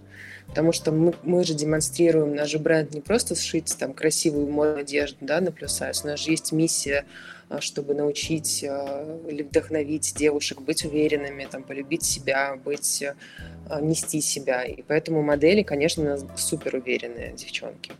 потому 0.51 0.73
что 0.73 0.91
мы, 0.91 1.13
мы 1.23 1.45
же 1.45 1.53
демонстрируем, 1.53 2.35
наш 2.35 2.53
бренд 2.57 2.93
не 2.93 2.99
просто 2.99 3.35
сшить 3.35 3.73
там 3.79 3.93
красивую 3.93 4.51
модную 4.51 4.81
одежду 4.81 5.15
да, 5.21 5.39
на 5.39 5.49
плюс 5.49 5.81
у 5.81 6.07
нас 6.07 6.19
же 6.19 6.31
есть 6.31 6.51
миссия, 6.51 7.05
а, 7.47 7.61
чтобы 7.61 7.93
научить 7.93 8.61
а, 8.67 9.21
или 9.29 9.43
вдохновить 9.43 10.13
девушек 10.13 10.59
быть 10.59 10.83
уверенными, 10.83 11.47
там, 11.49 11.63
полюбить 11.63 12.03
себя, 12.03 12.57
быть, 12.57 13.01
а, 13.69 13.79
нести 13.79 14.19
себя. 14.19 14.63
И 14.63 14.81
поэтому 14.81 15.21
модели, 15.21 15.63
конечно, 15.63 16.17
супер 16.35 16.75
уверенные 16.75 17.31
девчонки 17.31 17.93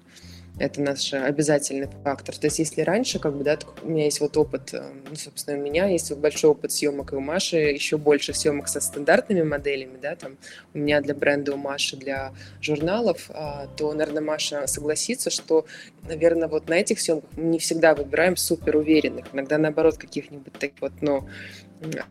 это 0.62 0.80
наш 0.82 1.14
обязательный 1.14 1.90
фактор. 2.04 2.38
То 2.38 2.46
есть 2.46 2.60
если 2.60 2.82
раньше, 2.82 3.18
как 3.20 3.36
бы, 3.36 3.44
да, 3.44 3.58
у 3.82 3.90
меня 3.90 4.06
есть 4.06 4.20
вот 4.20 4.38
опыт, 4.38 4.74
э, 4.74 4.84
ну, 5.10 5.16
собственно, 5.16 5.58
у 5.58 5.62
меня 5.62 5.88
есть 5.88 6.12
большой 6.14 6.52
опыт 6.52 6.72
съемок 6.72 7.14
и 7.14 7.16
у 7.16 7.20
Маши, 7.20 7.58
еще 7.58 7.98
больше 7.98 8.34
съемок 8.34 8.68
со 8.68 8.80
стандартными 8.80 9.42
моделями, 9.42 9.98
да, 10.00 10.16
там 10.16 10.38
у 10.74 10.78
меня 10.78 11.02
для 11.02 11.16
бренда, 11.16 11.56
у 11.56 11.58
Маши 11.58 11.98
для 11.98 12.32
журналов, 12.62 13.32
а, 13.34 13.68
то, 13.76 13.92
наверное, 13.94 14.22
Маша 14.22 14.68
согласится, 14.68 15.32
что, 15.32 15.66
наверное, 16.08 16.48
вот 16.48 16.70
на 16.70 16.76
этих 16.76 17.00
съемках 17.00 17.30
мы 17.36 17.44
не 17.44 17.60
всегда 17.60 17.96
выбираем 17.96 18.38
супер 18.38 18.78
уверенных, 18.78 19.26
иногда 19.34 19.58
наоборот 19.58 19.98
каких-нибудь 19.98 20.54
таких 20.54 20.80
вот, 20.80 20.94
ну, 21.02 21.28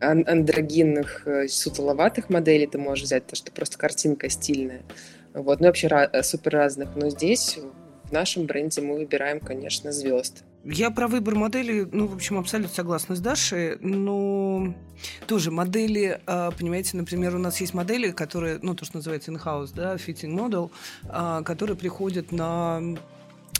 андрогинных, 0.01 1.25
э, 1.25 1.47
сутуловатых 1.47 2.29
моделей 2.29 2.67
ты 2.67 2.77
можешь 2.77 3.05
взять, 3.05 3.23
потому 3.23 3.37
что 3.37 3.51
просто 3.53 3.77
картинка 3.77 4.29
стильная. 4.29 4.81
Вот, 5.33 5.61
ну 5.61 5.67
вообще 5.67 5.87
э, 5.87 6.23
супер 6.23 6.51
разных. 6.51 6.89
Но 6.95 7.09
здесь 7.09 7.57
в 8.11 8.13
нашем 8.13 8.45
бренде 8.45 8.81
мы 8.81 8.95
выбираем, 8.95 9.39
конечно, 9.39 9.93
звезд. 9.93 10.43
Я 10.65 10.91
про 10.91 11.07
выбор 11.07 11.33
модели, 11.35 11.87
ну, 11.91 12.07
в 12.07 12.13
общем, 12.13 12.37
абсолютно 12.37 12.75
согласна 12.75 13.15
с 13.15 13.19
Дашей, 13.19 13.77
но 13.79 14.75
тоже 15.27 15.49
модели, 15.49 16.19
а, 16.27 16.51
понимаете, 16.51 16.97
например, 16.97 17.35
у 17.35 17.39
нас 17.39 17.61
есть 17.61 17.73
модели, 17.73 18.11
которые, 18.11 18.59
ну, 18.61 18.75
то, 18.75 18.85
что 18.85 18.97
называется 18.97 19.31
in-house, 19.31 19.71
да, 19.73 19.95
fitting 19.95 20.37
model, 20.37 20.71
а, 21.07 21.41
которые 21.41 21.77
приходят 21.77 22.31
на 22.33 22.81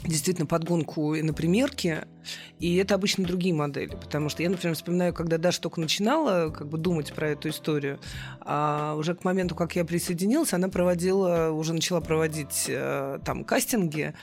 действительно 0.04 0.46
подгонку 0.46 1.14
и 1.14 1.22
на 1.22 1.32
примерке, 1.32 2.06
и 2.58 2.76
это 2.76 2.94
обычно 2.94 3.24
другие 3.24 3.54
модели, 3.54 3.96
потому 3.96 4.28
что 4.28 4.42
я, 4.42 4.50
например, 4.50 4.76
вспоминаю, 4.76 5.12
когда 5.12 5.38
Даша 5.38 5.60
только 5.60 5.80
начинала 5.80 6.50
как 6.50 6.68
бы 6.68 6.78
думать 6.78 7.12
про 7.12 7.30
эту 7.30 7.48
историю, 7.48 7.98
а 8.40 8.94
уже 8.96 9.14
к 9.14 9.24
моменту, 9.24 9.54
как 9.54 9.74
я 9.76 9.84
присоединилась, 9.84 10.52
она 10.52 10.68
проводила, 10.68 11.50
уже 11.50 11.74
начала 11.74 12.00
проводить 12.00 12.66
э, 12.68 13.18
там 13.24 13.44
кастинги, 13.44 14.14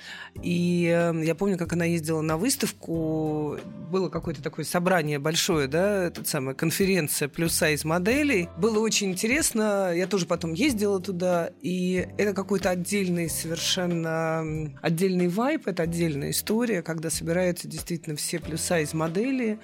и 0.42 0.86
э, 0.90 1.26
я 1.26 1.36
помню, 1.36 1.58
как 1.58 1.74
она 1.74 1.86
ездила 1.86 2.22
на 2.22 2.38
выставку, 2.38 3.58
было 3.92 4.10
какое-то 4.10 4.42
такое 4.42 4.64
собрание 4.64 5.20
большое, 5.20 5.68
да, 5.68 6.06
этот 6.06 6.28
самая 6.28 6.56
конференция 6.56 7.28
плюс 7.28 7.54
сайз 7.54 7.84
моделей, 7.84 8.48
было 8.58 8.80
очень 8.80 9.12
интересно, 9.12 9.94
я 9.94 10.08
тоже 10.08 10.26
потом 10.26 10.54
ездила 10.54 11.02
туда, 11.02 11.52
и 11.62 12.08
это 12.18 12.34
какой-то 12.34 12.70
отдельный 12.70 13.30
совершенно 13.30 14.70
отдельный 14.82 15.28
вайп, 15.28 15.68
это 15.68 15.84
отдельная 15.84 16.32
история, 16.32 16.82
когда 16.82 17.10
собираются 17.10 17.68
действительно 17.68 17.89
действительно 17.90 18.16
все 18.16 18.40
плюса 18.40 18.80
из 18.80 18.94
модели, 18.94 19.60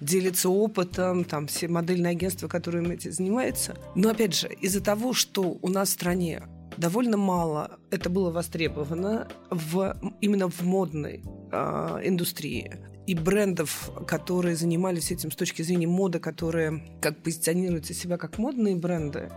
делится 0.00 0.50
опытом, 0.50 1.24
там 1.24 1.46
все 1.46 1.66
модельные 1.66 2.10
агентства, 2.10 2.46
которыми 2.46 2.94
этим 2.94 3.12
занимаются. 3.12 3.74
Но 3.94 4.10
опять 4.10 4.34
же, 4.34 4.48
из-за 4.60 4.82
того, 4.82 5.14
что 5.14 5.58
у 5.62 5.68
нас 5.68 5.88
в 5.88 5.92
стране 5.92 6.42
довольно 6.76 7.16
мало 7.16 7.78
это 7.90 8.10
было 8.10 8.30
востребовано 8.30 9.28
в, 9.50 9.96
именно 10.20 10.50
в 10.50 10.60
модной 10.60 11.22
э, 11.52 12.00
индустрии. 12.04 12.76
И 13.06 13.14
брендов, 13.14 13.90
которые 14.06 14.56
занимались 14.56 15.10
этим 15.10 15.30
с 15.30 15.36
точки 15.36 15.62
зрения 15.62 15.88
моды, 15.88 16.20
которые 16.20 16.84
как 17.00 17.22
позиционируют 17.22 17.86
себя 17.86 18.18
как 18.18 18.38
модные 18.38 18.76
бренды, 18.76 19.30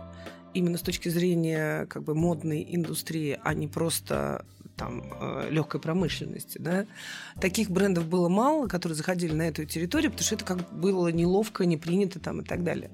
именно 0.52 0.76
с 0.76 0.82
точки 0.82 1.08
зрения 1.08 1.86
как 1.86 2.04
бы 2.04 2.14
модной 2.14 2.64
индустрии, 2.70 3.38
а 3.42 3.54
не 3.54 3.66
просто 3.68 4.44
там, 4.76 5.02
э, 5.20 5.48
легкой 5.50 5.80
промышленности. 5.80 6.58
Да? 6.58 6.86
Таких 7.40 7.70
брендов 7.70 8.06
было 8.06 8.28
мало, 8.28 8.66
которые 8.66 8.96
заходили 8.96 9.32
на 9.32 9.48
эту 9.48 9.64
территорию, 9.64 10.10
потому 10.10 10.24
что 10.24 10.34
это 10.34 10.44
как 10.44 10.72
было 10.72 11.08
неловко, 11.08 11.64
не 11.64 11.76
принято 11.76 12.18
там, 12.20 12.40
и 12.40 12.44
так 12.44 12.64
далее. 12.64 12.90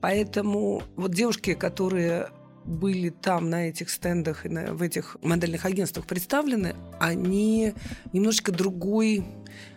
Поэтому 0.00 0.82
вот 0.96 1.12
девушки, 1.12 1.54
которые 1.54 2.30
были 2.64 3.08
там 3.08 3.48
на 3.48 3.68
этих 3.68 3.88
стендах 3.90 4.44
и 4.44 4.48
на, 4.48 4.74
в 4.74 4.82
этих 4.82 5.16
модельных 5.22 5.64
агентствах 5.64 6.06
представлены, 6.06 6.76
они 7.00 7.72
немножечко 8.12 8.52
другой 8.52 9.24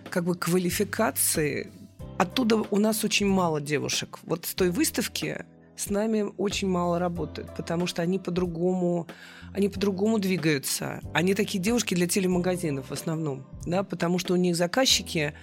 как 0.10 0.26
бы 0.26 0.36
квалификации. 0.36 1.72
Оттуда 2.18 2.58
у 2.58 2.78
нас 2.78 3.04
очень 3.04 3.28
мало 3.28 3.62
девушек. 3.62 4.20
Вот 4.24 4.46
с 4.46 4.54
той 4.54 4.70
выставки 4.70 5.46
с 5.82 5.90
нами 5.90 6.32
очень 6.38 6.68
мало 6.68 7.00
работают, 7.00 7.56
потому 7.56 7.88
что 7.88 8.02
они 8.02 8.20
по-другому, 8.20 9.08
они 9.54 9.68
по-другому 9.68 10.20
двигаются. 10.20 11.02
Они 11.14 11.34
такие 11.34 11.60
девушки 11.62 11.96
для 11.96 12.08
телемагазинов 12.08 12.90
в 12.90 12.92
основном, 12.92 13.46
да, 13.66 13.84
потому 13.84 14.20
что 14.20 14.34
у 14.34 14.38
них 14.38 14.56
заказчики 14.56 15.34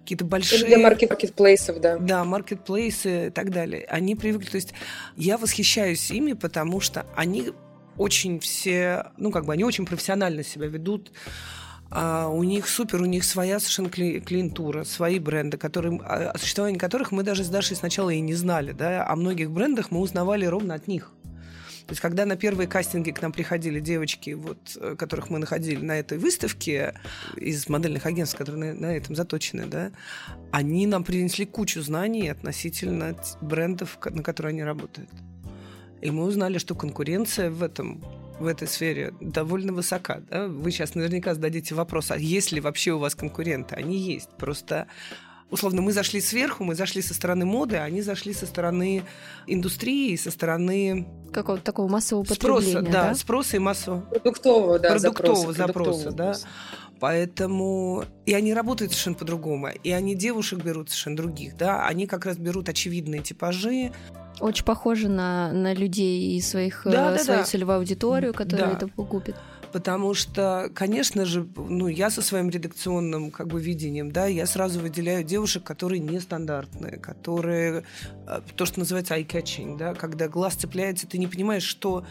какие-то 0.00 0.24
большие... 0.24 0.64
Для 0.64 0.78
маркетплейсов, 0.78 1.80
да. 1.80 1.98
Да, 1.98 2.24
маркетплейсы 2.24 3.28
и 3.28 3.30
так 3.30 3.50
далее. 3.50 3.84
Они 3.84 4.16
привыкли, 4.16 4.50
то 4.50 4.56
есть 4.56 4.74
я 5.16 5.38
восхищаюсь 5.38 6.10
ими, 6.10 6.32
потому 6.32 6.80
что 6.80 7.06
они 7.14 7.52
очень 7.98 8.40
все, 8.40 9.12
ну, 9.18 9.30
как 9.30 9.44
бы 9.44 9.52
они 9.52 9.64
очень 9.64 9.84
профессионально 9.84 10.42
себя 10.42 10.66
ведут, 10.66 11.12
а 11.94 12.28
у 12.28 12.42
них 12.42 12.68
супер, 12.68 13.02
у 13.02 13.04
них 13.04 13.22
своя 13.22 13.60
совершенно 13.60 13.90
клиентура, 13.90 14.84
свои 14.84 15.18
бренды, 15.18 15.58
которые, 15.58 16.00
о 16.00 16.38
существовании 16.38 16.78
которых 16.78 17.12
мы 17.12 17.22
даже 17.22 17.44
с 17.44 17.48
Дашей 17.48 17.76
сначала 17.76 18.08
и 18.08 18.20
не 18.20 18.32
знали. 18.32 18.72
Да? 18.72 19.06
О 19.06 19.14
многих 19.14 19.50
брендах 19.50 19.90
мы 19.90 20.00
узнавали 20.00 20.46
ровно 20.46 20.74
от 20.74 20.88
них. 20.88 21.12
То 21.86 21.92
есть, 21.92 22.00
когда 22.00 22.24
на 22.24 22.36
первые 22.36 22.66
кастинги 22.66 23.10
к 23.10 23.20
нам 23.20 23.32
приходили 23.32 23.78
девочки, 23.78 24.30
вот, 24.30 24.78
э, 24.80 24.96
которых 24.96 25.28
мы 25.28 25.38
находили 25.38 25.84
на 25.84 25.98
этой 25.98 26.16
выставке 26.16 26.94
из 27.36 27.68
модельных 27.68 28.06
агентств, 28.06 28.38
которые 28.38 28.72
на, 28.72 28.80
на 28.80 28.96
этом 28.96 29.14
заточены, 29.14 29.66
да, 29.66 29.90
они 30.50 30.86
нам 30.86 31.04
принесли 31.04 31.44
кучу 31.44 31.82
знаний 31.82 32.28
относительно 32.28 33.16
брендов, 33.42 33.98
на 34.10 34.22
которые 34.22 34.52
они 34.52 34.64
работают. 34.64 35.10
И 36.00 36.10
мы 36.10 36.24
узнали, 36.24 36.56
что 36.56 36.74
конкуренция 36.74 37.50
в 37.50 37.62
этом 37.62 38.02
в 38.42 38.46
этой 38.46 38.68
сфере 38.68 39.14
довольно 39.20 39.72
высока. 39.72 40.20
Да? 40.30 40.48
Вы 40.48 40.70
сейчас 40.70 40.94
наверняка 40.94 41.34
зададите 41.34 41.74
вопрос, 41.74 42.10
а 42.10 42.18
есть 42.18 42.52
ли 42.52 42.60
вообще 42.60 42.92
у 42.92 42.98
вас 42.98 43.14
конкуренты? 43.14 43.74
Они 43.74 43.98
есть. 43.98 44.30
Просто 44.36 44.86
условно, 45.52 45.82
мы 45.82 45.92
зашли 45.92 46.20
сверху, 46.20 46.64
мы 46.64 46.74
зашли 46.74 47.02
со 47.02 47.14
стороны 47.14 47.44
моды, 47.44 47.76
а 47.76 47.84
они 47.84 48.02
зашли 48.02 48.32
со 48.32 48.46
стороны 48.46 49.04
индустрии, 49.46 50.16
со 50.16 50.30
стороны 50.30 51.06
какого-то 51.32 51.62
такого 51.62 51.88
массового 51.88 52.24
потребления. 52.24 52.70
Спроса, 52.72 52.82
да, 52.82 53.08
да? 53.08 53.14
спроса 53.14 53.56
и 53.56 53.58
массового. 53.58 54.00
Продуктового, 54.00 54.78
да, 54.78 54.90
Продуктового 54.90 55.52
запроса, 55.52 56.10
запроса 56.10 56.10
да. 56.10 56.34
Поэтому 57.02 58.04
и 58.26 58.32
они 58.32 58.54
работают 58.54 58.92
совершенно 58.92 59.16
по-другому, 59.16 59.70
и 59.82 59.90
они 59.90 60.14
девушек 60.14 60.62
берут 60.62 60.88
совершенно 60.88 61.16
других, 61.16 61.56
да, 61.56 61.84
они 61.84 62.06
как 62.06 62.26
раз 62.26 62.36
берут 62.36 62.68
очевидные 62.68 63.22
типажи, 63.22 63.90
очень 64.38 64.64
похоже 64.64 65.08
на, 65.08 65.52
на 65.52 65.74
людей 65.74 66.36
и 66.36 66.40
своих, 66.40 66.82
да, 66.84 67.12
э, 67.12 67.16
да, 67.16 67.18
свою 67.18 67.40
да. 67.40 67.44
целевую 67.44 67.78
аудиторию, 67.78 68.32
которая 68.32 68.70
Да. 68.70 68.76
это 68.76 68.86
покупит. 68.88 69.34
Потому 69.72 70.14
что, 70.14 70.70
конечно 70.74 71.24
же, 71.24 71.44
ну, 71.56 71.88
я 71.88 72.08
со 72.10 72.22
своим 72.22 72.50
редакционным 72.50 73.30
как 73.30 73.48
бы 73.48 73.60
видением, 73.60 74.12
да, 74.12 74.26
я 74.26 74.46
сразу 74.46 74.78
выделяю 74.78 75.24
девушек, 75.24 75.64
которые 75.64 75.98
нестандартные, 75.98 76.98
которые, 76.98 77.82
э, 78.28 78.40
то, 78.54 78.64
что 78.64 78.78
называется 78.78 79.14
eye-catching, 79.16 79.76
да, 79.76 79.94
когда 79.94 80.28
глаз 80.28 80.54
цепляется, 80.54 81.08
ты 81.08 81.18
не 81.18 81.26
понимаешь, 81.26 81.64
что 81.64 82.04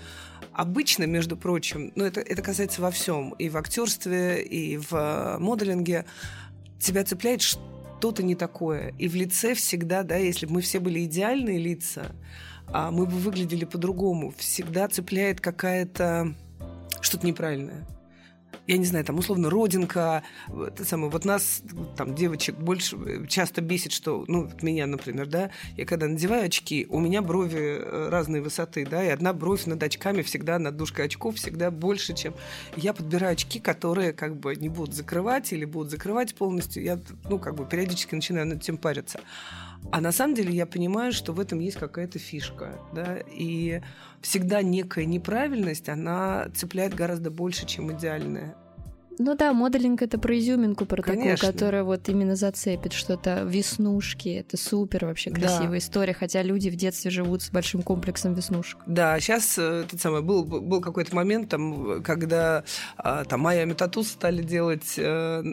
обычно, 0.61 1.05
между 1.05 1.35
прочим, 1.35 1.91
ну, 1.95 2.05
это, 2.05 2.21
это 2.21 2.41
касается 2.43 2.81
во 2.81 2.91
всем, 2.91 3.31
и 3.31 3.49
в 3.49 3.57
актерстве, 3.57 4.43
и 4.43 4.77
в 4.77 4.93
э, 4.93 5.37
моделинге, 5.39 6.05
тебя 6.79 7.03
цепляет 7.03 7.41
что-то 7.41 8.21
не 8.21 8.35
такое. 8.35 8.93
И 8.99 9.07
в 9.07 9.15
лице 9.15 9.55
всегда, 9.55 10.03
да, 10.03 10.17
если 10.17 10.45
бы 10.45 10.53
мы 10.53 10.61
все 10.61 10.79
были 10.79 11.03
идеальные 11.05 11.57
лица, 11.57 12.15
а 12.67 12.91
мы 12.91 13.07
бы 13.07 13.13
выглядели 13.13 13.65
по-другому. 13.65 14.33
Всегда 14.37 14.87
цепляет 14.87 15.41
какая-то 15.41 16.35
что-то 17.01 17.25
неправильное. 17.25 17.87
Я 18.67 18.77
не 18.77 18.85
знаю, 18.85 19.03
там 19.03 19.17
условно 19.17 19.49
родинка, 19.49 20.23
это 20.47 20.85
самое, 20.85 21.11
вот 21.11 21.25
нас, 21.25 21.63
там, 21.97 22.15
девочек, 22.15 22.55
больше 22.55 22.95
э, 22.95 23.27
часто 23.27 23.61
бесит, 23.61 23.91
что, 23.91 24.23
ну, 24.27 24.49
меня, 24.61 24.87
например, 24.87 25.25
да, 25.25 25.49
я 25.77 25.85
когда 25.85 26.07
надеваю 26.07 26.45
очки, 26.45 26.85
у 26.89 26.99
меня 26.99 27.21
брови 27.21 27.59
э, 27.59 28.09
разной 28.09 28.41
высоты, 28.41 28.85
да, 28.85 29.03
и 29.03 29.09
одна 29.09 29.33
бровь 29.33 29.65
над 29.65 29.81
очками 29.81 30.21
всегда, 30.21 30.59
над 30.59 30.77
дужкой 30.77 31.05
очков 31.05 31.35
всегда 31.35 31.71
больше, 31.71 32.13
чем... 32.13 32.33
Я 32.75 32.93
подбираю 32.93 33.33
очки, 33.33 33.59
которые 33.59 34.13
как 34.13 34.37
бы 34.37 34.55
не 34.55 34.69
будут 34.69 34.95
закрывать 34.95 35.51
или 35.53 35.65
будут 35.65 35.91
закрывать 35.91 36.35
полностью. 36.35 36.83
Я, 36.83 36.99
ну, 37.29 37.39
как 37.39 37.55
бы 37.55 37.65
периодически 37.65 38.15
начинаю 38.15 38.47
над 38.47 38.59
этим 38.59 38.77
париться. 38.77 39.19
А 39.91 39.99
на 39.99 40.11
самом 40.11 40.35
деле 40.35 40.53
я 40.53 40.65
понимаю, 40.65 41.11
что 41.11 41.33
в 41.33 41.39
этом 41.39 41.59
есть 41.59 41.77
какая-то 41.77 42.19
фишка, 42.19 42.79
да, 42.93 43.17
и 43.27 43.81
всегда 44.21 44.61
некая 44.61 45.05
неправильность, 45.05 45.89
она 45.89 46.47
цепляет 46.53 46.93
гораздо 46.93 47.31
больше, 47.31 47.65
чем 47.65 47.91
идеальная. 47.91 48.55
Ну 49.23 49.35
да, 49.35 49.53
моделинг 49.53 50.01
это 50.01 50.17
про 50.17 50.35
изюминку, 50.39 50.85
про 50.85 51.03
такую, 51.03 51.19
Конечно. 51.19 51.51
которая 51.51 51.83
вот 51.83 52.09
именно 52.09 52.35
зацепит 52.35 52.91
что-то. 52.93 53.43
Веснушки, 53.43 54.29
это 54.29 54.57
супер 54.57 55.05
вообще 55.05 55.29
Да. 55.29 55.41
красивая 55.41 55.77
история, 55.77 56.13
хотя 56.13 56.41
люди 56.41 56.69
в 56.69 56.75
детстве 56.75 57.11
живут 57.11 57.43
с 57.43 57.51
большим 57.51 57.83
комплексом 57.83 58.33
веснушек. 58.33 58.79
Да, 58.87 59.19
сейчас 59.19 59.53
тот 59.55 60.01
самый 60.01 60.23
был, 60.23 60.43
был 60.43 60.81
какой-то 60.81 61.15
момент, 61.15 61.49
там, 61.49 62.01
когда 62.01 62.63
а, 62.97 63.23
там 63.25 63.41
Майя 63.41 63.71
Тату 63.75 64.03
стали 64.03 64.41
делать 64.41 64.95
э, 64.97 65.43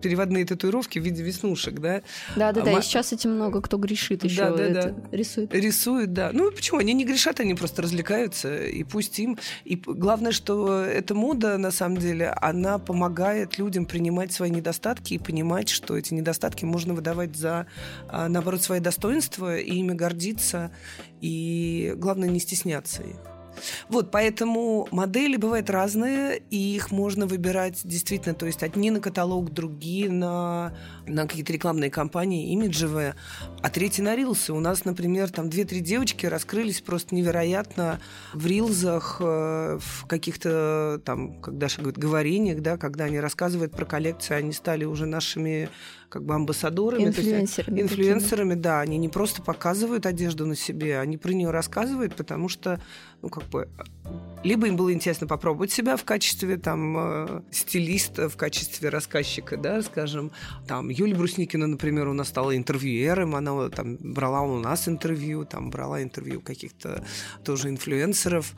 переводные 0.00 0.46
татуировки 0.46 0.98
в 0.98 1.02
виде 1.04 1.22
веснушек, 1.22 1.80
да, 1.80 2.00
Да-да-да, 2.34 2.70
ма- 2.72 2.78
и 2.78 2.82
сейчас 2.82 3.12
этим 3.12 3.32
много 3.34 3.60
кто 3.60 3.76
грешит 3.76 4.24
еще, 4.24 4.40
Да, 4.44 4.56
да, 4.56 4.62
это 4.64 4.94
рисует. 5.12 5.54
рисуют, 5.54 6.14
да. 6.14 6.30
Ну 6.32 6.50
почему? 6.50 6.78
Они 6.80 6.94
не 6.94 7.04
грешат, 7.04 7.40
они 7.40 7.52
просто 7.52 7.82
развлекаются, 7.82 8.64
и 8.64 8.84
пусть 8.84 9.18
им. 9.18 9.36
И 9.66 9.76
главное, 9.76 10.32
что 10.32 10.80
эта 10.82 11.14
мода, 11.14 11.58
на 11.58 11.70
самом 11.70 11.98
деле, 11.98 12.30
она 12.40 12.78
помогает 12.78 13.17
людям 13.58 13.86
принимать 13.86 14.32
свои 14.32 14.50
недостатки 14.50 15.14
и 15.14 15.18
понимать, 15.18 15.68
что 15.68 15.96
эти 15.96 16.14
недостатки 16.14 16.64
можно 16.64 16.94
выдавать 16.94 17.36
за, 17.36 17.66
а, 18.08 18.28
наоборот, 18.28 18.62
свои 18.62 18.80
достоинства 18.80 19.56
и 19.56 19.74
ими 19.74 19.92
гордиться, 19.92 20.70
и 21.20 21.94
главное, 21.96 22.28
не 22.28 22.40
стесняться 22.40 23.02
их. 23.02 23.16
Вот, 23.88 24.10
поэтому 24.10 24.88
модели 24.90 25.36
бывают 25.36 25.70
разные, 25.70 26.42
и 26.50 26.76
их 26.76 26.90
можно 26.90 27.26
выбирать 27.26 27.80
действительно, 27.84 28.34
то 28.34 28.46
есть 28.46 28.62
одни 28.62 28.90
на 28.90 29.00
каталог, 29.00 29.52
другие 29.52 30.10
на, 30.10 30.76
на 31.08 31.26
какие-то 31.26 31.52
рекламные 31.52 31.90
кампании, 31.90 32.52
имиджевые, 32.52 33.14
а 33.62 33.70
третьи 33.70 34.02
на 34.02 34.14
рилсы. 34.14 34.52
У 34.52 34.60
нас, 34.60 34.84
например, 34.84 35.30
там 35.30 35.50
две-три 35.50 35.80
девочки 35.80 36.26
раскрылись 36.26 36.80
просто 36.80 37.14
невероятно 37.14 38.00
в 38.32 38.46
рилзах, 38.46 39.18
э, 39.20 39.78
в 39.80 40.06
каких-то 40.06 41.00
там, 41.04 41.40
как 41.40 41.58
Даша 41.58 41.80
говорит, 41.80 41.98
говорениях, 41.98 42.60
да, 42.60 42.76
когда 42.76 43.04
они 43.04 43.20
рассказывают 43.20 43.72
про 43.72 43.84
коллекцию, 43.84 44.38
они 44.38 44.52
стали 44.52 44.84
уже 44.84 45.06
нашими 45.06 45.68
как 46.08 46.24
бы 46.24 46.34
амбассадорами. 46.34 47.10
то 47.10 47.20
есть 47.20 47.20
Инфлюенсерами. 47.20 47.80
Инфлюенсерами, 47.80 48.54
да, 48.54 48.80
они 48.80 48.98
не 48.98 49.08
просто 49.08 49.42
показывают 49.42 50.06
одежду 50.06 50.46
на 50.46 50.56
себе, 50.56 50.98
они 50.98 51.16
про 51.18 51.32
нее 51.32 51.50
рассказывают, 51.50 52.14
потому 52.14 52.48
что, 52.48 52.80
ну, 53.22 53.28
как 53.28 53.44
бы, 53.44 53.68
либо 54.44 54.66
им 54.66 54.76
было 54.76 54.92
интересно 54.92 55.26
попробовать 55.26 55.72
себя 55.72 55.96
в 55.96 56.04
качестве 56.04 56.56
там 56.56 56.96
э, 56.96 57.42
стилиста, 57.50 58.28
в 58.28 58.36
качестве 58.36 58.88
рассказчика, 58.88 59.56
да, 59.56 59.82
скажем, 59.82 60.30
там 60.66 60.88
Юлия 60.88 61.14
Брусникина, 61.14 61.66
например, 61.66 62.08
у 62.08 62.12
нас 62.12 62.28
стала 62.28 62.56
интервьюером, 62.56 63.34
она 63.34 63.68
там 63.68 63.96
брала 64.00 64.42
у 64.42 64.58
нас 64.58 64.88
интервью, 64.88 65.44
там 65.44 65.70
брала 65.70 66.02
интервью 66.02 66.40
каких-то 66.40 67.04
тоже 67.44 67.68
инфлюенсеров. 67.68 68.54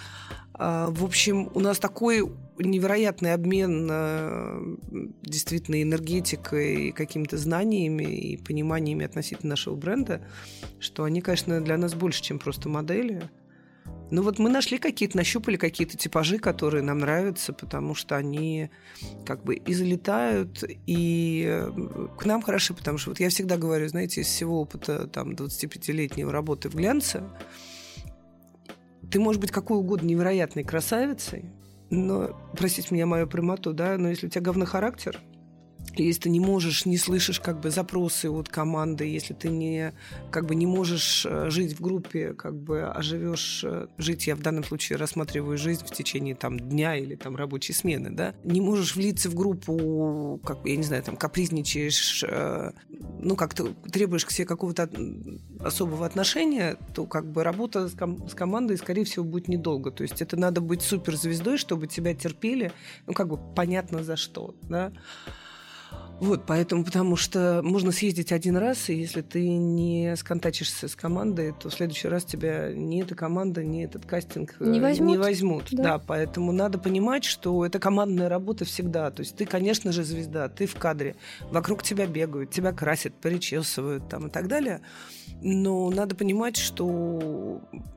А, 0.54 0.90
В 0.90 1.04
общем, 1.04 1.50
у 1.54 1.60
нас 1.60 1.78
такой 1.78 2.30
невероятный 2.58 3.32
обмен 3.32 3.88
э, 3.90 4.76
действительно 5.22 5.82
энергетикой, 5.82 6.92
какими-то 6.92 7.38
знаниями 7.38 8.04
и 8.04 8.36
пониманиями 8.36 9.06
относительно 9.06 9.50
нашего 9.50 9.76
бренда, 9.76 10.20
что 10.78 11.04
они, 11.04 11.22
конечно, 11.22 11.60
для 11.62 11.78
нас 11.78 11.94
больше, 11.94 12.22
чем 12.22 12.38
просто 12.38 12.68
модели. 12.68 13.22
Ну 14.10 14.22
вот 14.22 14.38
мы 14.38 14.50
нашли 14.50 14.78
какие-то, 14.78 15.16
нащупали 15.16 15.56
какие-то 15.56 15.96
типажи, 15.96 16.38
которые 16.38 16.82
нам 16.82 16.98
нравятся, 16.98 17.52
потому 17.52 17.94
что 17.94 18.16
они 18.16 18.70
как 19.24 19.44
бы 19.44 19.54
и 19.54 19.72
залетают, 19.72 20.64
и 20.86 21.44
э, 21.48 21.70
к 22.18 22.24
нам 22.24 22.42
хороши, 22.42 22.74
потому 22.74 22.98
что 22.98 23.10
вот 23.10 23.20
я 23.20 23.28
всегда 23.28 23.56
говорю, 23.56 23.88
знаете, 23.88 24.22
из 24.22 24.26
всего 24.26 24.60
опыта 24.60 25.06
там 25.06 25.32
25-летнего 25.32 26.32
работы 26.32 26.68
в 26.68 26.74
глянце, 26.74 27.22
ты 29.10 29.20
можешь 29.20 29.40
быть 29.40 29.52
какой 29.52 29.78
угодно 29.78 30.06
невероятной 30.06 30.64
красавицей, 30.64 31.44
но, 31.90 32.36
простите 32.56 32.88
меня 32.92 33.06
мою 33.06 33.28
прямоту, 33.28 33.72
да, 33.72 33.96
но 33.96 34.08
если 34.08 34.26
у 34.26 34.30
тебя 34.30 34.42
говнохарактер, 34.42 35.20
и 35.20 35.29
если 35.96 36.22
ты 36.22 36.30
не 36.30 36.40
можешь, 36.40 36.86
не 36.86 36.96
слышишь 36.96 37.40
как 37.40 37.60
бы 37.60 37.70
запросы 37.70 38.30
от 38.30 38.48
команды, 38.48 39.04
если 39.06 39.34
ты 39.34 39.48
не 39.48 39.92
как 40.30 40.46
бы 40.46 40.54
не 40.54 40.66
можешь 40.66 41.26
э, 41.28 41.50
жить 41.50 41.78
в 41.78 41.80
группе, 41.80 42.32
как 42.34 42.54
бы, 42.54 42.82
а 42.84 43.02
живешь 43.02 43.62
э, 43.64 43.86
жить, 43.98 44.26
я 44.26 44.36
в 44.36 44.40
данном 44.40 44.64
случае 44.64 44.98
рассматриваю 44.98 45.58
жизнь 45.58 45.84
в 45.84 45.90
течение 45.90 46.34
там 46.34 46.58
дня 46.58 46.96
или 46.96 47.14
там 47.16 47.36
рабочей 47.36 47.72
смены, 47.72 48.10
да, 48.10 48.34
не 48.44 48.60
можешь 48.60 48.94
влиться 48.96 49.28
в 49.28 49.34
группу, 49.34 50.40
как 50.44 50.58
я 50.64 50.76
не 50.76 50.82
знаю, 50.82 51.02
там 51.02 51.16
капризничаешь, 51.16 52.24
э, 52.26 52.72
ну 53.20 53.36
как-то 53.36 53.74
требуешь 53.90 54.24
к 54.24 54.30
себе 54.30 54.46
какого-то 54.46 54.84
от- 54.84 54.98
особого 55.60 56.06
отношения, 56.06 56.76
то 56.94 57.06
как 57.06 57.30
бы 57.30 57.42
работа 57.42 57.88
с, 57.88 57.94
ком- 57.94 58.28
с 58.28 58.34
командой, 58.34 58.76
скорее 58.78 59.04
всего, 59.04 59.24
будет 59.24 59.48
недолго. 59.48 59.90
То 59.90 60.02
есть 60.02 60.22
это 60.22 60.36
надо 60.36 60.60
быть 60.60 60.82
суперзвездой, 60.82 61.58
чтобы 61.58 61.86
тебя 61.86 62.14
терпели, 62.14 62.72
ну 63.06 63.12
как 63.12 63.28
бы 63.28 63.38
понятно 63.54 64.04
за 64.04 64.16
что, 64.16 64.54
да. 64.62 64.92
Вот, 66.20 66.44
поэтому, 66.46 66.84
потому 66.84 67.16
что 67.16 67.62
можно 67.64 67.92
съездить 67.92 68.30
один 68.30 68.58
раз, 68.58 68.90
и 68.90 68.94
если 68.94 69.22
ты 69.22 69.48
не 69.48 70.14
сконтачишься 70.16 70.86
с 70.86 70.94
командой, 70.94 71.54
то 71.58 71.70
в 71.70 71.74
следующий 71.74 72.08
раз 72.08 72.24
тебя 72.24 72.72
ни 72.74 73.02
эта 73.02 73.14
команда, 73.14 73.64
ни 73.64 73.84
этот 73.84 74.04
кастинг 74.04 74.54
э, 74.60 74.66
Не 74.66 74.80
возьмут. 74.80 75.10
Не 75.10 75.16
возьмут. 75.16 75.64
Да. 75.72 75.82
Да. 75.82 75.98
поэтому 75.98 76.52
надо 76.52 76.78
понимать, 76.78 77.24
что 77.24 77.64
это 77.64 77.78
командная 77.78 78.28
работа 78.28 78.66
всегда. 78.66 79.10
То 79.10 79.20
есть 79.20 79.34
ты, 79.34 79.46
конечно 79.46 79.92
же, 79.92 80.04
звезда, 80.04 80.50
ты 80.50 80.66
в 80.66 80.74
кадре, 80.74 81.16
вокруг 81.50 81.82
тебя 81.82 82.06
бегают, 82.06 82.50
тебя 82.50 82.72
красят, 82.72 83.14
причесывают 83.14 84.08
там 84.10 84.26
и 84.26 84.30
так 84.30 84.46
далее. 84.46 84.82
Но 85.42 85.88
надо 85.90 86.14
понимать, 86.14 86.56
что 86.58 86.84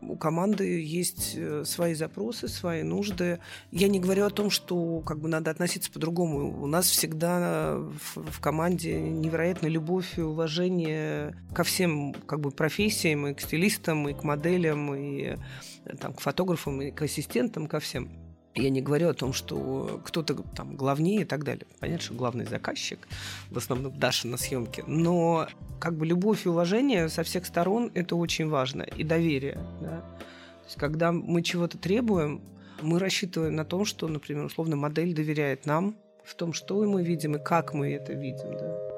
у 0.01 0.15
команды 0.15 0.81
есть 0.81 1.33
э, 1.35 1.63
свои 1.65 1.93
запросы, 1.93 2.47
свои 2.47 2.83
нужды. 2.83 3.39
Я 3.71 3.89
не 3.89 3.99
говорю 3.99 4.25
о 4.25 4.29
том, 4.29 4.49
что 4.49 5.01
как 5.01 5.19
бы 5.19 5.27
надо 5.27 5.51
относиться 5.51 5.91
по-другому. 5.91 6.63
У 6.63 6.67
нас 6.67 6.85
всегда 6.85 7.75
в, 7.77 8.12
в 8.15 8.39
команде 8.39 8.99
невероятная 8.99 9.69
любовь 9.69 10.17
и 10.17 10.21
уважение 10.21 11.35
ко 11.53 11.63
всем 11.63 12.13
как 12.25 12.39
бы 12.39 12.51
профессиям, 12.51 13.27
и 13.27 13.33
к 13.33 13.41
стилистам, 13.41 14.07
и 14.07 14.13
к 14.13 14.23
моделям, 14.23 14.93
и 14.95 15.37
э, 15.85 15.95
там, 15.97 16.13
к 16.13 16.21
фотографам, 16.21 16.81
и 16.81 16.91
к 16.91 17.01
ассистентам, 17.01 17.67
ко 17.67 17.79
всем. 17.79 18.09
Я 18.55 18.69
не 18.69 18.81
говорю 18.81 19.09
о 19.09 19.13
том, 19.13 19.33
что 19.33 19.99
кто-то 20.05 20.35
там 20.55 20.75
главнее 20.75 21.21
и 21.21 21.25
так 21.25 21.43
далее. 21.43 21.65
Понятно, 21.79 22.03
что 22.03 22.13
главный 22.13 22.45
заказчик, 22.45 23.07
в 23.49 23.57
основном 23.57 23.97
Даша 23.97 24.27
на 24.27 24.37
съемке. 24.37 24.83
Но 24.85 25.47
как 25.79 25.97
бы 25.97 26.05
любовь 26.05 26.45
и 26.45 26.49
уважение 26.49 27.09
со 27.09 27.23
всех 27.23 27.47
сторон– 27.47 27.91
это 27.95 28.15
очень 28.15 28.49
важно. 28.49 28.83
И 28.83 29.03
доверие. 29.03 29.57
Да? 29.81 30.01
То 30.01 30.65
есть, 30.65 30.77
когда 30.77 31.11
мы 31.11 31.41
чего-то 31.41 31.79
требуем, 31.79 32.41
мы 32.81 32.99
рассчитываем 32.99 33.55
на 33.55 33.65
том, 33.65 33.85
что, 33.85 34.07
например, 34.07 34.45
условно 34.45 34.75
модель 34.75 35.15
доверяет 35.15 35.65
нам 35.65 35.95
в 36.23 36.35
том, 36.35 36.53
что 36.53 36.83
мы 36.83 37.03
видим 37.03 37.35
и 37.35 37.43
как 37.43 37.73
мы 37.73 37.93
это 37.93 38.13
видим. 38.13 38.57
Да? 38.57 38.93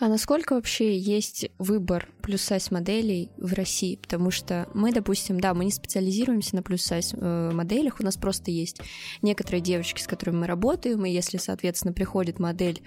А 0.00 0.06
насколько 0.06 0.54
вообще 0.54 0.96
есть 0.96 1.50
выбор 1.58 2.08
плюс-сайз 2.22 2.70
моделей 2.70 3.30
в 3.36 3.52
России? 3.52 3.96
Потому 3.96 4.30
что 4.30 4.68
мы, 4.72 4.92
допустим, 4.92 5.40
да, 5.40 5.54
мы 5.54 5.64
не 5.64 5.72
специализируемся 5.72 6.54
на 6.54 6.62
плюс-сайз 6.62 7.14
э, 7.14 7.50
моделях, 7.52 7.98
у 7.98 8.04
нас 8.04 8.16
просто 8.16 8.52
есть 8.52 8.80
некоторые 9.22 9.60
девочки, 9.60 10.00
с 10.00 10.06
которыми 10.06 10.36
мы 10.36 10.46
работаем, 10.46 11.04
и 11.04 11.10
если, 11.10 11.36
соответственно, 11.36 11.92
приходит 11.92 12.38
модель 12.38 12.80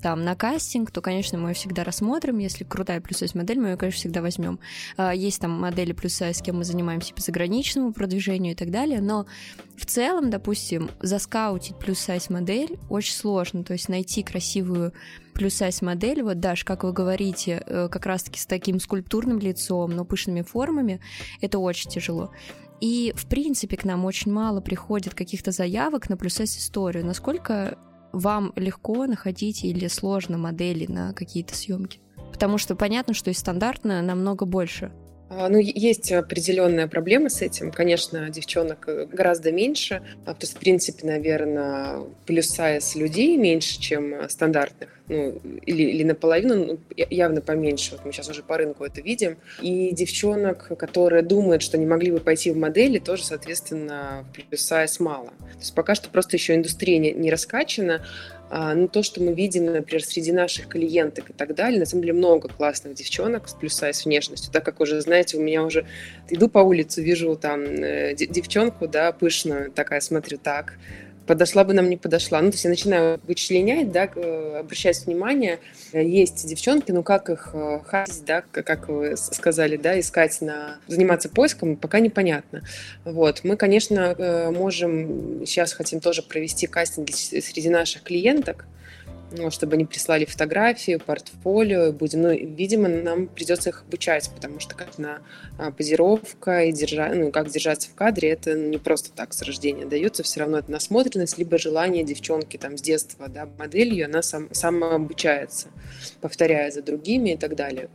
там 0.00 0.24
на 0.24 0.34
кастинг, 0.34 0.90
то, 0.90 1.00
конечно, 1.00 1.38
мы 1.38 1.50
ее 1.50 1.54
всегда 1.54 1.84
рассмотрим. 1.84 2.38
Если 2.38 2.64
крутая 2.64 3.00
плюс-сайз 3.00 3.34
модель, 3.34 3.58
мы 3.58 3.70
ее, 3.70 3.76
конечно, 3.76 3.98
всегда 3.98 4.22
возьмем. 4.22 4.58
А, 4.96 5.14
есть 5.14 5.40
там 5.40 5.50
модели 5.52 5.92
плюс-сайз, 5.92 6.38
с 6.38 6.42
кем 6.42 6.58
мы 6.58 6.64
занимаемся 6.64 7.14
по 7.14 7.20
заграничному 7.20 7.92
продвижению 7.92 8.52
и 8.52 8.56
так 8.56 8.70
далее, 8.70 9.00
но 9.00 9.26
в 9.76 9.86
целом, 9.86 10.30
допустим, 10.30 10.90
заскаутить 11.00 11.78
плюс-сайз 11.78 12.30
модель 12.30 12.78
очень 12.88 13.14
сложно, 13.14 13.64
то 13.64 13.72
есть 13.72 13.88
найти 13.88 14.22
красивую 14.22 14.92
плюс-сайз 15.34 15.82
модель, 15.82 16.22
вот, 16.22 16.40
Даш, 16.40 16.64
как 16.64 16.84
вы 16.84 16.92
говорите, 16.92 17.62
э, 17.64 17.88
как 17.90 18.06
раз-таки 18.06 18.40
с 18.40 18.46
таким 18.46 18.80
скульптурным 18.80 19.38
лицом, 19.38 19.92
но 19.92 20.04
пышными 20.04 20.42
формами, 20.42 21.00
это 21.40 21.58
очень 21.58 21.90
тяжело. 21.90 22.32
И, 22.80 23.12
в 23.16 23.26
принципе, 23.26 23.76
к 23.76 23.84
нам 23.84 24.04
очень 24.04 24.32
мало 24.32 24.60
приходит 24.60 25.14
каких-то 25.14 25.50
заявок 25.50 26.08
на 26.08 26.16
плюс-сайз 26.16 26.58
историю. 26.58 27.04
Насколько 27.04 27.78
вам 28.12 28.52
легко 28.56 29.06
находить 29.06 29.64
или 29.64 29.86
сложно 29.88 30.38
модели 30.38 30.86
на 30.86 31.12
какие-то 31.12 31.54
съемки? 31.54 32.00
Потому 32.32 32.58
что 32.58 32.76
понятно, 32.76 33.14
что 33.14 33.30
и 33.30 33.34
стандартно 33.34 34.02
намного 34.02 34.44
больше. 34.44 34.92
А, 35.30 35.48
ну, 35.48 35.58
есть 35.58 36.10
определенная 36.10 36.88
проблема 36.88 37.28
с 37.28 37.42
этим. 37.42 37.70
Конечно, 37.70 38.30
девчонок 38.30 38.84
э, 38.88 39.06
гораздо 39.06 39.52
меньше. 39.52 40.02
А, 40.24 40.32
то 40.32 40.44
есть, 40.44 40.56
в 40.56 40.58
принципе, 40.58 41.06
наверное, 41.06 42.00
плюс-сайз 42.26 42.94
людей 42.94 43.36
меньше, 43.36 43.78
чем 43.78 44.28
стандартных. 44.28 44.88
Ну, 45.08 45.40
или, 45.64 45.82
или 45.84 46.02
наполовину, 46.02 46.54
ну, 46.54 46.78
явно 46.96 47.40
поменьше. 47.40 47.92
Вот 47.92 48.04
мы 48.04 48.12
сейчас 48.12 48.28
уже 48.28 48.42
по 48.42 48.56
рынку 48.56 48.84
это 48.84 49.00
видим. 49.00 49.38
И 49.60 49.94
девчонок, 49.94 50.76
которые 50.78 51.22
думают, 51.22 51.62
что 51.62 51.78
не 51.78 51.86
могли 51.86 52.10
бы 52.10 52.20
пойти 52.20 52.50
в 52.50 52.56
модели, 52.56 52.98
тоже, 52.98 53.24
соответственно, 53.24 54.26
плюс-сайз 54.34 55.00
мало. 55.00 55.28
То 55.28 55.58
есть 55.60 55.74
пока 55.74 55.94
что 55.94 56.08
просто 56.08 56.36
еще 56.36 56.54
индустрия 56.54 56.98
не, 56.98 57.12
не 57.12 57.30
раскачана. 57.30 58.04
А, 58.50 58.74
ну, 58.74 58.88
то, 58.88 59.02
что 59.02 59.22
мы 59.22 59.34
видим, 59.34 59.66
например, 59.66 60.02
среди 60.02 60.32
наших 60.32 60.68
клиенток 60.68 61.30
и 61.30 61.32
так 61.32 61.54
далее, 61.54 61.78
на 61.80 61.86
самом 61.86 62.02
деле 62.02 62.14
много 62.14 62.48
классных 62.48 62.94
девчонок 62.94 63.48
с 63.48 63.54
плюс-сайз 63.54 64.06
внешностью, 64.06 64.52
так 64.52 64.64
как 64.64 64.80
уже, 64.80 65.00
знаете, 65.00 65.36
у 65.36 65.40
меня 65.40 65.62
уже 65.62 65.86
иду 66.30 66.48
по 66.48 66.60
улице, 66.60 67.02
вижу 67.02 67.36
там 67.36 67.62
э, 67.62 68.14
девчонку, 68.14 68.88
да, 68.88 69.12
пышную, 69.12 69.70
такая, 69.70 70.00
смотрю, 70.00 70.38
так, 70.38 70.74
подошла 71.28 71.62
бы 71.62 71.74
нам, 71.74 71.88
не 71.88 71.96
подошла. 71.96 72.40
Ну, 72.40 72.50
то 72.50 72.54
есть 72.54 72.64
я 72.64 72.70
начинаю 72.70 73.20
вычленять, 73.28 73.92
да, 73.92 74.04
обращать 74.58 75.06
внимание. 75.06 75.60
Есть 75.92 76.48
девчонки, 76.48 76.90
ну 76.90 77.02
как 77.02 77.28
их 77.28 77.50
э, 77.52 77.80
хасить, 77.86 78.24
да, 78.24 78.42
как 78.50 78.88
вы 78.88 79.16
сказали, 79.16 79.76
да, 79.76 80.00
искать 80.00 80.40
на... 80.40 80.78
заниматься 80.88 81.28
поиском, 81.28 81.76
пока 81.76 82.00
непонятно. 82.00 82.62
Вот. 83.04 83.44
Мы, 83.44 83.56
конечно, 83.56 84.14
э, 84.16 84.50
можем, 84.50 85.46
сейчас 85.46 85.74
хотим 85.74 86.00
тоже 86.00 86.22
провести 86.22 86.66
кастинги 86.66 87.12
среди 87.12 87.68
наших 87.68 88.02
клиенток, 88.02 88.64
ну, 89.30 89.50
чтобы 89.50 89.74
они 89.74 89.84
прислали 89.84 90.24
фотографии, 90.24 90.96
портфолио, 90.96 91.92
будем, 91.92 92.22
ну, 92.22 92.30
видимо, 92.30 92.88
нам 92.88 93.26
придется 93.26 93.70
их 93.70 93.82
обучать, 93.82 94.30
потому 94.34 94.60
что 94.60 94.74
как 94.74 94.98
на 94.98 95.20
а, 95.58 95.70
позировка 95.70 96.64
и 96.64 96.72
держа, 96.72 97.12
ну, 97.14 97.30
как 97.30 97.50
держаться 97.50 97.90
в 97.90 97.94
кадре, 97.94 98.30
это 98.30 98.54
не 98.54 98.78
просто 98.78 99.10
так 99.12 99.32
с 99.32 99.42
рождения 99.42 99.84
дается, 99.84 100.22
все 100.22 100.40
равно 100.40 100.58
это 100.58 100.70
насмотренность, 100.70 101.38
либо 101.38 101.58
желание 101.58 102.04
девчонки 102.04 102.56
там 102.56 102.78
с 102.78 102.82
детства, 102.82 103.28
да, 103.28 103.48
моделью, 103.58 104.06
она 104.06 104.22
сам, 104.22 104.48
сама 104.52 104.94
обучается, 104.94 105.68
повторяя 106.20 106.70
за 106.70 106.82
другими 106.82 107.30
и 107.30 107.36
так 107.36 107.54
далее. 107.54 107.88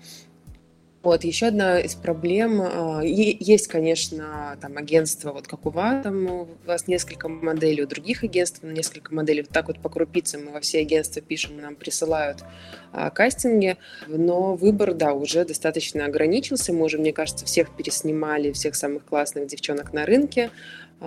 Вот, 1.03 1.25
еще 1.25 1.47
одна 1.47 1.81
из 1.81 1.95
проблем, 1.95 2.61
а, 2.61 3.01
есть, 3.03 3.67
конечно, 3.67 4.57
там 4.61 4.77
агентство, 4.77 5.33
вот 5.33 5.49
как 5.49 5.65
у 5.65 5.69
вас, 5.69 6.01
там 6.01 6.25
у 6.27 6.47
вас 6.65 6.87
несколько 6.87 7.27
моделей, 7.27 7.83
у 7.83 7.87
других 7.87 8.23
агентств 8.23 8.63
несколько 8.63 9.13
моделей, 9.13 9.41
вот 9.41 9.49
так 9.49 9.67
вот 9.67 9.79
по 9.79 9.89
крупицам 9.89 10.45
мы 10.45 10.51
во 10.53 10.61
все 10.61 10.79
агентства 10.79 11.21
пишем, 11.21 11.59
нам 11.59 11.75
присылают 11.75 12.45
а, 12.93 13.09
кастинги, 13.09 13.75
но 14.07 14.55
выбор, 14.55 14.93
да, 14.93 15.11
уже 15.11 15.43
достаточно 15.43 16.05
ограничился, 16.05 16.71
мы 16.71 16.85
уже, 16.85 16.97
мне 16.97 17.11
кажется, 17.11 17.45
всех 17.45 17.75
переснимали, 17.75 18.53
всех 18.53 18.73
самых 18.73 19.03
классных 19.03 19.47
девчонок 19.47 19.91
на 19.91 20.05
рынке, 20.05 20.51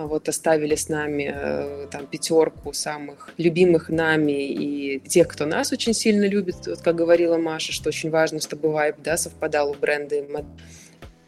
вот 0.05 0.29
оставили 0.29 0.75
с 0.75 0.89
нами 0.89 1.33
э, 1.33 1.87
там 1.89 2.05
пятерку 2.05 2.71
самых 2.71 3.33
любимых 3.37 3.89
нами 3.89 4.47
и 4.47 4.99
тех, 4.99 5.27
кто 5.27 5.45
нас 5.45 5.71
очень 5.71 5.93
сильно 5.93 6.27
любит, 6.27 6.67
вот 6.67 6.81
как 6.81 6.95
говорила 6.95 7.37
Маша, 7.37 7.71
что 7.71 7.89
очень 7.89 8.11
важно, 8.11 8.39
чтобы 8.39 8.71
вайб 8.71 8.97
да, 8.99 9.17
совпадал 9.17 9.71
у 9.71 9.73
бренда. 9.73 10.23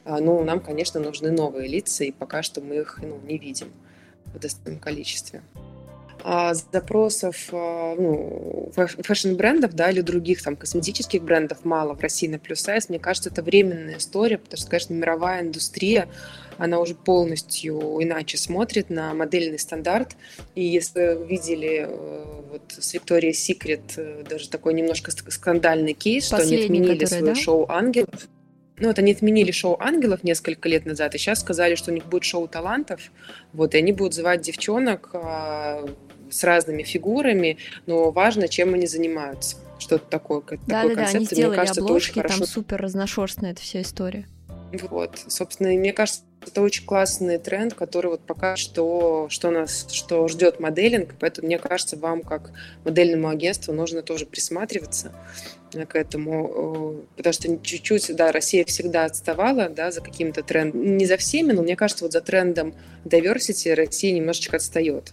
А, 0.05 0.19
ну, 0.19 0.43
нам, 0.43 0.59
конечно, 0.59 0.99
нужны 0.99 1.31
новые 1.31 1.67
лица, 1.67 2.03
и 2.03 2.11
пока 2.11 2.43
что 2.43 2.61
мы 2.61 2.77
их 2.77 2.99
ну, 3.01 3.19
не 3.25 3.37
видим 3.37 3.71
в 4.25 4.39
достаточном 4.39 4.79
количестве. 4.79 5.41
А 6.23 6.53
запросов 6.53 7.49
а, 7.51 7.95
ну, 7.95 8.71
фэшн-брендов 8.75 9.73
да, 9.73 9.89
или 9.89 10.01
других 10.01 10.43
там, 10.43 10.55
косметических 10.55 11.23
брендов 11.23 11.63
мало 11.63 11.95
в 11.95 12.01
России 12.01 12.27
на 12.27 12.39
плюс 12.39 12.59
сайз. 12.59 12.89
Мне 12.89 12.99
кажется, 12.99 13.29
это 13.29 13.41
временная 13.41 13.97
история, 13.97 14.37
потому 14.37 14.57
что, 14.57 14.69
конечно, 14.69 14.93
мировая 14.93 15.41
индустрия 15.41 16.09
она 16.59 16.79
уже 16.79 16.93
полностью 16.93 17.79
иначе 18.01 18.37
смотрит 18.37 18.89
на 18.89 19.13
модельный 19.13 19.57
стандарт. 19.57 20.17
И 20.55 20.63
если 20.63 21.15
вы 21.15 21.25
видели 21.25 21.87
э, 21.87 22.25
вот 22.51 22.63
с 22.77 22.93
Викторией 22.93 23.33
Секрет 23.33 23.93
э, 23.95 24.23
даже 24.29 24.49
такой 24.49 24.73
немножко 24.73 25.11
скандальный 25.11 25.93
кейс, 25.93 26.25
что 26.25 26.37
они 26.37 26.65
отменили 26.65 27.05
свое 27.05 27.23
да? 27.23 27.35
шоу 27.35 27.65
«Ангелов», 27.69 28.27
ну, 28.77 28.87
вот 28.87 28.99
они 28.99 29.11
отменили 29.11 29.51
шоу 29.51 29.77
«Ангелов» 29.79 30.23
несколько 30.23 30.69
лет 30.69 30.85
назад, 30.85 31.15
и 31.15 31.17
сейчас 31.17 31.39
сказали, 31.39 31.75
что 31.75 31.91
у 31.91 31.93
них 31.93 32.05
будет 32.05 32.23
шоу 32.23 32.47
талантов, 32.47 33.11
вот, 33.53 33.75
и 33.75 33.77
они 33.77 33.91
будут 33.91 34.13
звать 34.13 34.41
девчонок 34.41 35.09
а, 35.13 35.85
с 36.29 36.43
разными 36.43 36.83
фигурами, 36.83 37.57
но 37.85 38.11
важно, 38.11 38.47
чем 38.47 38.73
они 38.73 38.87
занимаются. 38.87 39.57
Что-то 39.79 40.05
такое, 40.09 40.41
да, 40.67 40.81
такой 40.81 40.95
да, 40.95 41.03
концепт. 41.03 41.11
Да, 41.11 41.17
они 41.17 41.25
сделали 41.25 41.47
мне 41.47 41.55
кажется, 41.55 41.81
обложки, 41.81 42.13
там 42.15 42.23
хорошо... 42.23 42.45
супер 42.45 42.81
разношерстная 42.81 43.51
эта 43.51 43.61
вся 43.61 43.81
история. 43.81 44.27
Вот, 44.73 45.19
собственно, 45.27 45.69
мне 45.69 45.93
кажется, 45.93 46.21
это 46.45 46.61
очень 46.61 46.85
классный 46.85 47.37
тренд, 47.37 47.73
который 47.73 48.11
вот 48.11 48.21
пока 48.21 48.55
что, 48.55 49.27
что 49.29 49.51
нас, 49.51 49.87
что 49.91 50.27
ждет 50.27 50.59
моделинг, 50.59 51.15
поэтому 51.19 51.47
мне 51.47 51.57
кажется, 51.57 51.97
вам 51.97 52.21
как 52.21 52.51
модельному 52.85 53.29
агентству 53.29 53.73
нужно 53.73 54.01
тоже 54.01 54.25
присматриваться 54.25 55.11
к 55.71 55.95
этому, 55.95 57.03
потому 57.15 57.33
что 57.33 57.57
чуть-чуть, 57.57 58.15
да, 58.15 58.31
Россия 58.31 58.65
всегда 58.65 59.05
отставала, 59.05 59.69
да, 59.69 59.91
за 59.91 60.01
каким-то 60.01 60.41
трендом, 60.43 60.97
не 60.97 61.05
за 61.05 61.17
всеми, 61.17 61.51
но 61.51 61.61
мне 61.61 61.75
кажется, 61.75 62.05
вот 62.05 62.13
за 62.13 62.21
трендом 62.21 62.73
diversity 63.05 63.73
Россия 63.73 64.13
немножечко 64.13 64.57
отстает 64.57 65.11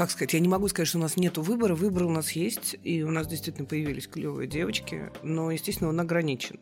как 0.00 0.10
сказать, 0.10 0.32
я 0.32 0.40
не 0.40 0.48
могу 0.48 0.66
сказать, 0.68 0.88
что 0.88 0.96
у 0.96 1.02
нас 1.02 1.18
нет 1.18 1.36
выбора. 1.36 1.74
Выбор 1.74 2.04
у 2.04 2.10
нас 2.10 2.32
есть, 2.32 2.74
и 2.82 3.02
у 3.02 3.10
нас 3.10 3.26
действительно 3.26 3.66
появились 3.66 4.08
клевые 4.08 4.48
девочки, 4.48 5.12
но, 5.22 5.50
естественно, 5.50 5.90
он 5.90 6.00
ограничен. 6.00 6.58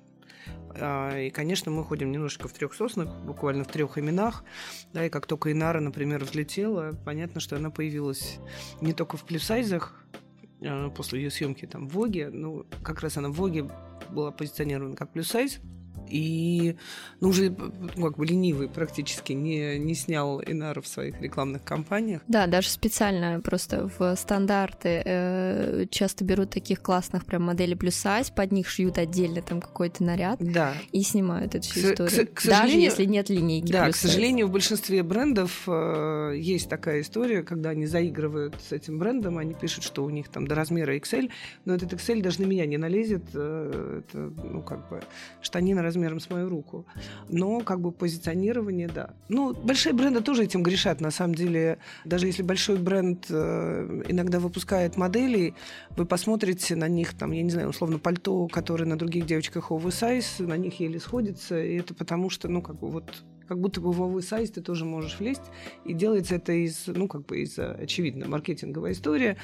А, 0.75 1.17
и, 1.17 1.31
конечно, 1.31 1.71
мы 1.71 1.85
ходим 1.85 2.11
немножко 2.11 2.49
в 2.49 2.53
трех 2.53 2.75
соснах, 2.75 3.15
буквально 3.21 3.63
в 3.63 3.69
трех 3.69 3.97
именах. 3.97 4.43
Да, 4.93 5.07
и 5.07 5.09
как 5.09 5.27
только 5.27 5.53
Инара, 5.53 5.79
например, 5.79 6.25
взлетела, 6.25 6.99
понятно, 7.05 7.41
что 7.41 7.55
она 7.55 7.71
появилась 7.71 8.41
не 8.81 8.93
только 8.93 9.17
в 9.17 9.25
плюсайзах, 9.25 10.05
а, 10.61 10.91
после 10.91 11.23
ее 11.23 11.31
съемки 11.31 11.65
там 11.65 11.89
в 11.89 11.93
Воге, 11.93 12.31
ну, 12.31 12.67
как 12.83 13.03
раз 13.03 13.19
она 13.19 13.29
в 13.29 13.35
Воге 13.35 13.71
была 14.11 14.33
позиционирована 14.33 14.97
как 14.97 15.13
плюс-сайз, 15.13 15.61
и 16.09 16.77
ну, 17.21 17.29
уже 17.29 17.51
ну, 17.51 18.05
как 18.05 18.17
бы 18.17 18.27
ленивый 18.27 18.69
практически 18.69 19.33
не, 19.33 19.79
не 19.79 19.95
снял 19.95 20.41
Инара 20.43 20.81
в 20.81 20.87
своих 20.87 21.21
рекламных 21.21 21.65
кампаниях. 21.65 22.23
Да, 22.29 22.47
даже 22.47 22.69
специально 22.69 23.41
просто 23.41 23.91
в 23.99 24.17
стандарты 24.17 25.03
э, 25.05 25.87
часто 25.91 26.25
берут 26.25 26.51
таких 26.51 26.83
классных 26.83 27.25
прям 27.27 27.43
моделей 27.43 27.75
плюс 27.75 27.95
сайз, 27.95 28.31
под 28.31 28.53
них 28.53 28.69
шьют 28.69 28.99
отдельно 28.99 29.43
там 29.43 29.61
какой-то 29.61 30.05
наряд 30.05 30.39
да. 30.41 30.75
и 30.93 31.03
снимают 31.03 31.55
эту 31.55 31.69
всю 31.69 31.89
к, 31.89 31.93
историю. 31.93 32.27
К, 32.29 32.35
к 32.35 32.47
даже 32.47 32.77
если 32.77 33.05
нет 33.05 33.29
линейки. 33.29 33.73
Да, 33.73 33.91
к 33.91 33.97
сожалению, 33.97 34.49
в 34.49 34.53
большинстве 34.53 35.03
брендов 35.03 35.65
э, 35.67 36.35
есть 36.37 36.69
такая 36.69 37.01
история, 37.01 37.43
когда 37.43 37.71
они 37.71 37.87
заигрывают 37.87 38.55
с 38.67 38.73
этим 38.73 38.99
брендом, 38.99 39.39
они 39.39 39.55
пишут, 39.55 39.85
что 39.85 40.05
у 40.05 40.11
них 40.11 40.29
там 40.29 40.47
до 40.47 40.55
размера 40.55 40.97
XL, 40.97 41.31
но 41.65 41.75
этот 41.75 41.93
XL 41.93 42.23
даже 42.23 42.43
на 42.43 42.47
меня 42.47 42.67
не 42.67 42.77
налезет, 42.77 43.25
э, 43.35 44.03
это, 44.05 44.19
ну, 44.19 44.63
как 44.63 44.89
бы, 44.89 45.01
штанина 45.41 45.83
размера 45.83 45.98
размером 45.99 46.21
с 46.21 46.31
мою 46.31 46.49
руку. 46.49 46.87
Но 47.29 47.61
как 47.61 47.81
бы 47.81 47.93
позиционирование, 47.93 48.89
да. 48.89 49.11
Ну, 49.29 49.55
большие 49.55 49.93
бренды 49.93 50.21
тоже 50.21 50.45
этим 50.45 50.63
грешат. 50.63 51.01
На 51.01 51.11
самом 51.11 51.35
деле, 51.35 51.79
даже 52.05 52.27
если 52.27 52.43
большой 52.43 52.79
бренд 52.79 53.27
э, 53.31 54.03
иногда 54.09 54.39
выпускает 54.39 54.97
модели, 54.97 55.55
вы 55.97 56.07
посмотрите 56.07 56.77
на 56.77 56.89
них, 56.89 57.15
там, 57.15 57.33
я 57.33 57.43
не 57.43 57.51
знаю, 57.51 57.69
условно, 57.69 57.99
пальто, 57.99 58.47
которое 58.49 58.85
на 58.85 58.97
других 58.97 59.27
девочках 59.27 59.71
oversize, 59.71 60.47
на 60.47 60.57
них 60.57 60.81
еле 60.81 61.01
сходится, 61.01 61.61
и 61.61 61.79
это 61.79 61.95
потому 61.95 62.31
что, 62.31 62.49
ну, 62.49 62.63
как 62.63 62.79
бы 62.79 62.89
вот 62.91 63.25
как 63.49 63.59
будто 63.59 63.81
бы 63.81 63.93
в 63.93 64.03
оверсайз 64.03 64.51
ты 64.51 64.61
тоже 64.61 64.85
можешь 64.85 65.19
влезть. 65.19 65.43
И 65.85 65.95
делается 65.95 66.37
это 66.37 66.53
из, 66.53 66.87
ну, 66.87 67.09
как 67.09 67.27
бы 67.27 67.41
из, 67.41 67.59
очевидно, 67.59 68.29
маркетинговая 68.29 68.93
история, 68.93 69.37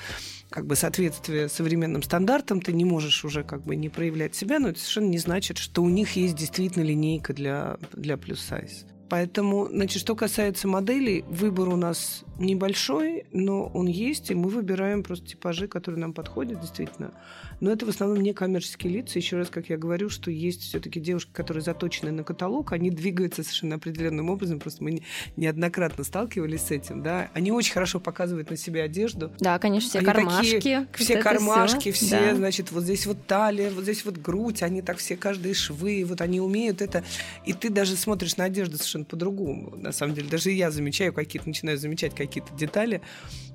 как 0.51 0.67
бы 0.67 0.77
соответствие 0.77 1.49
современным 1.49 2.03
стандартам. 2.03 2.61
Ты 2.61 2.73
не 2.73 2.85
можешь 2.85 3.25
уже 3.25 3.43
как 3.43 3.65
бы 3.65 3.77
не 3.77 3.89
проявлять 3.89 4.35
себя, 4.35 4.59
но 4.59 4.69
это 4.69 4.79
совершенно 4.79 5.09
не 5.09 5.19
значит, 5.19 5.59
что 5.59 5.83
у 5.83 5.89
них 5.89 6.17
есть 6.17 6.37
действительно 6.37 6.85
линейка 6.85 7.33
для, 7.33 7.79
для 7.93 8.17
плюс-сайз. 8.17 8.87
Поэтому, 9.09 9.69
значит, 9.69 10.01
что 10.01 10.17
касается 10.17 10.67
моделей, 10.67 11.25
выбор 11.29 11.69
у 11.69 11.77
нас 11.77 12.25
небольшой, 12.39 13.27
но 13.33 13.67
он 13.67 13.87
есть, 13.87 14.31
и 14.31 14.35
мы 14.35 14.49
выбираем 14.49 15.03
просто 15.03 15.27
типажи, 15.27 15.69
которые 15.69 16.01
нам 16.01 16.13
подходят, 16.13 16.61
действительно. 16.61 17.13
Но 17.61 17.71
это 17.71 17.87
в 17.87 17.89
основном 17.89 18.21
не 18.23 18.33
коммерческие 18.33 18.93
лица. 18.93 19.19
Еще 19.19 19.37
раз, 19.37 19.49
как 19.49 19.69
я 19.69 19.77
говорю, 19.77 20.11
что 20.11 20.31
есть 20.31 20.63
все-таки 20.63 21.01
девушки, 21.01 21.31
которые 21.33 21.63
заточены 21.63 22.11
на 22.11 22.25
каталог, 22.25 22.73
они 22.73 22.91
двигаются 22.91 23.43
совершенно 23.43 23.77
определенным 23.77 24.31
образом. 24.31 24.59
Просто 24.59 24.83
мы 24.83 25.03
неоднократно 25.37 26.05
сталкивались 26.05 26.63
с 26.63 26.71
этим, 26.71 27.03
да. 27.03 27.31
Они 27.35 27.53
очень 27.53 27.73
хорошо 27.73 28.01
показывают 28.01 28.51
на 28.51 28.57
себе 28.57 28.83
одежду. 28.83 29.33
Да, 29.39 29.59
конечно, 29.59 29.89
все 29.89 29.99
они 29.99 30.07
кармашки. 30.07 30.55
Такие, 30.55 30.89
все 30.95 31.17
кармашки, 31.19 31.93
все, 31.93 32.07
все 32.07 32.21
да. 32.31 32.37
значит, 32.37 32.73
вот 32.73 32.83
здесь 32.83 33.07
вот 33.07 33.27
талия, 33.27 33.71
вот 33.71 33.85
здесь 33.85 34.05
вот 34.05 34.19
грудь, 34.19 34.63
они 34.63 34.83
так 34.83 34.99
все, 34.99 35.17
каждые 35.17 35.55
швы, 35.55 36.05
вот 36.07 36.21
они 36.21 36.41
умеют 36.41 36.83
это. 36.83 37.05
И 37.45 37.53
ты 37.53 37.71
даже 37.71 37.97
смотришь 37.97 38.37
на 38.37 38.45
одежду 38.45 38.77
совершенно 38.77 38.94
по-другому. 39.03 39.75
На 39.77 39.93
самом 39.93 40.15
деле, 40.15 40.29
даже 40.29 40.51
я 40.51 40.71
замечаю 40.71 41.13
какие-то, 41.13 41.49
начинаю 41.49 41.79
замечать 41.79 42.15
какие-то 42.15 42.55
детали, 42.55 43.01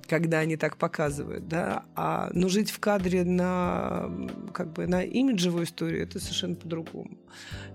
когда 0.10 0.40
они 0.40 0.58
так 0.58 0.78
показывают, 0.78 1.48
да, 1.48 1.84
а, 1.96 2.30
но 2.34 2.50
жить 2.50 2.72
в 2.72 2.80
кадре 2.80 3.24
на, 3.24 4.10
как 4.54 4.74
бы, 4.74 4.88
на 4.88 5.04
имиджевую 5.04 5.66
историю, 5.66 6.04
это 6.04 6.20
совершенно 6.20 6.56
по-другому. 6.56 7.18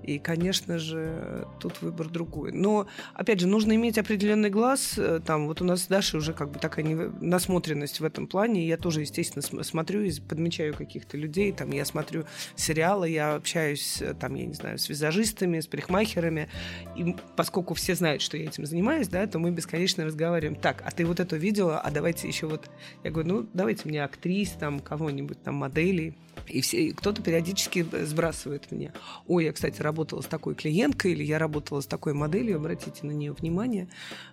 И, 0.02 0.18
конечно 0.18 0.78
же, 0.78 1.46
тут 1.60 1.80
выбор 1.80 2.10
другой. 2.10 2.52
Но, 2.52 2.86
опять 3.14 3.40
же, 3.40 3.46
нужно 3.46 3.74
иметь 3.74 3.96
определенный 3.96 4.50
глаз, 4.50 4.94
э, 4.98 5.20
там, 5.24 5.46
вот 5.46 5.62
у 5.62 5.64
нас 5.64 5.84
с 5.84 5.86
Дашей 5.86 6.18
уже 6.18 6.34
как 6.34 6.50
бы 6.50 6.58
такая 6.58 6.84
насмотренность 7.20 8.00
в 8.00 8.04
этом 8.04 8.26
плане, 8.26 8.66
я 8.66 8.76
тоже, 8.76 9.00
естественно, 9.00 9.62
смотрю 9.62 10.02
и 10.02 10.20
подмечаю 10.20 10.74
каких-то 10.74 11.16
людей, 11.16 11.52
там, 11.52 11.70
я 11.70 11.84
смотрю 11.84 12.24
сериалы, 12.56 13.08
я 13.08 13.34
общаюсь, 13.36 14.02
э, 14.02 14.14
там, 14.14 14.34
я 14.34 14.44
не 14.44 14.54
знаю, 14.54 14.78
с 14.78 14.88
визажистами, 14.88 15.60
с 15.60 15.66
парикмахерами, 15.66 16.48
и 16.96 17.16
поскольку 17.36 17.74
все 17.74 17.94
знают, 17.94 18.20
что 18.20 18.36
я 18.36 18.44
этим 18.44 18.66
занимаюсь, 18.66 19.08
да, 19.08 19.26
то 19.26 19.38
мы 19.38 19.52
бесконечно 19.52 20.04
разговариваем, 20.04 20.56
так, 20.56 20.82
а 20.84 20.90
ты 20.90 21.06
вот 21.06 21.20
это 21.20 21.36
видела, 21.36 21.78
а 21.78 21.90
давайте 21.90 22.23
давайте 22.24 22.28
еще 22.28 22.46
вот... 22.46 22.70
Я 23.02 23.10
говорю, 23.10 23.28
ну, 23.28 23.46
давайте 23.52 23.88
мне 23.88 24.02
актрис, 24.02 24.50
там, 24.50 24.80
кого-нибудь, 24.80 25.42
там, 25.42 25.56
моделей. 25.56 26.14
И 26.46 26.60
все, 26.60 26.92
кто-то 26.92 27.22
периодически 27.22 27.86
сбрасывает 28.04 28.70
мне. 28.70 28.92
Ой, 29.26 29.44
я, 29.44 29.52
кстати, 29.52 29.80
работала 29.82 30.20
с 30.20 30.26
такой 30.26 30.54
клиенткой, 30.54 31.12
или 31.12 31.22
я 31.22 31.38
работала 31.38 31.80
с 31.80 31.86
такой 31.86 32.14
моделью, 32.14 32.56
обратите 32.56 33.06
на 33.06 33.12
нее 33.12 33.32
внимание. 33.32 33.88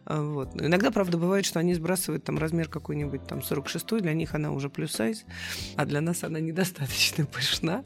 А, 0.06 0.22
вот. 0.22 0.56
Но 0.56 0.66
иногда, 0.66 0.92
правда, 0.92 1.18
бывает, 1.18 1.46
что 1.46 1.60
они 1.60 1.74
сбрасывают 1.74 2.24
там 2.24 2.38
размер 2.38 2.70
какой-нибудь 2.70 3.28
там 3.28 3.42
46 3.42 4.02
для 4.02 4.14
них 4.14 4.36
она 4.36 4.52
уже 4.52 4.70
плюс 4.70 4.92
сайз, 4.92 5.26
а 5.76 5.86
для 5.86 6.02
нас 6.02 6.24
она 6.24 6.40
недостаточно 6.40 7.26
пышна. 7.34 7.84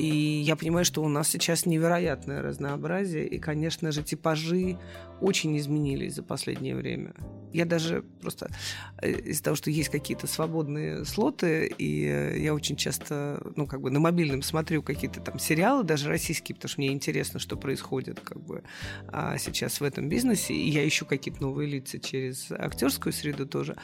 И 0.00 0.40
я 0.40 0.56
понимаю, 0.56 0.86
что 0.86 1.02
у 1.02 1.08
нас 1.08 1.28
сейчас 1.28 1.66
невероятное 1.66 2.40
разнообразие, 2.40 3.26
и, 3.26 3.38
конечно 3.38 3.92
же, 3.92 4.02
типажи 4.02 4.78
очень 5.20 5.56
изменились 5.58 6.14
за 6.14 6.22
последнее 6.22 6.74
время. 6.74 7.12
Я 7.52 7.66
даже 7.66 8.02
просто 8.22 8.48
э, 9.02 9.10
из-за 9.10 9.42
того, 9.42 9.56
что 9.56 9.70
есть 9.70 9.90
какие-то 9.90 10.26
свободные 10.26 11.04
слоты, 11.04 11.66
и 11.66 12.06
э, 12.06 12.38
я 12.38 12.54
очень 12.54 12.76
часто, 12.76 13.42
ну, 13.56 13.66
как 13.66 13.82
бы 13.82 13.90
на 13.90 14.00
мобильном 14.00 14.40
смотрю 14.40 14.82
какие-то 14.82 15.20
там 15.20 15.38
сериалы, 15.38 15.84
даже 15.84 16.08
российские, 16.08 16.54
потому 16.54 16.70
что 16.70 16.80
мне 16.80 16.92
интересно, 16.92 17.38
что 17.38 17.58
происходит 17.58 18.20
как 18.20 18.40
бы 18.40 18.62
а 19.08 19.36
сейчас 19.36 19.80
в 19.80 19.84
этом 19.84 20.08
бизнесе, 20.08 20.54
и 20.54 20.70
я 20.70 20.86
ищу 20.88 21.04
какие-то 21.04 21.42
новые 21.42 21.68
лица 21.68 21.98
через 21.98 22.50
актерскую 22.50 23.12
среду 23.12 23.46
тоже 23.46 23.76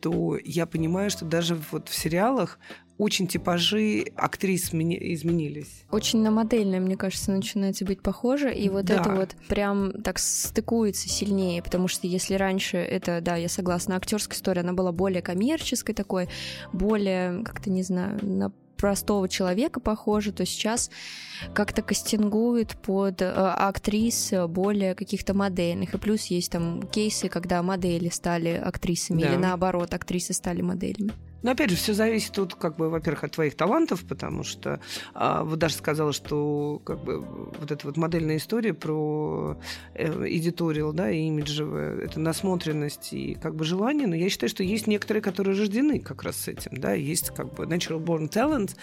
то 0.00 0.38
я 0.42 0.64
понимаю, 0.64 1.10
что 1.10 1.24
даже 1.24 1.60
вот 1.70 1.88
в 1.88 1.94
сериалах 1.94 2.58
очень 3.00 3.26
типажи 3.26 4.04
актрис 4.14 4.74
изменились. 4.74 5.84
Очень 5.90 6.20
на 6.22 6.30
модельное, 6.30 6.80
мне 6.80 6.96
кажется, 6.96 7.32
начинается 7.32 7.86
быть 7.86 8.02
похоже, 8.02 8.52
и 8.52 8.68
вот 8.68 8.84
да. 8.84 8.96
это 8.96 9.10
вот 9.10 9.30
прям 9.48 10.02
так 10.02 10.18
стыкуется 10.18 11.08
сильнее, 11.08 11.62
потому 11.62 11.88
что 11.88 12.06
если 12.06 12.34
раньше 12.34 12.76
это, 12.76 13.22
да, 13.22 13.36
я 13.36 13.48
согласна, 13.48 13.96
актерская 13.96 14.36
история, 14.36 14.60
она 14.60 14.74
была 14.74 14.92
более 14.92 15.22
коммерческой 15.22 15.94
такой, 15.94 16.28
более, 16.74 17.42
как-то, 17.42 17.70
не 17.70 17.82
знаю, 17.82 18.18
на 18.22 18.52
простого 18.76 19.28
человека 19.28 19.80
похоже, 19.80 20.32
то 20.32 20.44
сейчас 20.44 20.90
как-то 21.54 21.82
кастингуют 21.82 22.76
под 22.82 23.22
э, 23.22 23.26
актрис 23.26 24.32
более 24.48 24.94
каких-то 24.94 25.34
модельных. 25.34 25.94
И 25.94 25.98
плюс 25.98 26.26
есть 26.26 26.52
там 26.52 26.82
кейсы, 26.82 27.28
когда 27.28 27.62
модели 27.62 28.08
стали 28.08 28.50
актрисами, 28.50 29.22
да. 29.22 29.28
или 29.28 29.36
наоборот, 29.36 29.92
актрисы 29.92 30.32
стали 30.32 30.62
моделями. 30.62 31.12
Но 31.42 31.52
опять 31.52 31.70
же, 31.70 31.76
все 31.76 31.94
зависит 31.94 32.32
тут, 32.32 32.54
как 32.54 32.76
бы, 32.76 32.90
во-первых, 32.90 33.24
от 33.24 33.32
твоих 33.32 33.56
талантов, 33.56 34.04
потому 34.04 34.44
что 34.44 34.80
а, 35.14 35.42
вот 35.44 35.58
даже 35.58 35.74
сказала, 35.74 36.12
что 36.12 36.80
как 36.84 37.02
бы 37.02 37.20
вот 37.20 37.70
эта 37.70 37.86
вот 37.86 37.96
модельная 37.96 38.36
история 38.36 38.74
про 38.74 39.58
эдиториал, 39.94 40.92
да, 40.92 41.10
и 41.10 41.20
имиджевая, 41.22 41.98
это 41.98 42.20
насмотренность 42.20 43.12
и 43.12 43.34
как 43.34 43.54
бы 43.54 43.64
желание, 43.64 44.06
но 44.06 44.14
я 44.14 44.28
считаю, 44.28 44.50
что 44.50 44.62
есть 44.62 44.86
некоторые, 44.86 45.22
которые 45.22 45.56
рождены 45.56 46.00
как 46.00 46.22
раз 46.22 46.36
с 46.36 46.48
этим, 46.48 46.76
да, 46.76 46.92
есть 46.92 47.30
как 47.30 47.54
бы 47.54 47.64
natural 47.64 48.02
born 48.04 48.28
talent, 48.30 48.76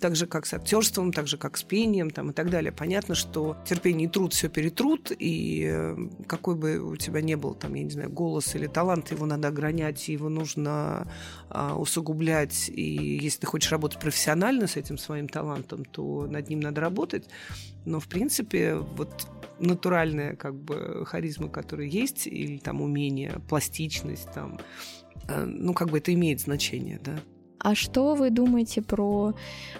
так 0.00 0.16
же, 0.16 0.26
как 0.26 0.46
с 0.46 0.54
актерством, 0.54 1.12
так 1.12 1.26
же, 1.26 1.36
как 1.36 1.56
с 1.56 1.62
пением, 1.62 2.10
там, 2.10 2.30
и 2.30 2.32
так 2.32 2.50
далее. 2.50 2.72
Понятно, 2.72 3.14
что 3.14 3.56
терпение 3.66 4.08
и 4.08 4.10
труд 4.10 4.32
все 4.32 4.48
перетрут, 4.48 5.10
и 5.18 5.68
э, 5.68 5.96
какой 6.26 6.54
бы 6.54 6.78
у 6.78 6.96
тебя 6.96 7.20
не 7.20 7.36
был, 7.36 7.54
там, 7.54 7.74
я 7.74 7.82
не 7.82 7.90
знаю, 7.90 8.10
голос 8.10 8.54
или 8.54 8.66
талант, 8.66 9.10
его 9.10 9.26
надо 9.26 9.48
огранять, 9.48 10.08
его 10.08 10.28
нужно 10.28 11.08
а, 11.50 11.76
усугублять 11.76 12.03
усугублять, 12.04 12.68
и 12.68 13.18
если 13.22 13.40
ты 13.40 13.46
хочешь 13.46 13.72
работать 13.72 13.98
профессионально 13.98 14.66
с 14.66 14.76
этим 14.76 14.98
своим 14.98 15.28
талантом, 15.28 15.84
то 15.84 16.26
над 16.26 16.48
ним 16.48 16.60
надо 16.60 16.80
работать. 16.80 17.28
Но, 17.86 17.98
в 17.98 18.06
принципе, 18.06 18.74
вот 18.74 19.26
натуральная 19.58 20.36
как 20.36 20.54
бы 20.54 21.04
харизма, 21.06 21.48
которая 21.48 21.86
есть, 21.86 22.26
или 22.26 22.58
там 22.58 22.82
умение, 22.82 23.40
пластичность, 23.48 24.28
там, 24.34 24.58
э, 25.28 25.44
ну, 25.44 25.72
как 25.74 25.88
бы 25.88 25.98
это 25.98 26.12
имеет 26.12 26.40
значение, 26.40 27.00
да. 27.02 27.16
А 27.58 27.74
что 27.74 28.14
вы 28.14 28.30
думаете 28.30 28.82
про 28.82 29.32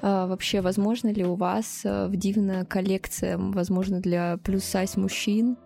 э, 0.02 0.26
вообще, 0.26 0.62
возможно 0.62 1.12
ли 1.12 1.24
у 1.24 1.34
вас 1.34 1.82
э, 1.84 2.06
в 2.06 2.16
Дивна 2.16 2.64
коллекция, 2.64 3.36
возможно, 3.36 4.00
для 4.00 4.38
плюс-сайз 4.38 4.96
мужчин? 4.96 5.56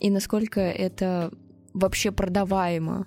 И 0.00 0.10
насколько 0.10 0.60
это 0.60 1.30
вообще 1.74 2.10
продаваемо? 2.10 3.06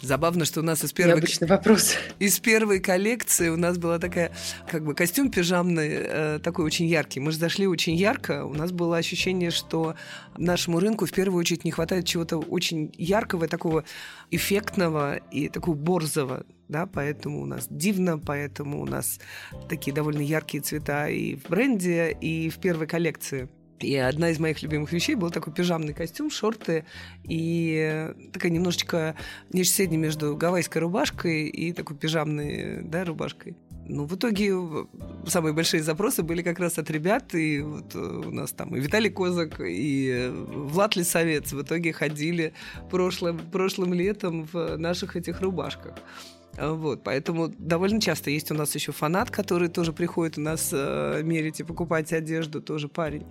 Забавно, 0.00 0.44
что 0.44 0.60
у 0.60 0.62
нас 0.62 0.82
из 0.84 0.92
первой... 0.92 1.14
Необычный 1.14 1.48
вопрос. 1.48 1.94
Из 2.18 2.38
первой 2.40 2.80
коллекции 2.80 3.48
у 3.48 3.56
нас 3.56 3.78
была 3.78 3.98
такая, 3.98 4.32
как 4.68 4.84
бы, 4.84 4.94
костюм 4.94 5.30
пижамный, 5.30 5.88
э, 5.90 6.38
такой 6.42 6.64
очень 6.64 6.86
яркий. 6.86 7.20
Мы 7.20 7.32
же 7.32 7.38
зашли 7.38 7.66
очень 7.66 7.94
ярко. 7.94 8.44
У 8.44 8.54
нас 8.54 8.72
было 8.72 8.96
ощущение, 8.96 9.50
что 9.50 9.94
нашему 10.36 10.80
рынку 10.80 11.06
в 11.06 11.12
первую 11.12 11.40
очередь 11.40 11.64
не 11.64 11.70
хватает 11.70 12.06
чего-то 12.06 12.38
очень 12.38 12.92
яркого, 12.96 13.48
такого 13.48 13.84
эффектного 14.30 15.16
и 15.16 15.48
такого 15.48 15.74
борзого. 15.74 16.44
Да, 16.68 16.86
поэтому 16.86 17.40
у 17.40 17.46
нас 17.46 17.66
дивно, 17.70 18.18
поэтому 18.18 18.82
у 18.82 18.86
нас 18.86 19.18
такие 19.68 19.94
довольно 19.94 20.20
яркие 20.20 20.62
цвета 20.62 21.08
и 21.08 21.36
в 21.36 21.48
бренде, 21.48 22.10
и 22.20 22.50
в 22.50 22.58
первой 22.58 22.86
коллекции. 22.86 23.48
И 23.80 23.96
одна 23.96 24.30
из 24.30 24.38
моих 24.38 24.62
любимых 24.62 24.92
вещей 24.92 25.14
был 25.14 25.30
такой 25.30 25.52
пижамный 25.52 25.94
костюм, 25.94 26.30
шорты 26.30 26.84
и 27.24 28.10
такая 28.32 28.50
немножечко 28.50 29.14
нечто 29.52 29.76
среднее 29.76 29.98
между 29.98 30.36
гавайской 30.36 30.80
рубашкой 30.82 31.48
и 31.48 31.72
такой 31.72 31.96
пижамной 31.96 32.82
да, 32.82 33.04
рубашкой. 33.04 33.56
Ну, 33.88 34.04
в 34.04 34.14
итоге 34.14 34.54
самые 35.26 35.54
большие 35.54 35.82
запросы 35.82 36.22
были 36.22 36.42
как 36.42 36.58
раз 36.58 36.78
от 36.78 36.90
ребят, 36.90 37.34
и 37.34 37.62
вот 37.62 37.94
э, 37.94 37.98
у 37.98 38.30
нас 38.30 38.52
там 38.52 38.76
и 38.76 38.80
Виталий 38.80 39.08
Козак, 39.08 39.60
и 39.60 40.30
Влад 40.30 40.94
Лисовец 40.94 41.52
в 41.52 41.62
итоге 41.62 41.94
ходили 41.94 42.52
прошлым, 42.90 43.38
прошлым 43.38 43.94
летом 43.94 44.46
в 44.52 44.76
наших 44.76 45.16
этих 45.16 45.40
рубашках. 45.40 45.94
Вот, 46.60 47.04
поэтому 47.04 47.48
довольно 47.48 48.00
часто 48.00 48.30
есть 48.30 48.50
у 48.50 48.54
нас 48.54 48.74
еще 48.74 48.92
фанат, 48.92 49.30
который 49.30 49.68
тоже 49.68 49.92
приходит 49.92 50.38
у 50.38 50.40
нас 50.40 50.70
э, 50.72 51.20
мерить 51.22 51.60
и 51.60 51.64
покупать 51.64 52.12
одежду, 52.12 52.60
тоже 52.60 52.88
парень. 52.88 53.26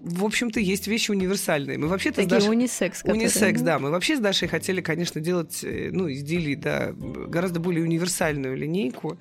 В 0.00 0.24
общем-то, 0.24 0.60
есть 0.60 0.86
вещи 0.86 1.10
универсальные. 1.10 1.76
Мы 1.76 1.88
вообще-то 1.88 2.16
Такие 2.16 2.30
Дашей... 2.30 2.50
унисекс. 2.50 3.00
Которые, 3.00 3.22
унисекс, 3.22 3.62
да. 3.62 3.80
Мы 3.80 3.90
вообще 3.90 4.16
с 4.16 4.20
Дашей 4.20 4.46
хотели, 4.46 4.80
конечно, 4.80 5.20
делать, 5.20 5.64
э, 5.64 5.90
ну, 5.92 6.10
изделий, 6.10 6.54
да, 6.54 6.92
гораздо 6.92 7.58
более 7.58 7.82
универсальную 7.82 8.56
линейку 8.56 9.18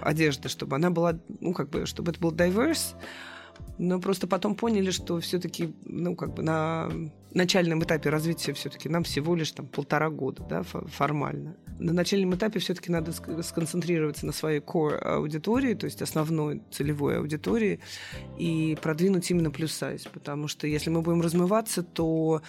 одежды, 0.00 0.48
чтобы 0.50 0.76
она 0.76 0.90
была, 0.90 1.18
ну, 1.40 1.54
как 1.54 1.70
бы, 1.70 1.86
чтобы 1.86 2.10
это 2.10 2.20
был 2.20 2.32
diverse, 2.32 2.96
Но 3.78 4.00
просто 4.00 4.26
потом 4.26 4.54
поняли, 4.54 4.90
что 4.90 5.20
все-таки, 5.20 5.74
ну, 5.84 6.14
как 6.14 6.34
бы 6.34 6.42
на 6.42 6.90
начальном 7.32 7.82
этапе 7.82 8.10
развития 8.10 8.52
все-таки 8.52 8.88
нам 8.88 9.04
всего 9.04 9.34
лишь 9.34 9.52
там 9.52 9.66
полтора 9.66 10.10
года, 10.10 10.44
да, 10.48 10.62
формально. 10.62 11.56
На 11.78 11.92
начальном 11.92 12.34
этапе 12.34 12.58
все-таки 12.58 12.90
надо 12.90 13.12
сконцентрироваться 13.42 14.26
на 14.26 14.32
своей 14.32 14.60
core 14.60 14.98
аудитории, 14.98 15.74
то 15.74 15.86
есть 15.86 16.02
основной 16.02 16.62
целевой 16.70 17.18
аудитории, 17.18 17.80
и 18.38 18.76
продвинуть 18.82 19.30
именно 19.30 19.50
плюс 19.50 19.72
сайз, 19.72 20.06
потому 20.12 20.48
что 20.48 20.66
если 20.66 20.90
мы 20.90 21.02
будем 21.02 21.22
размываться, 21.22 21.82
то 21.82 22.42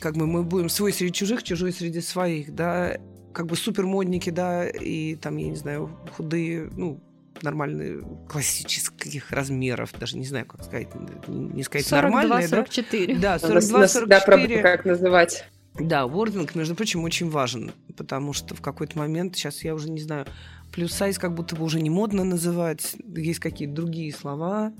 как 0.00 0.16
бы 0.16 0.26
мы 0.26 0.44
будем 0.44 0.68
свой 0.68 0.92
среди 0.92 1.12
чужих, 1.12 1.42
чужой 1.42 1.72
среди 1.72 2.00
своих, 2.00 2.54
да, 2.54 2.98
как 3.32 3.46
бы 3.46 3.56
супер 3.56 3.86
модники, 3.86 4.30
да, 4.30 4.68
и 4.68 5.16
там, 5.16 5.36
я 5.36 5.48
не 5.48 5.56
знаю, 5.56 5.90
худые, 6.16 6.70
ну, 6.76 7.00
нормальные 7.42 8.02
классических 8.28 9.30
размеров, 9.30 9.92
даже 9.98 10.16
не 10.16 10.26
знаю, 10.26 10.46
как 10.46 10.64
сказать, 10.64 10.88
не 11.26 11.62
сказать 11.62 11.86
42, 11.86 12.10
нормальные, 12.10 12.48
44. 12.48 13.14
да? 13.16 13.38
Да, 13.38 13.48
42-44. 13.48 14.06
Да, 14.08 14.62
как 14.62 14.84
называть. 14.84 15.44
Да, 15.78 16.06
вординг, 16.06 16.54
между 16.54 16.74
прочим, 16.74 17.04
очень 17.04 17.30
важен, 17.30 17.72
потому 17.96 18.32
что 18.32 18.54
в 18.54 18.60
какой-то 18.60 18.98
момент, 18.98 19.36
сейчас 19.36 19.62
я 19.62 19.74
уже 19.74 19.90
не 19.90 20.00
знаю, 20.00 20.26
плюс 20.72 20.92
сайз 20.92 21.18
как 21.18 21.34
будто 21.34 21.54
бы 21.54 21.64
уже 21.64 21.80
не 21.80 21.90
модно 21.90 22.24
называть, 22.24 22.96
есть 23.16 23.38
какие-то 23.38 23.74
другие 23.74 24.12
слова, 24.12 24.72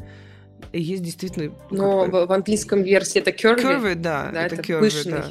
есть 0.72 1.02
действительно... 1.02 1.54
Но 1.70 2.06
в, 2.06 2.26
в 2.26 2.32
английском 2.32 2.82
версии 2.82 3.20
это 3.20 3.30
curvy. 3.30 3.62
Curvy, 3.62 3.94
да, 3.94 4.30
да 4.32 4.46
это, 4.46 4.56
это 4.56 4.72
curvy, 4.72 4.80
пышный. 4.80 5.12
да. 5.12 5.24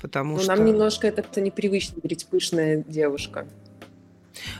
Потому 0.00 0.36
Но 0.36 0.42
что... 0.42 0.54
нам 0.54 0.64
немножко 0.64 1.06
это 1.06 1.40
непривычно 1.40 2.00
говорить 2.00 2.26
пышная 2.26 2.84
девушка. 2.86 3.46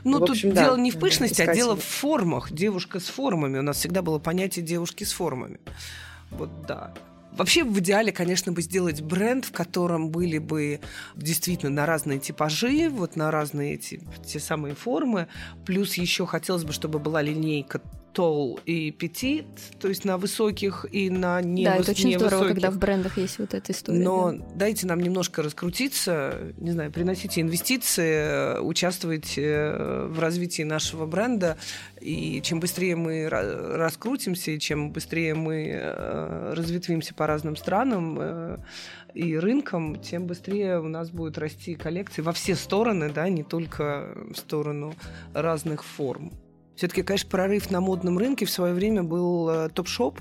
Ну, 0.05 0.19
в 0.19 0.23
общем, 0.23 0.51
тут 0.51 0.57
да, 0.57 0.65
дело 0.65 0.77
не 0.77 0.91
в 0.91 0.99
пышности, 0.99 1.43
а 1.43 1.55
дело 1.55 1.77
в 1.77 1.85
формах. 1.85 2.53
Девушка 2.53 3.01
с 3.01 3.07
формами. 3.07 3.59
У 3.59 3.63
нас 3.63 3.79
всегда 3.79 4.03
было 4.03 4.19
понятие 4.19 4.65
девушки 4.65 5.05
с 5.05 5.13
формами. 5.13 5.61
Вот 6.31 6.67
да. 6.67 6.95
Вообще, 7.37 7.65
в 7.65 7.77
идеале, 7.81 8.13
конечно, 8.13 8.53
бы 8.53 8.63
сделать 8.63 9.03
бренд, 9.03 9.45
в 9.45 9.53
котором 9.53 10.11
были 10.11 10.39
бы 10.39 10.81
действительно 11.17 11.73
на 11.73 11.87
разные 11.87 12.21
типажи, 12.21 12.89
вот 12.89 13.17
на 13.17 13.33
разные 13.33 13.75
эти, 13.75 14.01
те 14.25 14.39
самые 14.39 14.77
формы. 14.77 15.27
Плюс 15.67 15.95
еще 15.95 16.27
хотелось 16.27 16.63
бы, 16.63 16.73
чтобы 16.73 17.01
была 17.01 17.23
линейка 17.23 17.81
tall 18.15 18.61
и 18.65 18.91
petit, 18.91 19.47
то 19.81 19.89
есть 19.89 20.05
на 20.05 20.17
высоких 20.17 20.87
и 20.91 21.11
на 21.11 21.41
невысоких. 21.43 21.65
Да, 21.65 21.77
это 21.77 21.91
очень 21.91 22.09
невысоких. 22.11 22.29
здорово, 22.29 22.49
когда 22.49 22.71
в 22.71 22.79
брендах 22.79 23.19
есть 23.19 23.39
вот 23.39 23.55
эта 23.55 23.73
история. 23.73 23.99
Но 23.99 24.33
да. 24.33 24.45
дайте 24.55 24.87
нам 24.87 25.01
немножко 25.01 25.43
раскрутиться, 25.43 26.53
не 26.57 26.71
знаю, 26.71 26.93
приносите 26.93 27.41
инвестиции, 27.41 28.59
участвуйте 28.61 29.43
э, 29.43 30.07
в 30.07 30.19
развитии 30.19 30.63
нашего 30.63 31.07
бренда, 31.07 31.57
и 32.01 32.41
чем 32.43 32.61
быстрее 32.61 32.97
мы 32.97 33.29
раскрутимся, 33.29 34.53
и 34.53 34.59
чем 34.59 34.93
быстрее 34.93 35.35
мы 35.35 35.71
э, 35.75 36.55
разветвимся 36.55 37.15
по 37.15 37.27
разным 37.27 37.57
странам, 37.57 38.19
э, 38.21 38.59
и 39.15 39.37
рынкам, 39.39 40.01
тем 40.01 40.27
быстрее 40.27 40.81
у 40.81 40.89
нас 40.89 41.11
будет 41.11 41.39
расти 41.39 41.77
коллекции 41.77 42.21
во 42.21 42.33
все 42.33 42.55
стороны, 42.57 43.11
да, 43.11 43.29
не 43.29 43.45
только 43.45 44.13
в 44.31 44.37
сторону 44.37 44.95
разных 45.33 45.85
форм. 45.85 46.33
Все-таки, 46.77 47.03
конечно, 47.03 47.31
прорыв 47.31 47.71
на 47.71 47.81
модном 47.81 48.19
рынке 48.19 48.47
в 48.47 48.51
свое 48.51 48.75
время 48.75 49.03
был 49.03 49.49
э, 49.49 49.69
топ-шоп, 49.69 50.21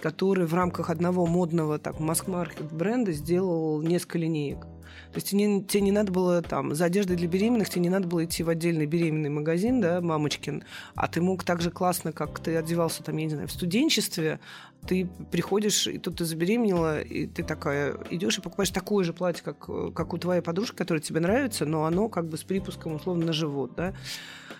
который 0.00 0.46
в 0.46 0.54
рамках 0.54 0.90
одного 0.90 1.26
модного 1.26 1.78
так 1.78 1.98
маск-маркет 1.98 2.70
бренда 2.72 3.12
сделал 3.12 3.80
несколько 3.82 4.18
линеек. 4.18 4.66
То 5.12 5.16
есть 5.16 5.28
тебе, 5.28 5.80
не 5.80 5.92
надо 5.92 6.12
было 6.12 6.42
там 6.42 6.74
за 6.74 6.86
одеждой 6.86 7.16
для 7.16 7.28
беременных, 7.28 7.68
тебе 7.70 7.82
не 7.82 7.88
надо 7.88 8.06
было 8.06 8.24
идти 8.24 8.42
в 8.42 8.48
отдельный 8.48 8.86
беременный 8.86 9.30
магазин, 9.30 9.80
да, 9.80 10.00
мамочкин, 10.00 10.64
а 10.94 11.08
ты 11.08 11.20
мог 11.20 11.44
так 11.44 11.60
же 11.60 11.70
классно, 11.70 12.12
как 12.12 12.40
ты 12.40 12.56
одевался 12.56 13.02
там, 13.02 13.16
я 13.16 13.24
не 13.24 13.30
знаю, 13.30 13.48
в 13.48 13.52
студенчестве, 13.52 14.40
ты 14.86 15.08
приходишь, 15.30 15.86
и 15.86 15.98
тут 15.98 16.16
ты 16.18 16.24
забеременела, 16.24 17.00
и 17.00 17.26
ты 17.26 17.42
такая 17.42 17.96
идешь 18.10 18.38
и 18.38 18.40
покупаешь 18.40 18.70
такое 18.70 19.04
же 19.04 19.12
платье, 19.12 19.42
как, 19.44 19.58
как 19.94 20.12
у 20.12 20.18
твоей 20.18 20.42
подружки, 20.42 20.76
которое 20.76 21.00
тебе 21.00 21.20
нравится, 21.20 21.64
но 21.64 21.84
оно 21.84 22.08
как 22.08 22.28
бы 22.28 22.36
с 22.36 22.44
припуском 22.44 22.94
условно 22.94 23.26
на 23.26 23.32
живот, 23.32 23.72
да 23.76 23.94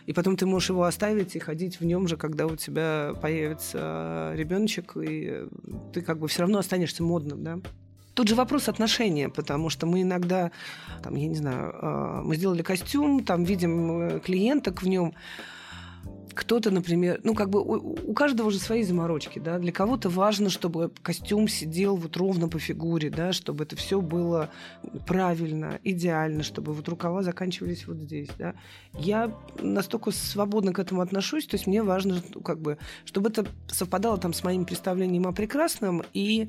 и 0.09 0.15
потом 0.15 0.39
ты 0.39 0.47
можешь 0.47 0.71
его 0.71 0.85
оставить 0.85 1.37
и 1.37 1.39
ходить 1.39 1.81
в 1.81 1.85
нем 1.85 2.09
же, 2.09 2.17
когда 2.17 2.47
у 2.47 2.57
тебя 2.57 3.13
появится 3.21 4.33
ребеночек, 4.37 4.97
и 4.97 5.47
ты 5.93 6.01
как 6.01 6.19
бы 6.19 6.29
все 6.29 6.41
равно 6.41 6.59
останешься 6.59 7.03
модным, 7.03 7.45
да. 7.45 7.59
Тут 8.19 8.27
же 8.27 8.35
вопрос 8.35 8.69
отношения, 8.69 9.29
потому 9.29 9.71
что 9.71 9.87
мы 9.87 10.03
иногда, 10.03 10.51
там, 11.05 11.15
я 11.15 11.29
не 11.29 11.37
знаю, 11.37 11.73
а, 11.81 12.23
мы 12.25 12.35
сделали 12.35 12.63
костюм, 12.63 13.23
там 13.23 13.45
видим 13.45 14.01
э, 14.01 14.19
клиенток 14.19 14.83
в 14.83 14.89
нем, 14.89 15.15
кто-то, 16.35 16.73
например, 16.73 17.21
ну, 17.23 17.35
как 17.35 17.49
бы 17.49 17.61
у, 17.61 18.11
у 18.11 18.15
каждого 18.15 18.51
же 18.51 18.59
свои 18.59 18.83
заморочки, 18.83 19.39
да. 19.39 19.61
Для 19.61 19.71
кого-то 19.71 20.09
важно, 20.09 20.51
чтобы 20.51 20.91
костюм 21.01 21.47
сидел 21.47 21.95
вот 21.95 22.17
ровно 22.17 22.49
по 22.49 22.59
фигуре, 22.59 23.09
да, 23.09 23.33
чтобы 23.33 23.63
это 23.63 23.77
все 23.77 24.01
было 24.01 24.51
правильно, 25.07 25.79
идеально, 25.85 26.43
чтобы 26.43 26.73
вот 26.73 26.89
рукава 26.89 27.23
заканчивались 27.23 27.87
вот 27.87 27.99
здесь, 27.99 28.31
да. 28.37 28.55
Я 28.95 29.33
настолько 29.61 30.11
свободно 30.11 30.73
к 30.73 30.81
этому 30.81 31.03
отношусь, 31.03 31.47
то 31.47 31.55
есть 31.55 31.69
мне 31.69 31.85
важно, 31.85 32.21
как 32.45 32.61
бы, 32.61 32.79
чтобы 33.05 33.31
это 33.31 33.47
совпадало 33.69 34.19
там 34.19 34.33
с 34.33 34.43
моим 34.43 34.65
представлением 34.65 35.29
о 35.29 35.33
прекрасном, 35.33 36.03
и 36.15 36.49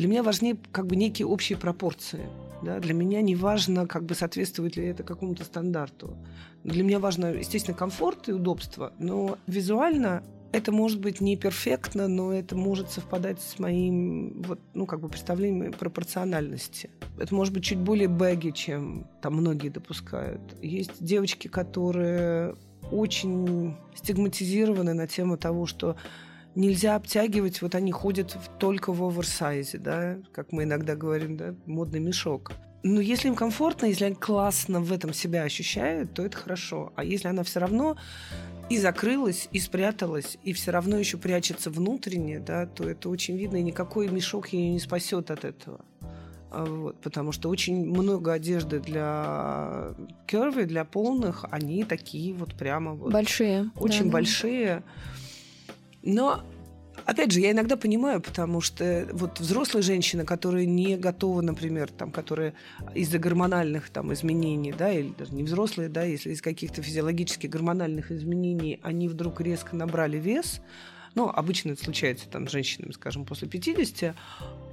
для 0.00 0.08
меня 0.08 0.22
важнее 0.22 0.56
как 0.72 0.86
бы 0.86 0.96
некие 0.96 1.26
общие 1.26 1.58
пропорции. 1.58 2.26
Да? 2.62 2.80
Для 2.80 2.94
меня 2.94 3.20
не 3.20 3.36
важно, 3.36 3.86
как 3.86 4.04
бы 4.04 4.14
соответствует 4.14 4.76
ли 4.76 4.86
это 4.86 5.02
какому-то 5.02 5.44
стандарту. 5.44 6.16
Для 6.64 6.82
меня 6.82 6.98
важно, 6.98 7.26
естественно, 7.26 7.76
комфорт 7.76 8.30
и 8.30 8.32
удобство, 8.32 8.94
но 8.98 9.36
визуально 9.46 10.22
это 10.52 10.72
может 10.72 11.00
быть 11.00 11.20
не 11.20 11.36
перфектно, 11.36 12.08
но 12.08 12.32
это 12.32 12.56
может 12.56 12.90
совпадать 12.90 13.42
с 13.42 13.58
моим 13.58 14.42
вот, 14.42 14.58
ну, 14.72 14.86
как 14.86 15.00
бы 15.00 15.08
представлением 15.08 15.72
пропорциональности. 15.72 16.88
Это 17.18 17.34
может 17.34 17.52
быть 17.52 17.64
чуть 17.64 17.78
более 17.78 18.08
бэги, 18.08 18.50
чем 18.50 19.06
там 19.20 19.34
многие 19.34 19.68
допускают. 19.68 20.40
Есть 20.62 21.04
девочки, 21.04 21.46
которые 21.46 22.56
очень 22.90 23.76
стигматизированы 23.94 24.94
на 24.94 25.06
тему 25.06 25.36
того, 25.36 25.66
что 25.66 25.96
нельзя 26.60 26.94
обтягивать, 26.94 27.62
вот 27.62 27.74
они 27.74 27.92
ходят 27.92 28.36
только 28.58 28.92
в 28.92 29.02
оверсайзе, 29.02 29.78
да, 29.78 30.18
как 30.32 30.52
мы 30.52 30.64
иногда 30.64 30.94
говорим, 30.94 31.36
да, 31.36 31.54
модный 31.66 32.00
мешок. 32.00 32.52
Но 32.82 33.00
если 33.00 33.28
им 33.28 33.34
комфортно, 33.34 33.86
если 33.86 34.04
они 34.04 34.14
классно 34.14 34.80
в 34.80 34.92
этом 34.92 35.12
себя 35.12 35.42
ощущают, 35.42 36.14
то 36.14 36.24
это 36.24 36.36
хорошо. 36.36 36.92
А 36.96 37.04
если 37.04 37.28
она 37.28 37.42
все 37.42 37.60
равно 37.60 37.96
и 38.70 38.78
закрылась, 38.78 39.48
и 39.52 39.58
спряталась, 39.58 40.38
и 40.44 40.52
все 40.52 40.70
равно 40.70 40.96
еще 40.96 41.18
прячется 41.18 41.70
внутренне, 41.70 42.38
да, 42.38 42.66
то 42.66 42.88
это 42.88 43.10
очень 43.10 43.36
видно, 43.36 43.56
и 43.56 43.62
никакой 43.62 44.08
мешок 44.08 44.48
ее 44.48 44.70
не 44.70 44.80
спасет 44.80 45.30
от 45.30 45.44
этого. 45.44 45.84
А 46.50 46.64
вот, 46.64 47.00
потому 47.00 47.32
что 47.32 47.48
очень 47.48 47.86
много 47.86 48.32
одежды 48.32 48.80
для 48.80 49.94
керви, 50.26 50.64
для 50.64 50.84
полных, 50.84 51.44
они 51.50 51.84
такие 51.84 52.32
вот 52.32 52.54
прямо 52.54 52.94
вот. 52.94 53.12
Большие. 53.12 53.70
Очень 53.76 54.06
да, 54.06 54.10
большие. 54.10 54.66
Да. 54.76 54.82
Но 56.02 56.42
Опять 57.06 57.32
же, 57.32 57.40
я 57.40 57.52
иногда 57.52 57.76
понимаю, 57.76 58.20
потому 58.20 58.60
что 58.60 59.08
вот 59.12 59.40
взрослые 59.40 59.82
женщины, 59.82 60.24
которые 60.24 60.66
не 60.66 60.96
готовы, 60.96 61.42
например, 61.42 61.90
там, 61.90 62.10
которые 62.10 62.54
из-за 62.94 63.18
гормональных 63.18 63.90
там, 63.90 64.12
изменений, 64.12 64.72
да, 64.76 64.92
или 64.92 65.12
даже 65.16 65.34
не 65.34 65.42
взрослые, 65.42 65.88
да, 65.88 66.02
если 66.02 66.30
из 66.30 66.42
каких-то 66.42 66.82
физиологических 66.82 67.48
гормональных 67.48 68.12
изменений 68.12 68.80
они 68.82 69.08
вдруг 69.08 69.40
резко 69.40 69.76
набрали 69.76 70.18
вес, 70.18 70.60
ну, 71.14 71.28
обычно 71.28 71.70
это 71.70 71.82
случается 71.82 72.28
там 72.28 72.48
с 72.48 72.52
женщинами, 72.52 72.92
скажем, 72.92 73.24
после 73.24 73.48
50, 73.48 74.14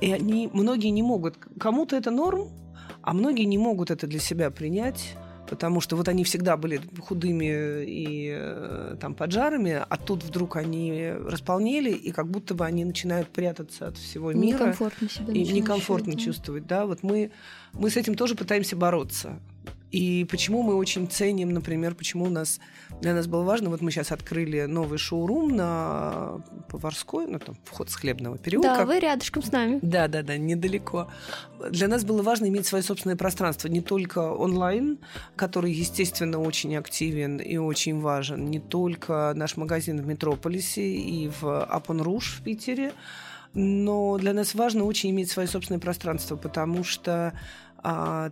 и 0.01 0.11
они, 0.11 0.49
многие 0.53 0.89
не 0.89 1.01
могут, 1.01 1.37
кому-то 1.59 1.95
это 1.95 2.11
норм, 2.11 2.49
а 3.01 3.13
многие 3.13 3.43
не 3.43 3.57
могут 3.57 3.89
это 3.89 4.05
для 4.05 4.19
себя 4.19 4.51
принять, 4.51 5.15
потому 5.49 5.81
что 5.81 5.95
вот 5.95 6.07
они 6.07 6.23
всегда 6.23 6.57
были 6.57 6.79
худыми 6.99 7.83
и 7.85 8.31
э, 8.37 8.97
там 8.99 9.15
поджарами, 9.15 9.81
а 9.87 9.97
тут 9.97 10.23
вдруг 10.23 10.55
они 10.55 11.11
располнели, 11.11 11.91
и 11.91 12.11
как 12.11 12.29
будто 12.29 12.53
бы 12.53 12.65
они 12.65 12.85
начинают 12.85 13.29
прятаться 13.29 13.87
от 13.87 13.97
всего 13.97 14.33
мира. 14.33 14.57
Некомфортно 14.59 15.09
себя 15.09 15.33
И 15.33 15.47
некомфортно 15.47 16.15
чувствовать, 16.17 16.67
да. 16.67 16.85
Вот 16.85 17.03
мы, 17.03 17.31
мы 17.73 17.89
с 17.89 17.97
этим 17.97 18.15
тоже 18.15 18.35
пытаемся 18.35 18.75
бороться. 18.75 19.39
И 19.91 20.25
почему 20.29 20.63
мы 20.63 20.75
очень 20.75 21.07
ценим, 21.09 21.51
например, 21.51 21.95
почему 21.95 22.25
у 22.25 22.29
нас 22.29 22.59
для 23.01 23.13
нас 23.13 23.27
было 23.27 23.43
важно, 23.43 23.69
вот 23.69 23.81
мы 23.81 23.91
сейчас 23.91 24.11
открыли 24.11 24.65
новый 24.65 24.97
шоурум 24.97 25.55
на 25.55 26.41
Поварской, 26.69 27.27
ну 27.27 27.39
там 27.39 27.55
вход 27.63 27.89
с 27.89 27.95
хлебного 27.95 28.37
переулка. 28.37 28.75
Да, 28.77 28.85
вы 28.85 28.99
рядышком 28.99 29.43
с 29.43 29.51
нами. 29.51 29.79
Да, 29.81 30.07
да, 30.07 30.23
да, 30.23 30.37
недалеко. 30.37 31.09
Для 31.69 31.87
нас 31.87 32.03
было 32.03 32.21
важно 32.21 32.47
иметь 32.47 32.65
свое 32.65 32.83
собственное 32.83 33.15
пространство, 33.15 33.67
не 33.67 33.81
только 33.81 34.19
онлайн, 34.31 34.99
который, 35.35 35.71
естественно, 35.71 36.39
очень 36.39 36.75
активен 36.75 37.37
и 37.37 37.57
очень 37.57 37.99
важен, 38.01 38.45
не 38.45 38.59
только 38.59 39.31
наш 39.35 39.55
магазин 39.55 40.01
в 40.01 40.07
Метрополисе 40.07 40.85
и 40.85 41.29
в 41.39 41.63
Апон 41.63 42.01
Руш 42.01 42.39
в 42.39 42.43
Питере, 42.43 42.91
но 43.53 44.17
для 44.17 44.33
нас 44.33 44.53
важно 44.53 44.83
очень 44.83 45.09
иметь 45.11 45.31
свое 45.31 45.47
собственное 45.47 45.79
пространство, 45.79 46.35
потому 46.35 46.83
что 46.83 47.33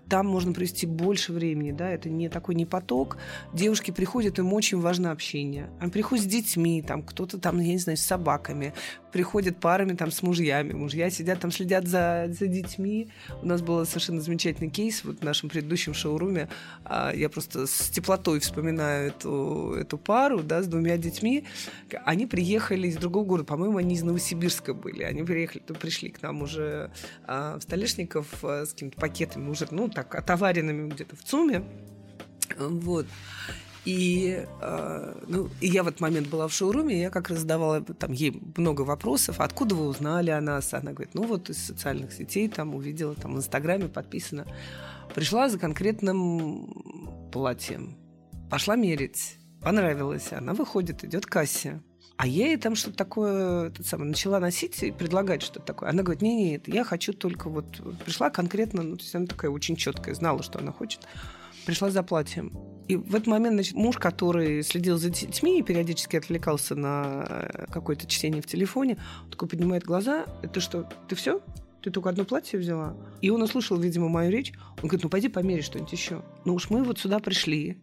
там 0.10 0.28
можно 0.28 0.54
провести 0.54 0.86
больше 0.86 1.32
времени, 1.32 1.72
да, 1.72 1.90
это 1.90 2.10
не 2.10 2.30
такой 2.30 2.56
не 2.56 2.66
поток. 2.66 3.18
Девушки 3.54 3.92
приходят, 3.92 4.40
им 4.40 4.54
очень 4.54 4.80
важно 4.80 5.12
общение. 5.12 5.70
Они 5.80 5.92
приходят 5.92 6.26
с 6.26 6.28
детьми, 6.28 6.82
там 6.82 7.04
кто-то 7.04 7.38
там, 7.38 7.60
я 7.60 7.74
не 7.74 7.78
знаю, 7.78 7.98
с 7.98 8.02
собаками, 8.02 8.74
приходят 9.16 9.62
парами 9.62 9.94
там 9.94 10.12
с 10.12 10.22
мужьями. 10.24 10.74
Мужья 10.74 11.10
сидят 11.10 11.40
там, 11.40 11.50
следят 11.50 11.88
за, 11.88 12.28
за 12.38 12.48
детьми. 12.48 13.08
У 13.42 13.46
нас 13.46 13.62
был 13.62 13.86
совершенно 13.86 14.20
замечательный 14.20 14.70
кейс 14.70 15.06
вот 15.06 15.20
в 15.20 15.24
нашем 15.24 15.48
предыдущем 15.48 15.94
шоуруме. 15.94 16.50
А, 16.84 17.14
я 17.16 17.30
просто 17.30 17.66
с 17.66 17.90
теплотой 17.90 18.42
вспоминаю 18.42 19.08
эту, 19.12 19.74
эту 19.80 19.98
пару, 19.98 20.44
да, 20.44 20.62
с 20.62 20.68
двумя 20.68 20.98
детьми. 20.98 21.46
Они 22.04 22.26
приехали 22.26 22.90
из 22.90 22.98
другого 22.98 23.24
города, 23.24 23.46
по-моему, 23.48 23.78
они 23.78 23.96
из 23.96 24.04
Новосибирска 24.04 24.74
были. 24.74 25.04
Они 25.04 25.24
приехали, 25.24 25.62
пришли 25.80 26.10
к 26.10 26.22
нам 26.22 26.42
уже 26.42 26.92
а, 27.26 27.58
в 27.58 27.62
Столешников 27.62 28.44
а, 28.44 28.66
с 28.66 28.74
какими-то 28.74 29.00
пакетами, 29.00 29.45
уже, 29.50 29.68
ну, 29.72 29.90
так, 29.90 30.16
отоваренными 30.16 30.90
где-то 30.90 31.16
в 31.16 31.24
ЦУМе. 31.24 31.64
Вот. 32.58 33.08
И, 33.86 34.44
э, 34.62 35.24
ну, 35.28 35.50
и 35.62 35.68
я 35.68 35.84
в 35.84 35.88
этот 35.88 36.02
момент 36.02 36.28
была 36.28 36.48
в 36.48 36.54
шоуруме, 36.54 36.96
и 36.96 37.02
я 37.02 37.12
как 37.12 37.30
раз 37.30 37.40
задавала 37.40 37.82
там, 37.82 38.14
ей 38.14 38.42
много 38.58 38.82
вопросов. 38.82 39.40
Откуда 39.40 39.76
вы 39.76 39.86
узнали 39.86 40.32
о 40.32 40.42
нас? 40.42 40.74
Она 40.74 40.92
говорит, 40.92 41.14
ну 41.14 41.24
вот 41.28 41.52
из 41.52 41.64
социальных 41.64 42.12
сетей 42.12 42.50
там 42.50 42.74
увидела, 42.74 43.14
там 43.14 43.36
в 43.36 43.38
Инстаграме 43.38 43.88
подписано. 43.88 44.48
Пришла 45.14 45.50
за 45.50 45.60
конкретным 45.60 47.30
платьем. 47.32 47.96
Пошла 48.50 48.76
мерить. 48.76 49.38
Понравилось. 49.62 50.30
Она 50.32 50.54
выходит, 50.54 51.04
идет 51.04 51.28
к 51.28 51.30
кассе. 51.30 51.80
А 52.18 52.28
я 52.28 52.48
ей 52.48 52.58
там 52.58 52.76
что-то 52.76 52.96
такое 52.96 53.68
это 53.68 53.84
самое, 53.84 54.10
начала 54.10 54.40
носить 54.40 54.82
и 54.84 54.92
предлагать 54.92 55.42
что-то 55.42 55.66
такое. 55.66 55.90
Она 55.90 56.02
говорит, 56.02 56.22
нет, 56.22 56.68
нет, 56.68 56.68
я 56.74 56.84
хочу 56.84 57.14
только 57.14 57.50
вот... 57.50 57.66
Пришла 58.06 58.30
конкретно, 58.30 58.84
ну, 58.84 58.96
то 58.96 59.04
есть 59.04 59.14
она 59.16 59.26
такая 59.26 59.52
очень 59.52 59.76
четкая, 59.76 60.16
знала, 60.16 60.42
что 60.42 60.60
она 60.60 60.72
хочет. 60.72 61.02
Пришла 61.66 61.90
за 61.90 62.04
платьем. 62.04 62.54
И 62.88 62.96
в 62.96 63.16
этот 63.16 63.28
момент, 63.28 63.56
значит, 63.56 63.74
муж, 63.74 63.98
который 63.98 64.62
следил 64.64 64.98
за 64.98 65.10
детьми 65.10 65.60
и 65.60 65.64
периодически 65.64 66.16
отвлекался 66.16 66.76
на 66.76 67.26
э, 67.28 67.66
какое-то 67.72 68.08
чтение 68.08 68.42
в 68.42 68.46
телефоне, 68.46 68.98
такой 69.32 69.50
поднимает 69.50 69.84
глаза. 69.84 70.26
Это 70.44 70.62
что, 70.62 70.88
ты 71.10 71.16
все? 71.16 71.42
Ты 71.86 71.92
только 71.92 72.10
одно 72.10 72.26
платье 72.26 72.58
взяла? 72.58 72.98
И 73.22 73.30
он 73.30 73.44
услышал, 73.44 73.78
видимо, 73.78 74.10
мою 74.10 74.32
речь. 74.32 74.54
Он 74.82 74.88
говорит, 74.88 75.04
ну 75.04 75.10
пойди 75.10 75.30
померяй 75.30 75.62
что-нибудь 75.62 75.92
еще. 75.92 76.24
Ну 76.44 76.56
уж 76.56 76.72
мы 76.72 76.84
вот 76.84 76.98
сюда 76.98 77.20
пришли. 77.20 77.78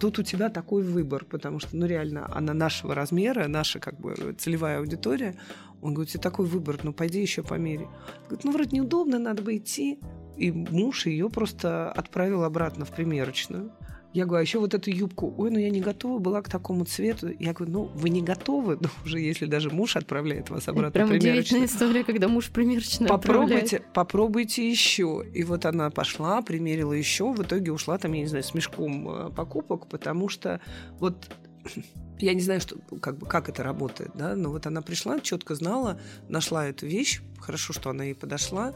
Тут 0.00 0.18
у 0.18 0.24
тебя 0.24 0.48
такой 0.48 0.82
выбор, 0.82 1.24
потому 1.24 1.60
что, 1.60 1.76
ну 1.76 1.86
реально, 1.86 2.28
она 2.34 2.52
нашего 2.52 2.96
размера, 2.96 3.46
наша 3.46 3.78
как 3.78 4.00
бы 4.00 4.34
целевая 4.36 4.80
аудитория. 4.80 5.38
Он 5.82 5.94
говорит, 5.94 6.10
тебе 6.10 6.20
такой 6.20 6.46
выбор, 6.46 6.80
ну 6.82 6.92
пойди 6.92 7.22
еще 7.22 7.44
померяй. 7.44 7.86
Говорит, 8.24 8.42
ну 8.42 8.50
вроде 8.50 8.76
неудобно, 8.76 9.20
надо 9.20 9.40
бы 9.44 9.56
идти. 9.56 10.00
И 10.36 10.50
муж 10.50 11.06
ее 11.06 11.30
просто 11.30 11.92
отправил 11.92 12.42
обратно 12.42 12.84
в 12.84 12.90
примерочную. 12.90 13.70
Я 14.14 14.26
говорю, 14.26 14.38
а 14.38 14.42
еще 14.42 14.60
вот 14.60 14.72
эту 14.74 14.90
юбку, 14.90 15.34
ой, 15.36 15.50
ну 15.50 15.58
я 15.58 15.70
не 15.70 15.80
готова 15.80 16.20
была 16.20 16.40
к 16.40 16.48
такому 16.48 16.84
цвету. 16.84 17.30
Я 17.40 17.52
говорю, 17.52 17.72
ну 17.72 17.84
вы 17.96 18.10
не 18.10 18.22
готовы, 18.22 18.78
ну 18.80 18.88
уже 19.04 19.18
если 19.18 19.46
даже 19.46 19.70
муж 19.70 19.96
отправляет 19.96 20.50
вас 20.50 20.68
обратно 20.68 20.92
Прям 20.92 21.10
удивительная 21.10 21.66
история, 21.66 22.04
когда 22.04 22.28
муж 22.28 22.50
примерочную 22.50 23.08
Попробуйте, 23.08 23.82
попробуйте 23.92 24.70
еще. 24.70 25.26
И 25.34 25.42
вот 25.42 25.66
она 25.66 25.90
пошла, 25.90 26.42
примерила 26.42 26.92
еще, 26.92 27.32
в 27.32 27.42
итоге 27.42 27.72
ушла 27.72 27.98
там, 27.98 28.12
я 28.12 28.20
не 28.20 28.28
знаю, 28.28 28.44
с 28.44 28.54
мешком 28.54 29.08
э, 29.08 29.30
покупок, 29.30 29.88
потому 29.88 30.28
что 30.28 30.60
вот 31.00 31.28
я 32.20 32.34
не 32.34 32.40
знаю, 32.40 32.60
что, 32.60 32.76
как, 33.00 33.18
бы, 33.18 33.26
как 33.26 33.48
это 33.48 33.64
работает, 33.64 34.12
да, 34.14 34.36
но 34.36 34.50
вот 34.50 34.64
она 34.66 34.80
пришла, 34.80 35.18
четко 35.18 35.56
знала, 35.56 36.00
нашла 36.28 36.66
эту 36.66 36.86
вещь, 36.86 37.20
хорошо, 37.40 37.72
что 37.72 37.90
она 37.90 38.04
ей 38.04 38.14
подошла, 38.14 38.74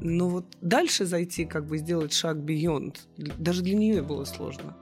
но 0.00 0.28
вот 0.28 0.46
дальше 0.60 1.04
зайти, 1.04 1.44
как 1.44 1.66
бы 1.66 1.78
сделать 1.78 2.12
шаг 2.12 2.38
beyond, 2.38 2.96
даже 3.16 3.62
для 3.62 3.76
нее 3.76 4.02
было 4.02 4.24
сложно. 4.24 4.76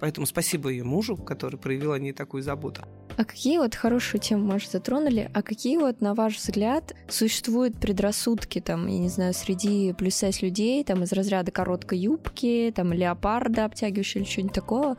Поэтому 0.00 0.26
спасибо 0.26 0.68
ее 0.68 0.84
мужу, 0.84 1.16
который 1.16 1.58
проявил 1.58 1.92
о 1.92 1.98
ней 1.98 2.12
такую 2.12 2.42
заботу. 2.42 2.82
А 3.16 3.24
какие 3.24 3.56
вот 3.58 3.74
хорошие 3.74 4.20
темы, 4.20 4.44
может, 4.44 4.70
затронули? 4.70 5.30
А 5.32 5.42
какие 5.42 5.78
вот, 5.78 6.02
на 6.02 6.14
ваш 6.14 6.36
взгляд, 6.36 6.94
существуют 7.08 7.80
предрассудки, 7.80 8.60
там, 8.60 8.86
я 8.88 8.98
не 8.98 9.08
знаю, 9.08 9.32
среди 9.32 9.94
плюс-сайз 9.94 10.42
людей, 10.42 10.84
там, 10.84 11.02
из 11.02 11.12
разряда 11.12 11.50
короткой 11.50 11.98
юбки, 11.98 12.70
там, 12.76 12.92
леопарда 12.92 13.64
обтягивающего 13.64 14.20
или 14.20 14.28
что-нибудь 14.28 14.54
такого, 14.54 14.96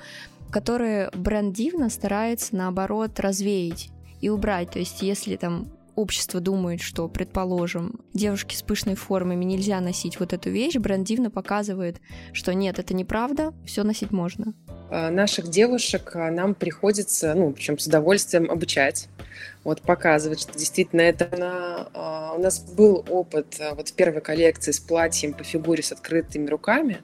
которые 0.49 1.12
бренд 1.14 1.53
дивно 1.55 1.89
старается, 1.89 2.55
наоборот, 2.55 3.20
развеять 3.20 3.91
и 4.20 4.30
убрать. 4.30 4.72
То 4.72 4.80
есть, 4.80 5.03
если 5.03 5.36
там 5.36 5.68
общество 5.98 6.39
думает, 6.39 6.80
что, 6.80 7.10
предположим, 7.10 8.00
девушки 8.14 8.56
с 8.56 8.62
пышной 8.62 8.95
формами 8.95 9.43
нельзя 9.43 9.82
носить 9.82 10.20
вот 10.20 10.32
эту 10.32 10.50
вещь, 10.52 10.76
бренд 10.76 11.06
дивно 11.06 11.32
показывает, 11.32 11.98
что 12.34 12.54
нет, 12.54 12.78
это 12.80 12.93
неправда, 12.93 13.54
все 13.66 13.84
носить 13.84 14.12
можно. 14.12 14.54
А, 14.89 15.10
наших 15.10 15.50
девушек 15.50 16.16
а, 16.16 16.30
нам 16.30 16.54
приходится, 16.54 17.34
ну, 17.34 17.52
причем 17.52 17.80
с 17.80 17.88
удовольствием 17.88 18.50
обучать, 18.50 19.10
вот 19.64 19.82
показывать, 19.82 20.39
что 20.39 20.58
действительно 20.58 21.02
это 21.02 21.36
на, 21.36 21.89
а, 21.93 22.34
у 22.38 22.41
нас 22.41 22.60
был 22.60 23.04
опыт 23.10 23.60
вот 23.76 23.89
в 23.89 23.93
первой 23.93 24.22
коллекции 24.22 24.72
с 24.72 24.80
платьем 24.80 25.34
по 25.34 25.43
фигуре 25.43 25.82
с 25.82 25.91
открытыми 25.91 26.48
руками, 26.48 27.00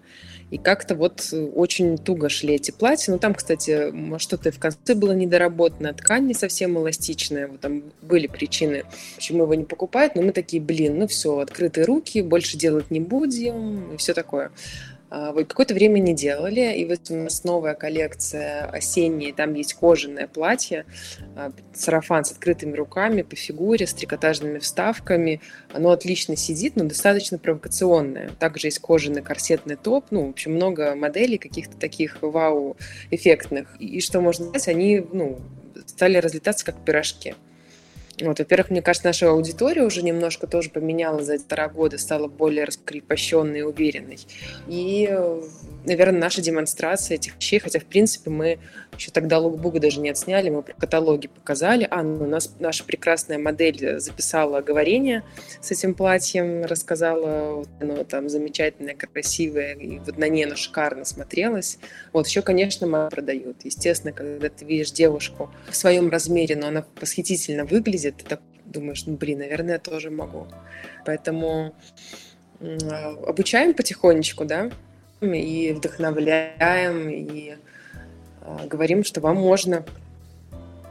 и 0.54 0.60
как-то 0.60 0.94
вот 0.94 1.30
э, 1.32 1.46
очень 1.56 1.98
туго 1.98 2.30
шли 2.30 2.54
эти 2.54 2.70
платья. 2.70 3.12
Ну, 3.12 3.18
там, 3.18 3.34
кстати, 3.34 3.92
что-то 4.20 4.52
в 4.52 4.60
конце 4.60 4.94
было 4.94 5.14
недоработано, 5.14 5.96
ткань 5.96 6.28
не 6.28 6.36
совсем 6.36 6.78
эластичная, 6.78 7.48
вот 7.48 7.60
там 7.60 7.82
были 8.04 8.28
причины, 8.28 8.84
почему 9.16 9.44
его 9.46 9.56
не 9.56 9.64
покупают, 9.64 10.14
но 10.14 10.22
мы 10.22 10.32
такие, 10.32 10.62
блин, 10.62 11.00
ну 11.00 11.08
все, 11.08 11.40
открытые 11.40 11.86
руки, 11.86 12.22
больше 12.22 12.56
делать 12.56 12.92
не 12.92 13.00
будем, 13.00 13.96
и 13.96 13.98
все 13.98 14.14
такое. 14.14 14.52
А, 15.16 15.32
вот 15.32 15.48
какое-то 15.48 15.76
время 15.76 16.00
не 16.00 16.16
делали, 16.16 16.76
и 16.76 16.86
вот 16.86 17.12
у 17.12 17.16
нас 17.16 17.44
новая 17.44 17.76
коллекция 17.76 18.66
осенняя, 18.66 19.32
там 19.32 19.54
есть 19.54 19.76
кожаное 19.76 20.26
платье, 20.26 20.86
а, 21.36 21.52
сарафан 21.72 22.26
с 22.26 22.32
открытыми 22.32 22.76
руками 22.76 23.22
по 23.22 23.36
фигуре, 23.36 23.86
с 23.86 23.94
трикотажными 23.94 24.58
вставками. 24.58 25.40
Оно 25.72 25.92
отлично 25.92 26.36
сидит, 26.36 26.76
но 26.78 26.86
достаточно 26.86 27.38
провокационное. 27.38 28.32
Также 28.40 28.68
есть 28.68 28.80
кожаный 28.80 29.22
корсетный 29.22 29.76
топ, 29.76 30.06
ну, 30.10 30.26
в 30.26 30.30
общем, 30.32 30.56
много 30.56 30.96
моделей 30.96 31.38
каких-то 31.38 31.78
таких 31.78 32.18
вау-эффектных. 32.24 33.76
И 33.80 34.02
что 34.02 34.20
можно 34.20 34.48
сказать, 34.48 34.68
они, 34.68 35.06
ну, 35.12 35.40
стали 35.86 36.18
разлетаться 36.18 36.66
как 36.66 36.84
пирожки. 36.84 37.36
Вот, 38.28 38.40
во-первых, 38.40 38.70
мне 38.70 38.82
кажется, 38.82 39.08
наша 39.08 39.30
аудитория 39.30 39.84
уже 39.84 40.02
немножко 40.02 40.48
тоже 40.48 40.70
поменялась 40.70 41.26
за 41.26 41.38
полтора 41.38 41.70
года, 41.70 41.98
стала 41.98 42.28
более 42.28 42.66
раскрепощенной 42.66 43.60
и 43.60 43.64
уверенной. 43.64 44.20
И, 44.68 45.08
наверное, 45.86 46.20
наша 46.20 46.42
демонстрация 46.42 47.16
этих 47.16 47.36
вещей, 47.36 47.60
хотя, 47.60 47.80
в 47.80 47.86
принципе, 47.86 48.30
мы 48.30 48.60
еще 48.98 49.12
тогда 49.12 49.40
лукбук 49.40 49.80
даже 49.80 50.00
не 50.00 50.10
отсняли, 50.10 50.50
мы 50.50 50.64
каталоги 50.64 51.28
показали. 51.28 51.88
А, 51.90 52.04
ну, 52.04 52.24
у 52.24 52.28
нас 52.28 52.56
наша 52.60 52.84
прекрасная 52.84 53.38
модель 53.38 54.00
записала 54.00 54.62
говорение 54.62 55.24
с 55.62 55.72
этим 55.72 55.94
платьем, 55.94 56.66
рассказала, 56.66 57.56
вот 57.56 57.70
оно 57.80 58.04
там 58.04 58.30
замечательное, 58.30 58.96
красивое, 58.96 59.74
и 59.76 60.00
вот 60.00 60.18
на 60.18 60.28
ней 60.28 60.46
оно 60.46 60.56
шикарно 60.56 61.06
смотрелось. 61.06 61.80
Вот 62.12 62.28
еще, 62.28 62.42
конечно, 62.42 62.88
мама 62.88 63.10
продают. 63.10 63.64
Естественно, 63.64 64.14
когда 64.14 64.50
ты 64.50 64.66
видишь 64.66 64.92
девушку 64.92 65.52
в 65.70 65.76
своем 65.76 66.10
размере, 66.10 66.56
но 66.56 66.68
она 66.68 66.86
восхитительно 67.00 67.66
выглядит, 67.66 68.18
ты 68.18 68.26
так 68.26 68.42
думаешь, 68.66 69.06
ну, 69.06 69.16
блин, 69.16 69.40
наверное, 69.40 69.74
я 69.74 69.80
тоже 69.80 70.10
могу. 70.10 70.48
Поэтому 71.06 71.74
обучаем 73.26 73.74
потихонечку, 73.74 74.46
да, 74.46 74.72
и 75.22 75.74
вдохновляем, 75.74 77.10
и 77.10 77.52
а, 77.52 77.58
говорим, 78.68 79.04
что 79.04 79.22
вам 79.22 79.38
можно. 79.38 79.86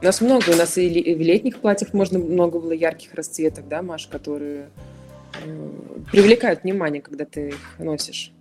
У 0.01 0.05
нас 0.05 0.21
много, 0.21 0.51
у 0.51 0.57
нас 0.57 0.79
и 0.79 1.15
в 1.15 1.21
летних 1.21 1.61
платьях 1.61 1.93
можно 1.93 2.19
много 2.19 2.59
было 2.59 2.73
ярких 2.73 3.15
расцветок, 3.15 3.69
да, 3.69 3.83
Маш, 3.83 4.07
которые 4.09 4.69
привлекают 6.11 6.65
внимание, 6.65 7.01
когда 7.01 7.25
ты 7.25 7.51
их 7.51 7.79
носишь. 7.79 8.33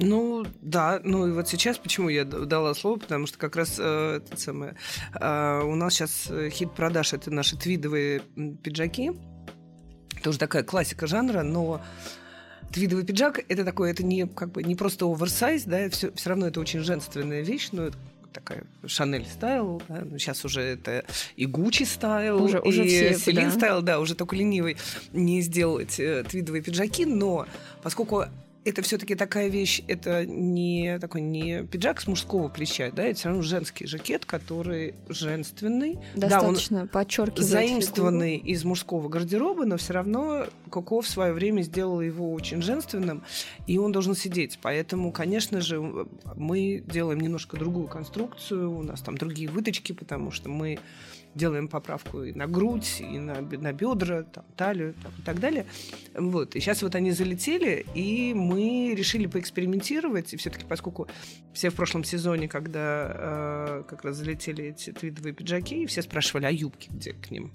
Ну, 0.00 0.46
да, 0.62 1.00
ну 1.02 1.26
и 1.26 1.32
вот 1.32 1.48
сейчас 1.48 1.76
почему 1.76 2.08
я 2.08 2.24
дала 2.24 2.72
слово, 2.74 2.98
потому 2.98 3.26
что 3.26 3.36
как 3.36 3.56
раз 3.56 3.78
э, 3.80 4.20
это 4.24 4.40
самое, 4.40 4.76
э, 5.20 5.60
у 5.64 5.74
нас 5.74 5.94
сейчас 5.94 6.28
э, 6.30 6.50
хит 6.50 6.72
продаж 6.72 7.14
это 7.14 7.32
наши 7.32 7.56
твидовые 7.56 8.22
пиджаки. 8.62 9.10
Тоже 10.22 10.38
такая 10.38 10.62
классика 10.62 11.08
жанра, 11.08 11.42
но 11.42 11.80
твидовый 12.72 13.04
пиджак 13.04 13.44
это 13.48 13.64
такое, 13.64 13.90
это 13.90 14.04
не 14.04 14.28
как 14.28 14.52
бы 14.52 14.62
не 14.62 14.76
просто 14.76 15.04
оверсайз, 15.04 15.64
да, 15.64 15.90
все, 15.90 16.12
все 16.12 16.28
равно 16.28 16.46
это 16.46 16.60
очень 16.60 16.80
женственная 16.80 17.42
вещь, 17.42 17.70
но 17.72 17.90
такая 18.32 18.64
Chanel 18.86 19.26
style, 19.26 19.82
да? 19.88 20.02
ну, 20.04 20.18
сейчас 20.18 20.44
уже 20.44 20.60
это 20.60 21.04
и 21.36 21.46
Gucci 21.46 21.84
style, 21.84 22.42
уже, 22.42 22.58
и 22.58 22.68
уже 22.68 22.84
все 22.86 23.14
Селин 23.14 23.50
да. 23.50 23.50
стайл, 23.50 23.82
да, 23.82 24.00
уже 24.00 24.14
только 24.14 24.36
ленивый 24.36 24.76
не 25.12 25.40
сделать 25.40 25.98
э, 25.98 26.24
твидовые 26.28 26.62
пиджаки, 26.62 27.04
но 27.04 27.46
поскольку 27.82 28.24
это 28.64 28.82
все-таки 28.82 29.14
такая 29.14 29.48
вещь, 29.48 29.82
это 29.88 30.26
не 30.26 30.98
такой 30.98 31.20
не 31.20 31.64
пиджак 31.64 32.00
с 32.00 32.06
мужского 32.06 32.48
плеча, 32.48 32.90
да, 32.90 33.04
это 33.04 33.18
все 33.18 33.28
равно 33.28 33.42
женский 33.42 33.86
жакет, 33.86 34.24
который 34.24 34.94
женственный. 35.08 35.98
Достаточно 36.14 36.78
да, 36.78 36.82
он 36.82 36.88
подчеркивает 36.88 37.48
заимствованный 37.48 38.36
фигуру. 38.36 38.52
из 38.52 38.64
мужского 38.64 39.08
гардероба, 39.08 39.64
но 39.64 39.76
все 39.76 39.94
равно 39.94 40.46
Коко 40.70 41.00
в 41.00 41.08
свое 41.08 41.32
время 41.32 41.62
сделал 41.62 42.00
его 42.00 42.32
очень 42.32 42.60
женственным, 42.62 43.22
и 43.66 43.78
он 43.78 43.92
должен 43.92 44.14
сидеть. 44.14 44.58
Поэтому, 44.60 45.12
конечно 45.12 45.60
же, 45.60 45.80
мы 46.36 46.82
делаем 46.86 47.20
немножко 47.20 47.56
другую 47.56 47.88
конструкцию, 47.88 48.70
у 48.76 48.82
нас 48.82 49.00
там 49.00 49.16
другие 49.16 49.48
выточки, 49.48 49.92
потому 49.92 50.30
что 50.30 50.48
мы 50.48 50.78
делаем 51.38 51.68
поправку 51.68 52.22
и 52.22 52.32
на 52.32 52.46
грудь, 52.46 53.00
и 53.00 53.18
на, 53.18 53.40
на 53.40 53.72
бедра, 53.72 54.24
там, 54.24 54.44
талию 54.56 54.94
там, 55.02 55.12
и 55.18 55.22
так 55.22 55.40
далее. 55.40 55.64
Вот. 56.14 56.54
И 56.54 56.60
сейчас 56.60 56.82
вот 56.82 56.94
они 56.94 57.12
залетели, 57.12 57.86
и 57.94 58.34
мы 58.34 58.94
решили 58.94 59.26
поэкспериментировать. 59.26 60.34
И 60.34 60.36
все-таки, 60.36 60.66
поскольку 60.68 61.08
все 61.54 61.70
в 61.70 61.74
прошлом 61.74 62.04
сезоне, 62.04 62.48
когда 62.48 63.12
э, 63.14 63.84
как 63.88 64.04
раз 64.04 64.16
залетели 64.16 64.64
эти 64.66 64.92
твидовые 64.92 65.32
пиджаки, 65.32 65.86
все 65.86 66.02
спрашивали, 66.02 66.44
а 66.44 66.50
юбки 66.50 66.90
где 66.90 67.12
к 67.12 67.30
ним? 67.30 67.52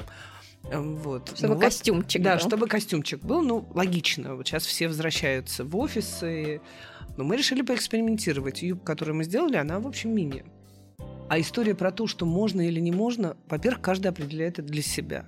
Вот. 0.63 1.33
Чтобы 1.37 1.55
ну, 1.55 1.59
костюмчик 1.59 2.21
вот, 2.21 2.29
был. 2.29 2.33
Да, 2.33 2.39
чтобы 2.39 2.67
костюмчик 2.67 3.19
был. 3.21 3.41
Ну, 3.41 3.67
логично. 3.73 4.35
Вот 4.35 4.47
сейчас 4.47 4.65
все 4.65 4.87
возвращаются 4.87 5.65
в 5.65 5.75
офисы. 5.75 6.61
Но 7.17 7.23
мы 7.23 7.35
решили 7.37 7.61
поэкспериментировать. 7.61 8.61
Юбка, 8.63 8.85
которую 8.85 9.17
мы 9.17 9.23
сделали, 9.25 9.57
она, 9.57 9.79
в 9.79 9.87
общем, 9.87 10.15
мини. 10.15 10.45
А 11.29 11.39
история 11.39 11.73
про 11.73 11.91
то, 11.91 12.07
что 12.07 12.25
можно 12.25 12.61
или 12.61 12.79
не 12.79 12.91
можно, 12.91 13.37
во-первых, 13.49 13.81
каждый 13.81 14.07
определяет 14.07 14.59
это 14.59 14.67
для 14.67 14.81
себя. 14.81 15.25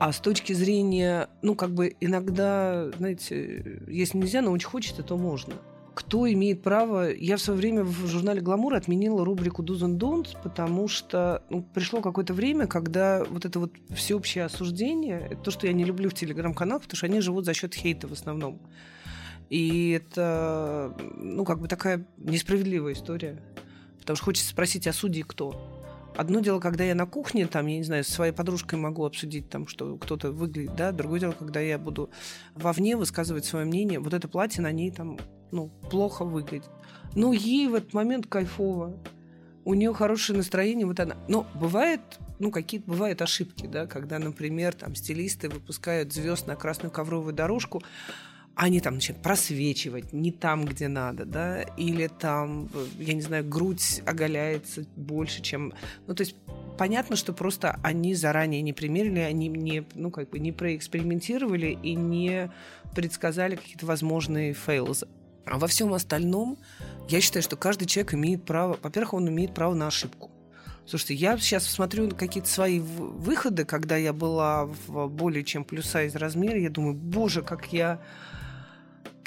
А 0.00 0.12
с 0.12 0.20
точки 0.20 0.52
зрения, 0.52 1.28
ну, 1.42 1.54
как 1.54 1.70
бы 1.74 1.94
иногда, 2.00 2.90
знаете, 2.96 3.82
если 3.88 4.18
нельзя, 4.18 4.42
но 4.42 4.52
очень 4.52 4.68
хочется, 4.68 5.02
то 5.02 5.16
можно. 5.16 5.54
Кто 5.94 6.30
имеет 6.32 6.62
право... 6.62 7.10
Я 7.12 7.36
в 7.36 7.40
свое 7.40 7.58
время 7.58 7.82
в 7.82 8.06
журнале 8.06 8.40
«Гламур» 8.40 8.74
отменила 8.74 9.24
рубрику 9.24 9.64
«Do's 9.64 9.80
and 9.80 9.98
Don'ts», 9.98 10.36
потому 10.40 10.86
что 10.86 11.42
ну, 11.50 11.62
пришло 11.74 12.00
какое-то 12.00 12.32
время, 12.32 12.68
когда 12.68 13.24
вот 13.24 13.44
это 13.44 13.58
вот 13.58 13.72
всеобщее 13.90 14.44
осуждение, 14.44 15.26
это 15.32 15.42
то, 15.42 15.50
что 15.50 15.66
я 15.66 15.72
не 15.72 15.84
люблю 15.84 16.08
в 16.08 16.14
телеграм-каналах, 16.14 16.82
потому 16.84 16.96
что 16.96 17.06
они 17.06 17.20
живут 17.20 17.44
за 17.44 17.52
счет 17.52 17.74
хейта 17.74 18.06
в 18.06 18.12
основном. 18.12 18.60
И 19.50 19.90
это, 19.90 20.94
ну, 21.16 21.44
как 21.44 21.60
бы 21.60 21.66
такая 21.66 22.06
несправедливая 22.18 22.92
история. 22.92 23.42
Потому 24.08 24.16
что 24.16 24.24
хочется 24.24 24.48
спросить, 24.48 24.86
а 24.86 24.94
судьи 24.94 25.22
кто? 25.22 25.54
Одно 26.16 26.40
дело, 26.40 26.60
когда 26.60 26.82
я 26.82 26.94
на 26.94 27.04
кухне, 27.04 27.46
там, 27.46 27.66
я 27.66 27.76
не 27.76 27.82
знаю, 27.82 28.04
с 28.04 28.08
своей 28.08 28.32
подружкой 28.32 28.78
могу 28.78 29.04
обсудить, 29.04 29.50
там, 29.50 29.66
что 29.66 29.98
кто-то 29.98 30.32
выглядит, 30.32 30.74
да. 30.74 30.92
Другое 30.92 31.20
дело, 31.20 31.32
когда 31.32 31.60
я 31.60 31.78
буду 31.78 32.08
вовне 32.54 32.96
высказывать 32.96 33.44
свое 33.44 33.66
мнение. 33.66 34.00
Вот 34.00 34.14
это 34.14 34.26
платье 34.26 34.62
на 34.62 34.72
ней 34.72 34.90
там, 34.90 35.18
ну, 35.50 35.68
плохо 35.90 36.24
выглядит. 36.24 36.70
Но 37.14 37.34
ей 37.34 37.68
в 37.68 37.74
этот 37.74 37.92
момент 37.92 38.26
кайфово. 38.28 38.96
У 39.66 39.74
нее 39.74 39.92
хорошее 39.92 40.38
настроение, 40.38 40.86
вот 40.86 40.98
она. 41.00 41.18
Но 41.28 41.46
бывает, 41.54 42.00
ну, 42.38 42.50
какие-то 42.50 42.88
бывают 42.88 43.20
ошибки, 43.20 43.66
да, 43.66 43.86
когда, 43.86 44.18
например, 44.18 44.72
там, 44.72 44.94
стилисты 44.94 45.50
выпускают 45.50 46.14
звезд 46.14 46.46
на 46.46 46.56
красную 46.56 46.90
ковровую 46.90 47.34
дорожку, 47.34 47.82
они 48.58 48.80
там 48.80 48.94
начинают 48.94 49.22
просвечивать 49.22 50.12
не 50.12 50.32
там, 50.32 50.64
где 50.64 50.88
надо, 50.88 51.24
да, 51.24 51.62
или 51.76 52.08
там, 52.08 52.68
я 52.98 53.14
не 53.14 53.20
знаю, 53.20 53.48
грудь 53.48 54.02
оголяется 54.04 54.84
больше, 54.96 55.40
чем... 55.42 55.72
Ну, 56.08 56.14
то 56.16 56.22
есть 56.22 56.34
понятно, 56.76 57.14
что 57.14 57.32
просто 57.32 57.78
они 57.84 58.16
заранее 58.16 58.60
не 58.62 58.72
примерили, 58.72 59.20
они 59.20 59.46
не, 59.46 59.84
ну, 59.94 60.10
как 60.10 60.30
бы 60.30 60.40
не 60.40 60.50
проэкспериментировали 60.50 61.78
и 61.80 61.94
не 61.94 62.50
предсказали 62.96 63.54
какие-то 63.54 63.86
возможные 63.86 64.54
фейлзы. 64.54 65.06
А 65.46 65.56
во 65.56 65.68
всем 65.68 65.94
остальном 65.94 66.58
я 67.08 67.20
считаю, 67.20 67.44
что 67.44 67.54
каждый 67.54 67.86
человек 67.86 68.14
имеет 68.14 68.44
право... 68.44 68.76
Во-первых, 68.82 69.14
он 69.14 69.28
имеет 69.28 69.54
право 69.54 69.74
на 69.74 69.86
ошибку. 69.86 70.32
Слушайте, 70.84 71.14
я 71.14 71.38
сейчас 71.38 71.64
смотрю 71.64 72.08
на 72.08 72.16
какие-то 72.16 72.48
свои 72.48 72.80
выходы, 72.80 73.64
когда 73.64 73.96
я 73.96 74.12
была 74.12 74.64
в 74.64 75.06
более 75.06 75.44
чем 75.44 75.62
плюс-сайз 75.62 76.16
размере, 76.16 76.64
я 76.64 76.70
думаю, 76.70 76.94
боже, 76.94 77.42
как 77.42 77.72
я 77.72 78.00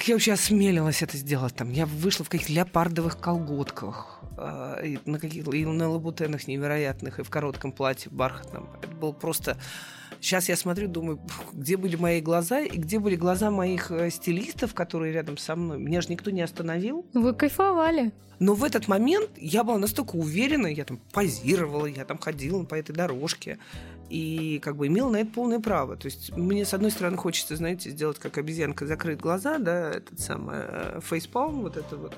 как 0.02 0.08
я 0.08 0.16
вообще 0.16 0.32
осмелилась 0.32 1.00
это 1.00 1.16
сделать? 1.16 1.54
Там, 1.54 1.70
я 1.70 1.86
вышла 1.86 2.24
в 2.24 2.28
каких-то 2.28 2.52
леопардовых 2.52 3.20
колготках, 3.20 4.18
э, 4.36 4.82
и 4.84 4.98
на, 5.08 5.20
каких 5.20 5.46
и 5.46 5.64
на 5.64 5.88
лабутенах 5.88 6.48
невероятных, 6.48 7.20
и 7.20 7.22
в 7.22 7.30
коротком 7.30 7.70
платье 7.70 8.10
бархатном. 8.10 8.68
Это 8.82 8.96
было 8.96 9.12
просто... 9.12 9.56
Сейчас 10.20 10.48
я 10.48 10.56
смотрю, 10.56 10.88
думаю, 10.88 11.20
где 11.52 11.76
были 11.76 11.94
мои 11.94 12.20
глаза, 12.20 12.62
и 12.62 12.78
где 12.78 12.98
были 12.98 13.14
глаза 13.14 13.52
моих 13.52 13.92
э, 13.92 14.10
стилистов, 14.10 14.74
которые 14.74 15.12
рядом 15.12 15.36
со 15.36 15.54
мной. 15.54 15.78
Меня 15.78 16.00
же 16.00 16.08
никто 16.08 16.32
не 16.32 16.42
остановил. 16.42 17.06
Вы 17.14 17.32
кайфовали. 17.32 18.10
Но 18.40 18.54
в 18.54 18.64
этот 18.64 18.88
момент 18.88 19.30
я 19.36 19.62
была 19.62 19.78
настолько 19.78 20.16
уверена, 20.16 20.66
я 20.66 20.84
там 20.84 20.98
позировала, 21.12 21.86
я 21.86 22.04
там 22.04 22.18
ходила 22.18 22.64
по 22.64 22.74
этой 22.74 22.92
дорожке 22.92 23.60
и 24.12 24.58
как 24.58 24.76
бы 24.76 24.88
имела 24.88 25.10
на 25.10 25.16
это 25.18 25.30
полное 25.30 25.58
право. 25.58 25.96
То 25.96 26.06
есть 26.06 26.36
мне, 26.36 26.66
с 26.66 26.74
одной 26.74 26.90
стороны, 26.90 27.16
хочется, 27.16 27.56
знаете, 27.56 27.90
сделать 27.90 28.18
как 28.18 28.36
обезьянка, 28.36 28.86
закрыть 28.86 29.18
глаза, 29.18 29.58
да, 29.58 29.90
этот 29.90 30.20
самый 30.20 30.56
э, 30.58 31.00
фейспалм, 31.02 31.62
вот 31.62 31.78
это 31.78 31.96
вот. 31.96 32.14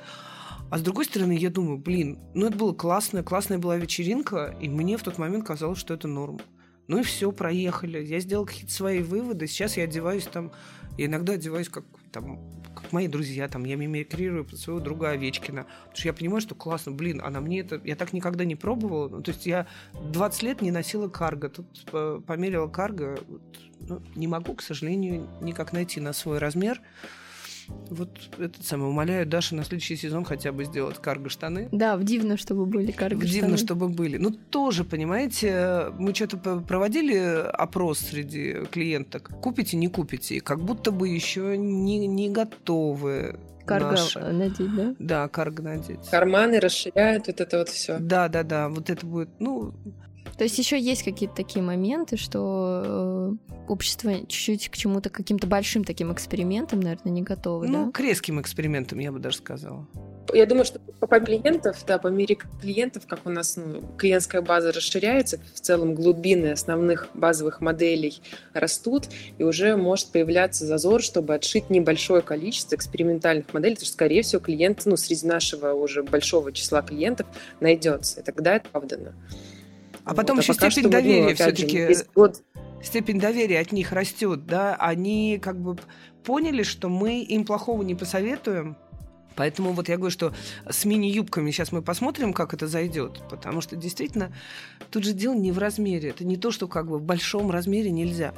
А 0.70 0.78
с 0.78 0.82
другой 0.82 1.04
стороны, 1.04 1.36
я 1.36 1.50
думаю, 1.50 1.78
блин, 1.78 2.18
ну 2.34 2.46
это 2.46 2.56
было 2.56 2.72
классно, 2.72 3.22
классная 3.22 3.58
была 3.58 3.76
вечеринка, 3.76 4.56
и 4.60 4.68
мне 4.68 4.96
в 4.96 5.04
тот 5.04 5.18
момент 5.18 5.46
казалось, 5.46 5.78
что 5.78 5.94
это 5.94 6.08
норм. 6.08 6.40
Ну 6.88 6.98
и 6.98 7.02
все, 7.04 7.30
проехали. 7.30 8.04
Я 8.04 8.18
сделала 8.18 8.44
какие-то 8.44 8.72
свои 8.72 9.00
выводы. 9.00 9.46
Сейчас 9.46 9.76
я 9.76 9.84
одеваюсь 9.84 10.24
там, 10.24 10.50
я 10.98 11.06
иногда 11.06 11.34
одеваюсь 11.34 11.68
как 11.68 11.84
там 12.10 12.40
мои 12.94 13.08
друзья, 13.08 13.48
там, 13.48 13.64
я 13.64 13.76
мимикрирую 13.76 14.44
под 14.44 14.58
своего 14.58 14.80
друга 14.80 15.10
Овечкина. 15.10 15.64
Потому 15.64 15.96
что 15.96 16.08
я 16.08 16.12
понимаю, 16.14 16.40
что 16.40 16.54
классно, 16.54 16.92
блин, 16.92 17.20
а 17.22 17.30
на 17.30 17.40
мне 17.40 17.60
это... 17.60 17.80
Я 17.84 17.96
так 17.96 18.12
никогда 18.12 18.44
не 18.44 18.54
пробовала. 18.54 19.08
Ну, 19.08 19.22
то 19.22 19.32
есть 19.32 19.46
я 19.46 19.66
20 20.12 20.42
лет 20.42 20.62
не 20.62 20.70
носила 20.70 21.08
карго. 21.08 21.48
Тут 21.48 21.66
померила 22.24 22.68
карго. 22.68 23.18
Вот, 23.28 23.42
ну, 23.80 24.02
не 24.14 24.28
могу, 24.28 24.54
к 24.54 24.62
сожалению, 24.62 25.28
никак 25.40 25.72
найти 25.72 26.00
на 26.00 26.12
свой 26.12 26.38
размер. 26.38 26.80
Вот 27.90 28.10
этот 28.38 28.64
самый 28.64 28.88
умоляю 28.88 29.26
Даша 29.26 29.54
на 29.54 29.64
следующий 29.64 29.96
сезон 29.96 30.24
хотя 30.24 30.52
бы 30.52 30.64
сделать 30.64 30.98
карго-штаны. 31.00 31.68
Да, 31.72 31.96
в 31.96 32.04
дивно, 32.04 32.36
чтобы 32.36 32.66
были 32.66 32.92
карго-штаны. 32.92 33.32
Дивно, 33.32 33.56
чтобы 33.56 33.88
были. 33.88 34.16
Ну, 34.16 34.30
тоже, 34.30 34.84
понимаете, 34.84 35.92
мы 35.98 36.14
что-то 36.14 36.60
проводили 36.60 37.16
опрос 37.16 38.00
среди 38.00 38.64
клиенток. 38.70 39.30
Купите, 39.40 39.76
не 39.76 39.88
купите. 39.88 40.40
Как 40.40 40.60
будто 40.60 40.90
бы 40.90 41.08
еще 41.08 41.56
не, 41.56 42.06
не 42.06 42.30
готовы 42.30 43.38
Карго 43.66 43.92
наши. 43.92 44.20
надеть, 44.20 44.74
да? 44.74 44.94
Да, 44.98 45.28
карго 45.28 45.62
надеть. 45.62 46.08
Карманы 46.10 46.60
расширяют, 46.60 47.26
вот 47.28 47.40
это 47.40 47.58
вот 47.58 47.68
все. 47.70 47.98
Да, 47.98 48.28
да, 48.28 48.42
да. 48.42 48.68
Вот 48.68 48.90
это 48.90 49.06
будет, 49.06 49.30
ну, 49.38 49.72
То 50.36 50.44
есть 50.44 50.58
еще 50.58 50.78
есть 50.78 51.02
какие-то 51.04 51.34
такие 51.34 51.62
моменты, 51.62 52.16
что 52.16 52.82
э, 52.84 53.32
общество 53.68 54.12
чуть-чуть 54.26 54.68
к 54.68 54.76
чему-то, 54.76 55.10
к 55.10 55.12
каким-то 55.12 55.46
большим 55.46 55.84
таким 55.84 56.12
экспериментам, 56.12 56.80
наверное, 56.80 57.12
не 57.12 57.22
готово, 57.22 57.64
ну, 57.66 57.86
да? 57.86 57.92
к 57.92 58.00
резким 58.00 58.40
экспериментам, 58.40 58.98
я 58.98 59.12
бы 59.12 59.18
даже 59.18 59.36
сказала. 59.36 59.86
Я 60.32 60.46
думаю, 60.46 60.64
что 60.64 60.80
по 61.00 61.06
по 61.06 61.20
клиентов, 61.20 61.84
да, 61.86 61.98
по 61.98 62.08
мере 62.08 62.36
клиентов, 62.60 63.06
как 63.06 63.20
у 63.26 63.30
нас 63.30 63.56
ну, 63.56 63.82
клиентская 63.98 64.40
база 64.40 64.72
расширяется, 64.72 65.38
в 65.54 65.60
целом 65.60 65.94
глубины 65.94 66.48
основных 66.48 67.08
базовых 67.14 67.60
моделей 67.60 68.20
растут, 68.52 69.04
и 69.38 69.44
уже 69.44 69.76
может 69.76 70.08
появляться 70.08 70.66
зазор, 70.66 71.02
чтобы 71.02 71.34
отшить 71.34 71.70
небольшое 71.70 72.22
количество 72.22 72.74
экспериментальных 72.74 73.52
моделей, 73.52 73.74
потому 73.74 73.86
что, 73.86 73.94
скорее 73.94 74.22
всего, 74.22 74.40
клиент, 74.40 74.82
ну, 74.86 74.96
среди 74.96 75.26
нашего 75.26 75.72
уже 75.74 76.02
большого 76.02 76.52
числа 76.52 76.82
клиентов 76.82 77.26
найдется, 77.60 78.20
и 78.20 78.22
тогда 78.24 78.56
это 78.56 78.66
оправдано. 78.68 79.14
А 80.04 80.14
потом 80.14 80.36
Вот, 80.36 80.44
еще 80.44 80.54
пока 80.54 80.70
степень 80.70 80.86
ну, 80.86 80.92
доверия 80.92 81.28
же, 81.30 81.34
все-таки 81.34 81.88
степень 82.82 83.18
доверия 83.18 83.60
от 83.60 83.72
них 83.72 83.92
растет, 83.92 84.46
да, 84.46 84.76
они 84.76 85.40
как 85.42 85.58
бы 85.58 85.78
поняли, 86.22 86.62
что 86.62 86.88
мы 86.88 87.22
им 87.22 87.44
плохого 87.44 87.82
не 87.82 87.94
посоветуем, 87.94 88.76
Поэтому 89.36 89.72
вот 89.72 89.88
я 89.88 89.96
говорю, 89.96 90.12
что 90.12 90.32
с 90.68 90.84
мини-юбками 90.84 91.50
сейчас 91.50 91.72
мы 91.72 91.82
посмотрим, 91.82 92.32
как 92.32 92.54
это 92.54 92.66
зайдет, 92.66 93.20
потому 93.28 93.60
что 93.60 93.76
действительно 93.76 94.32
тут 94.90 95.04
же 95.04 95.12
дело 95.12 95.34
не 95.34 95.52
в 95.52 95.58
размере. 95.58 96.10
Это 96.10 96.24
не 96.24 96.36
то, 96.36 96.50
что 96.50 96.68
как 96.68 96.88
бы 96.88 96.98
в 96.98 97.02
большом 97.02 97.50
размере 97.50 97.90
нельзя. 97.90 98.32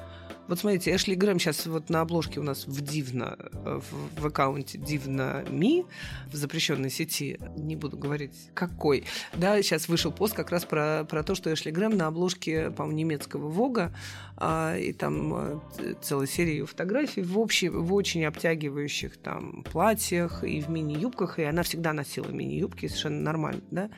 Вот 0.49 0.61
смотрите, 0.61 0.95
Эшли 0.95 1.17
Грэм 1.17 1.41
сейчас 1.41 1.67
вот 1.67 1.91
на 1.91 2.01
обложке 2.03 2.39
у 2.39 2.43
нас 2.45 2.67
в 2.67 2.81
Дивно, 2.81 3.37
э, 3.39 3.81
в, 3.81 4.21
в 4.21 4.27
аккаунте 4.27 4.79
Дивно 4.79 5.45
Ми, 5.51 5.85
в 6.31 6.37
запрещенной 6.37 6.91
сети, 6.91 7.41
не 7.57 7.75
буду 7.75 7.97
говорить 7.97 8.51
какой, 8.55 9.05
да, 9.35 9.61
сейчас 9.63 9.89
вышел 9.89 10.13
пост 10.13 10.35
как 10.35 10.51
раз 10.51 10.65
про, 10.65 11.05
про 11.09 11.25
то, 11.25 11.35
что 11.35 11.53
Эшли 11.53 11.73
Грэм 11.73 11.97
на 11.97 12.07
обложке, 12.07 12.71
по-моему, 12.71 12.99
немецкого 12.99 13.49
Вога, 13.49 13.93
а, 14.37 14.77
и 14.77 14.93
там 14.93 15.35
а, 15.35 15.63
целая 16.01 16.29
серия 16.29 16.59
ее 16.59 16.67
фотографий 16.67 17.23
в, 17.23 17.39
общей, 17.39 17.69
в 17.69 17.93
очень 17.93 18.25
обтягивающих 18.25 19.17
там 19.17 19.65
платьях 19.65 20.45
и 20.45 20.61
в 20.61 20.71
мини-юбках, 20.71 21.41
и 21.41 21.43
она 21.43 21.65
всегда 21.65 21.93
носила 21.93 22.29
мини-юбки, 22.29 22.87
совершенно 22.87 23.21
нормально, 23.21 23.63
да. 23.73 23.91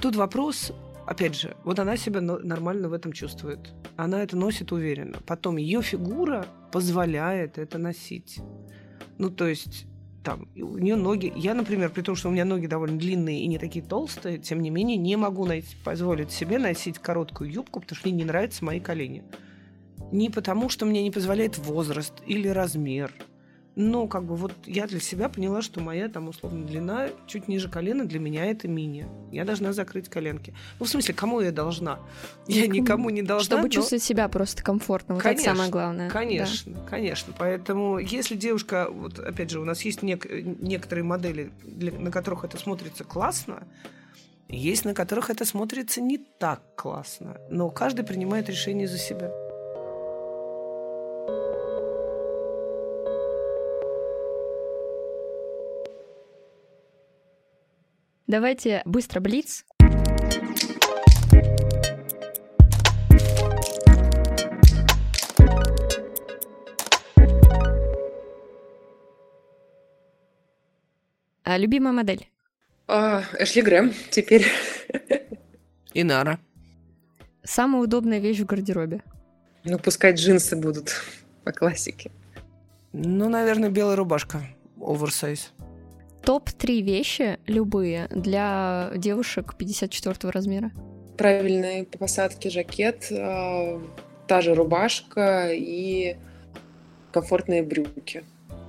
Тут 0.00 0.16
вопрос, 0.16 0.72
опять 1.06 1.38
же, 1.38 1.56
вот 1.64 1.78
она 1.78 1.96
себя 1.96 2.20
но- 2.20 2.38
нормально 2.38 2.88
в 2.88 2.92
этом 2.92 3.12
чувствует. 3.12 3.72
Она 3.96 4.22
это 4.22 4.36
носит 4.36 4.72
уверенно. 4.72 5.18
Потом 5.26 5.56
ее 5.56 5.82
фигура 5.82 6.46
позволяет 6.70 7.58
это 7.58 7.78
носить. 7.78 8.40
Ну, 9.18 9.30
то 9.30 9.46
есть 9.46 9.86
там, 10.24 10.48
у 10.54 10.78
нее 10.78 10.96
ноги... 10.96 11.32
Я, 11.34 11.54
например, 11.54 11.90
при 11.90 12.02
том, 12.02 12.14
что 12.14 12.28
у 12.28 12.32
меня 12.32 12.44
ноги 12.44 12.66
довольно 12.66 12.98
длинные 12.98 13.40
и 13.40 13.46
не 13.46 13.58
такие 13.58 13.84
толстые, 13.84 14.38
тем 14.38 14.60
не 14.62 14.70
менее, 14.70 14.96
не 14.96 15.16
могу 15.16 15.44
найти, 15.44 15.76
позволить 15.84 16.30
себе 16.30 16.58
носить 16.58 16.98
короткую 16.98 17.50
юбку, 17.50 17.80
потому 17.80 17.96
что 17.96 18.08
мне 18.08 18.18
не 18.18 18.24
нравятся 18.24 18.64
мои 18.64 18.80
колени. 18.80 19.24
Не 20.12 20.30
потому, 20.30 20.68
что 20.68 20.86
мне 20.86 21.02
не 21.02 21.10
позволяет 21.10 21.58
возраст 21.58 22.14
или 22.26 22.48
размер– 22.48 23.12
но 23.74 24.06
как 24.06 24.24
бы 24.24 24.36
вот 24.36 24.52
я 24.66 24.86
для 24.86 25.00
себя 25.00 25.28
поняла, 25.28 25.62
что 25.62 25.80
моя 25.80 26.08
там 26.08 26.28
условно 26.28 26.66
длина 26.66 27.08
чуть 27.26 27.48
ниже 27.48 27.70
колена 27.70 28.04
для 28.04 28.18
меня 28.18 28.44
это 28.44 28.68
мини. 28.68 29.06
Я 29.30 29.44
должна 29.44 29.72
закрыть 29.72 30.08
коленки. 30.08 30.54
Ну, 30.78 30.84
в 30.84 30.88
смысле, 30.88 31.14
кому 31.14 31.40
я 31.40 31.52
должна? 31.52 31.98
Я 32.46 32.66
никому 32.66 33.08
не 33.10 33.22
должна. 33.22 33.44
Чтобы 33.44 33.62
но... 33.62 33.68
чувствовать 33.68 34.02
себя 34.02 34.28
просто 34.28 34.62
комфортно. 34.62 35.14
Вот 35.14 35.22
конечно, 35.22 35.42
это 35.42 35.50
самое 35.50 35.70
главное. 35.70 36.10
Конечно, 36.10 36.74
да. 36.74 36.84
конечно. 36.84 37.32
Поэтому 37.38 37.98
если 37.98 38.36
девушка, 38.36 38.88
вот 38.90 39.18
опять 39.18 39.50
же, 39.50 39.60
у 39.60 39.64
нас 39.64 39.82
есть 39.82 40.00
нек- 40.00 40.56
некоторые 40.60 41.04
модели, 41.04 41.50
для, 41.64 41.92
на 41.92 42.10
которых 42.10 42.44
это 42.44 42.58
смотрится 42.58 43.04
классно, 43.04 43.66
есть 44.48 44.84
на 44.84 44.92
которых 44.92 45.30
это 45.30 45.46
смотрится 45.46 46.02
не 46.02 46.18
так 46.18 46.60
классно. 46.76 47.38
Но 47.48 47.70
каждый 47.70 48.04
принимает 48.04 48.50
решение 48.50 48.86
за 48.86 48.98
себя. 48.98 49.30
Давайте 58.32 58.80
быстро 58.86 59.20
блиц. 59.20 59.66
А, 71.44 71.58
любимая 71.58 71.92
модель? 71.92 72.30
А, 72.88 73.22
Эшли 73.38 73.60
Грэм 73.60 73.92
теперь. 74.08 74.46
Инара. 75.92 76.40
Самая 77.44 77.82
удобная 77.82 78.18
вещь 78.18 78.38
в 78.38 78.46
гардеробе? 78.46 79.02
Ну, 79.64 79.78
пускай 79.78 80.14
джинсы 80.14 80.56
будут 80.56 81.02
по 81.44 81.52
классике. 81.52 82.10
Ну, 82.94 83.28
наверное, 83.28 83.68
белая 83.68 83.96
рубашка. 83.96 84.40
Оверсайз 84.80 85.52
топ-3 86.24 86.80
вещи, 86.80 87.38
любые, 87.46 88.08
для 88.10 88.92
девушек 88.96 89.54
54 89.56 90.30
размера? 90.30 90.72
Правильные 91.18 91.84
посадки 91.84 92.48
жакет, 92.48 93.06
э, 93.10 93.80
та 94.26 94.40
же 94.40 94.54
рубашка 94.54 95.50
и 95.52 96.16
комфортные 97.12 97.62
брюки 97.62 98.24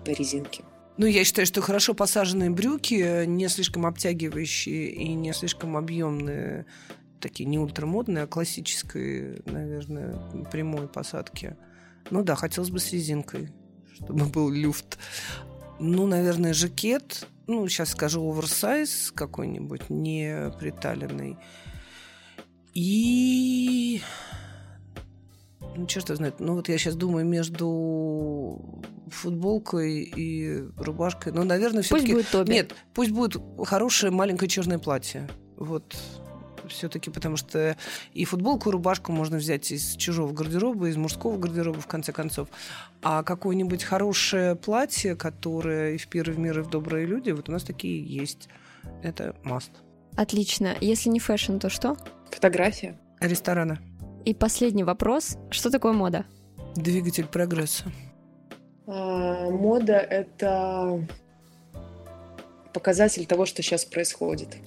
на 0.06 0.12
резинке. 0.12 0.64
Ну, 0.98 1.08
я 1.08 1.24
считаю, 1.24 1.48
что 1.48 1.62
хорошо 1.62 1.94
посаженные 1.96 2.52
брюки, 2.52 3.26
не 3.26 3.48
слишком 3.48 3.86
обтягивающие 3.86 4.90
и 4.90 5.14
не 5.14 5.34
слишком 5.34 5.76
объемные, 5.76 6.66
такие 7.20 7.50
не 7.50 7.58
ультрамодные, 7.58 8.26
а 8.26 8.28
классической, 8.28 9.42
наверное, 9.46 10.14
прямой 10.52 10.88
посадки. 10.88 11.56
Ну 12.12 12.24
да, 12.24 12.36
хотелось 12.36 12.70
бы 12.70 12.80
с 12.80 12.92
резинкой, 12.92 13.50
чтобы 13.96 14.26
был 14.26 14.52
люфт. 14.52 15.00
Ну, 15.80 16.06
наверное, 16.06 16.54
жакет, 16.54 17.28
ну, 17.48 17.68
сейчас 17.68 17.92
скажу, 17.92 18.30
оверсайз 18.30 19.12
какой-нибудь, 19.14 19.90
не 19.90 20.52
приталенный. 20.60 21.38
И... 22.74 24.02
Ну, 25.76 25.86
черт 25.88 26.08
знает. 26.08 26.40
Ну, 26.40 26.56
вот 26.56 26.70
я 26.70 26.78
сейчас 26.78 26.96
думаю 26.96 27.26
между 27.26 28.84
футболкой 29.08 30.04
и 30.04 30.64
рубашкой. 30.78 31.34
Ну, 31.34 31.44
наверное, 31.44 31.84
все-таки... 31.84 32.14
Пусть 32.14 32.16
будет 32.16 32.32
Тоби. 32.32 32.52
Нет, 32.52 32.76
пусть 32.94 33.12
будет 33.12 33.42
хорошее 33.66 34.12
маленькое 34.12 34.50
черное 34.50 34.80
платье. 34.80 35.30
Вот 35.58 35.96
все-таки, 36.74 37.10
потому 37.10 37.38
что 37.38 37.78
и 38.14 38.26
футболку, 38.26 38.70
и 38.70 38.72
рубашку 38.72 39.12
можно 39.12 39.38
взять 39.38 39.72
из 39.72 39.96
чужого 39.96 40.34
гардероба, 40.34 40.90
из 40.90 40.98
мужского 40.98 41.38
гардероба, 41.38 41.80
в 41.80 41.88
конце 41.88 42.12
концов. 42.12 42.50
А 43.02 43.24
какое-нибудь 43.24 43.84
хорошее 43.84 44.56
платье, 44.56 45.16
которое 45.16 45.94
и 45.94 45.98
в 45.98 46.08
пир, 46.08 46.30
и 46.30 46.34
в 46.34 46.40
мир, 46.40 46.60
и 46.60 46.62
в 46.64 46.70
добрые 46.70 47.06
люди, 47.06 47.32
вот 47.32 47.50
у 47.50 47.52
нас 47.52 47.64
такие 47.64 48.04
есть. 48.04 48.50
Это 49.02 49.36
must. 49.44 49.72
Отлично. 50.16 50.76
Если 50.82 51.10
не 51.10 51.20
fashion, 51.20 51.58
то 51.58 51.70
что? 51.70 51.98
Фотография. 52.30 53.00
Ресторана. 53.20 53.80
И 54.26 54.34
последний 54.34 54.84
вопрос. 54.84 55.38
Что 55.50 55.70
такое 55.70 55.94
мода? 55.94 56.26
Двигатель 56.76 57.26
прогресса. 57.26 57.86
А, 58.86 59.50
мода— 59.50 59.94
это 59.94 61.08
показатель 62.74 63.26
того, 63.26 63.46
что 63.46 63.62
сейчас 63.62 63.86
происходит. 63.86 64.58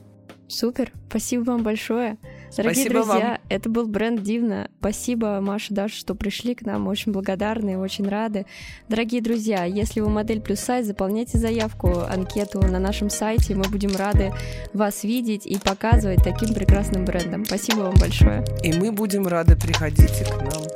Супер, 0.49 0.93
спасибо 1.09 1.43
вам 1.51 1.63
большое. 1.63 2.19
Дорогие 2.57 2.85
спасибо 2.85 3.05
друзья, 3.05 3.29
вам. 3.29 3.39
это 3.49 3.69
был 3.69 3.87
бренд 3.87 4.23
Дивно. 4.23 4.71
Спасибо, 4.79 5.41
Маша, 5.41 5.75
Даша, 5.75 5.97
что 5.97 6.15
пришли 6.15 6.55
к 6.55 6.63
нам. 6.63 6.87
Очень 6.87 7.13
благодарны 7.13 7.79
очень 7.79 8.09
рады. 8.09 8.47
Дорогие 8.89 9.21
друзья, 9.21 9.65
если 9.65 10.01
вы 10.01 10.09
модель 10.09 10.41
плюс 10.41 10.61
сайт, 10.61 10.87
заполняйте 10.87 11.39
заявку, 11.39 12.01
анкету 12.01 12.61
на 12.63 12.79
нашем 12.79 13.11
сайте. 13.11 13.55
Мы 13.55 13.65
будем 13.65 13.95
рады 13.97 14.33
вас 14.73 15.03
видеть 15.05 15.47
и 15.47 15.59
показывать 15.59 16.23
таким 16.23 16.55
прекрасным 16.55 17.05
брендом. 17.05 17.45
Спасибо 17.45 17.81
вам 17.81 17.97
большое. 17.97 18.45
И 18.63 18.73
мы 18.73 18.93
будем 18.93 19.27
рады. 19.27 19.57
Приходите 19.57 20.25
к 20.25 20.43
нам. 20.43 20.76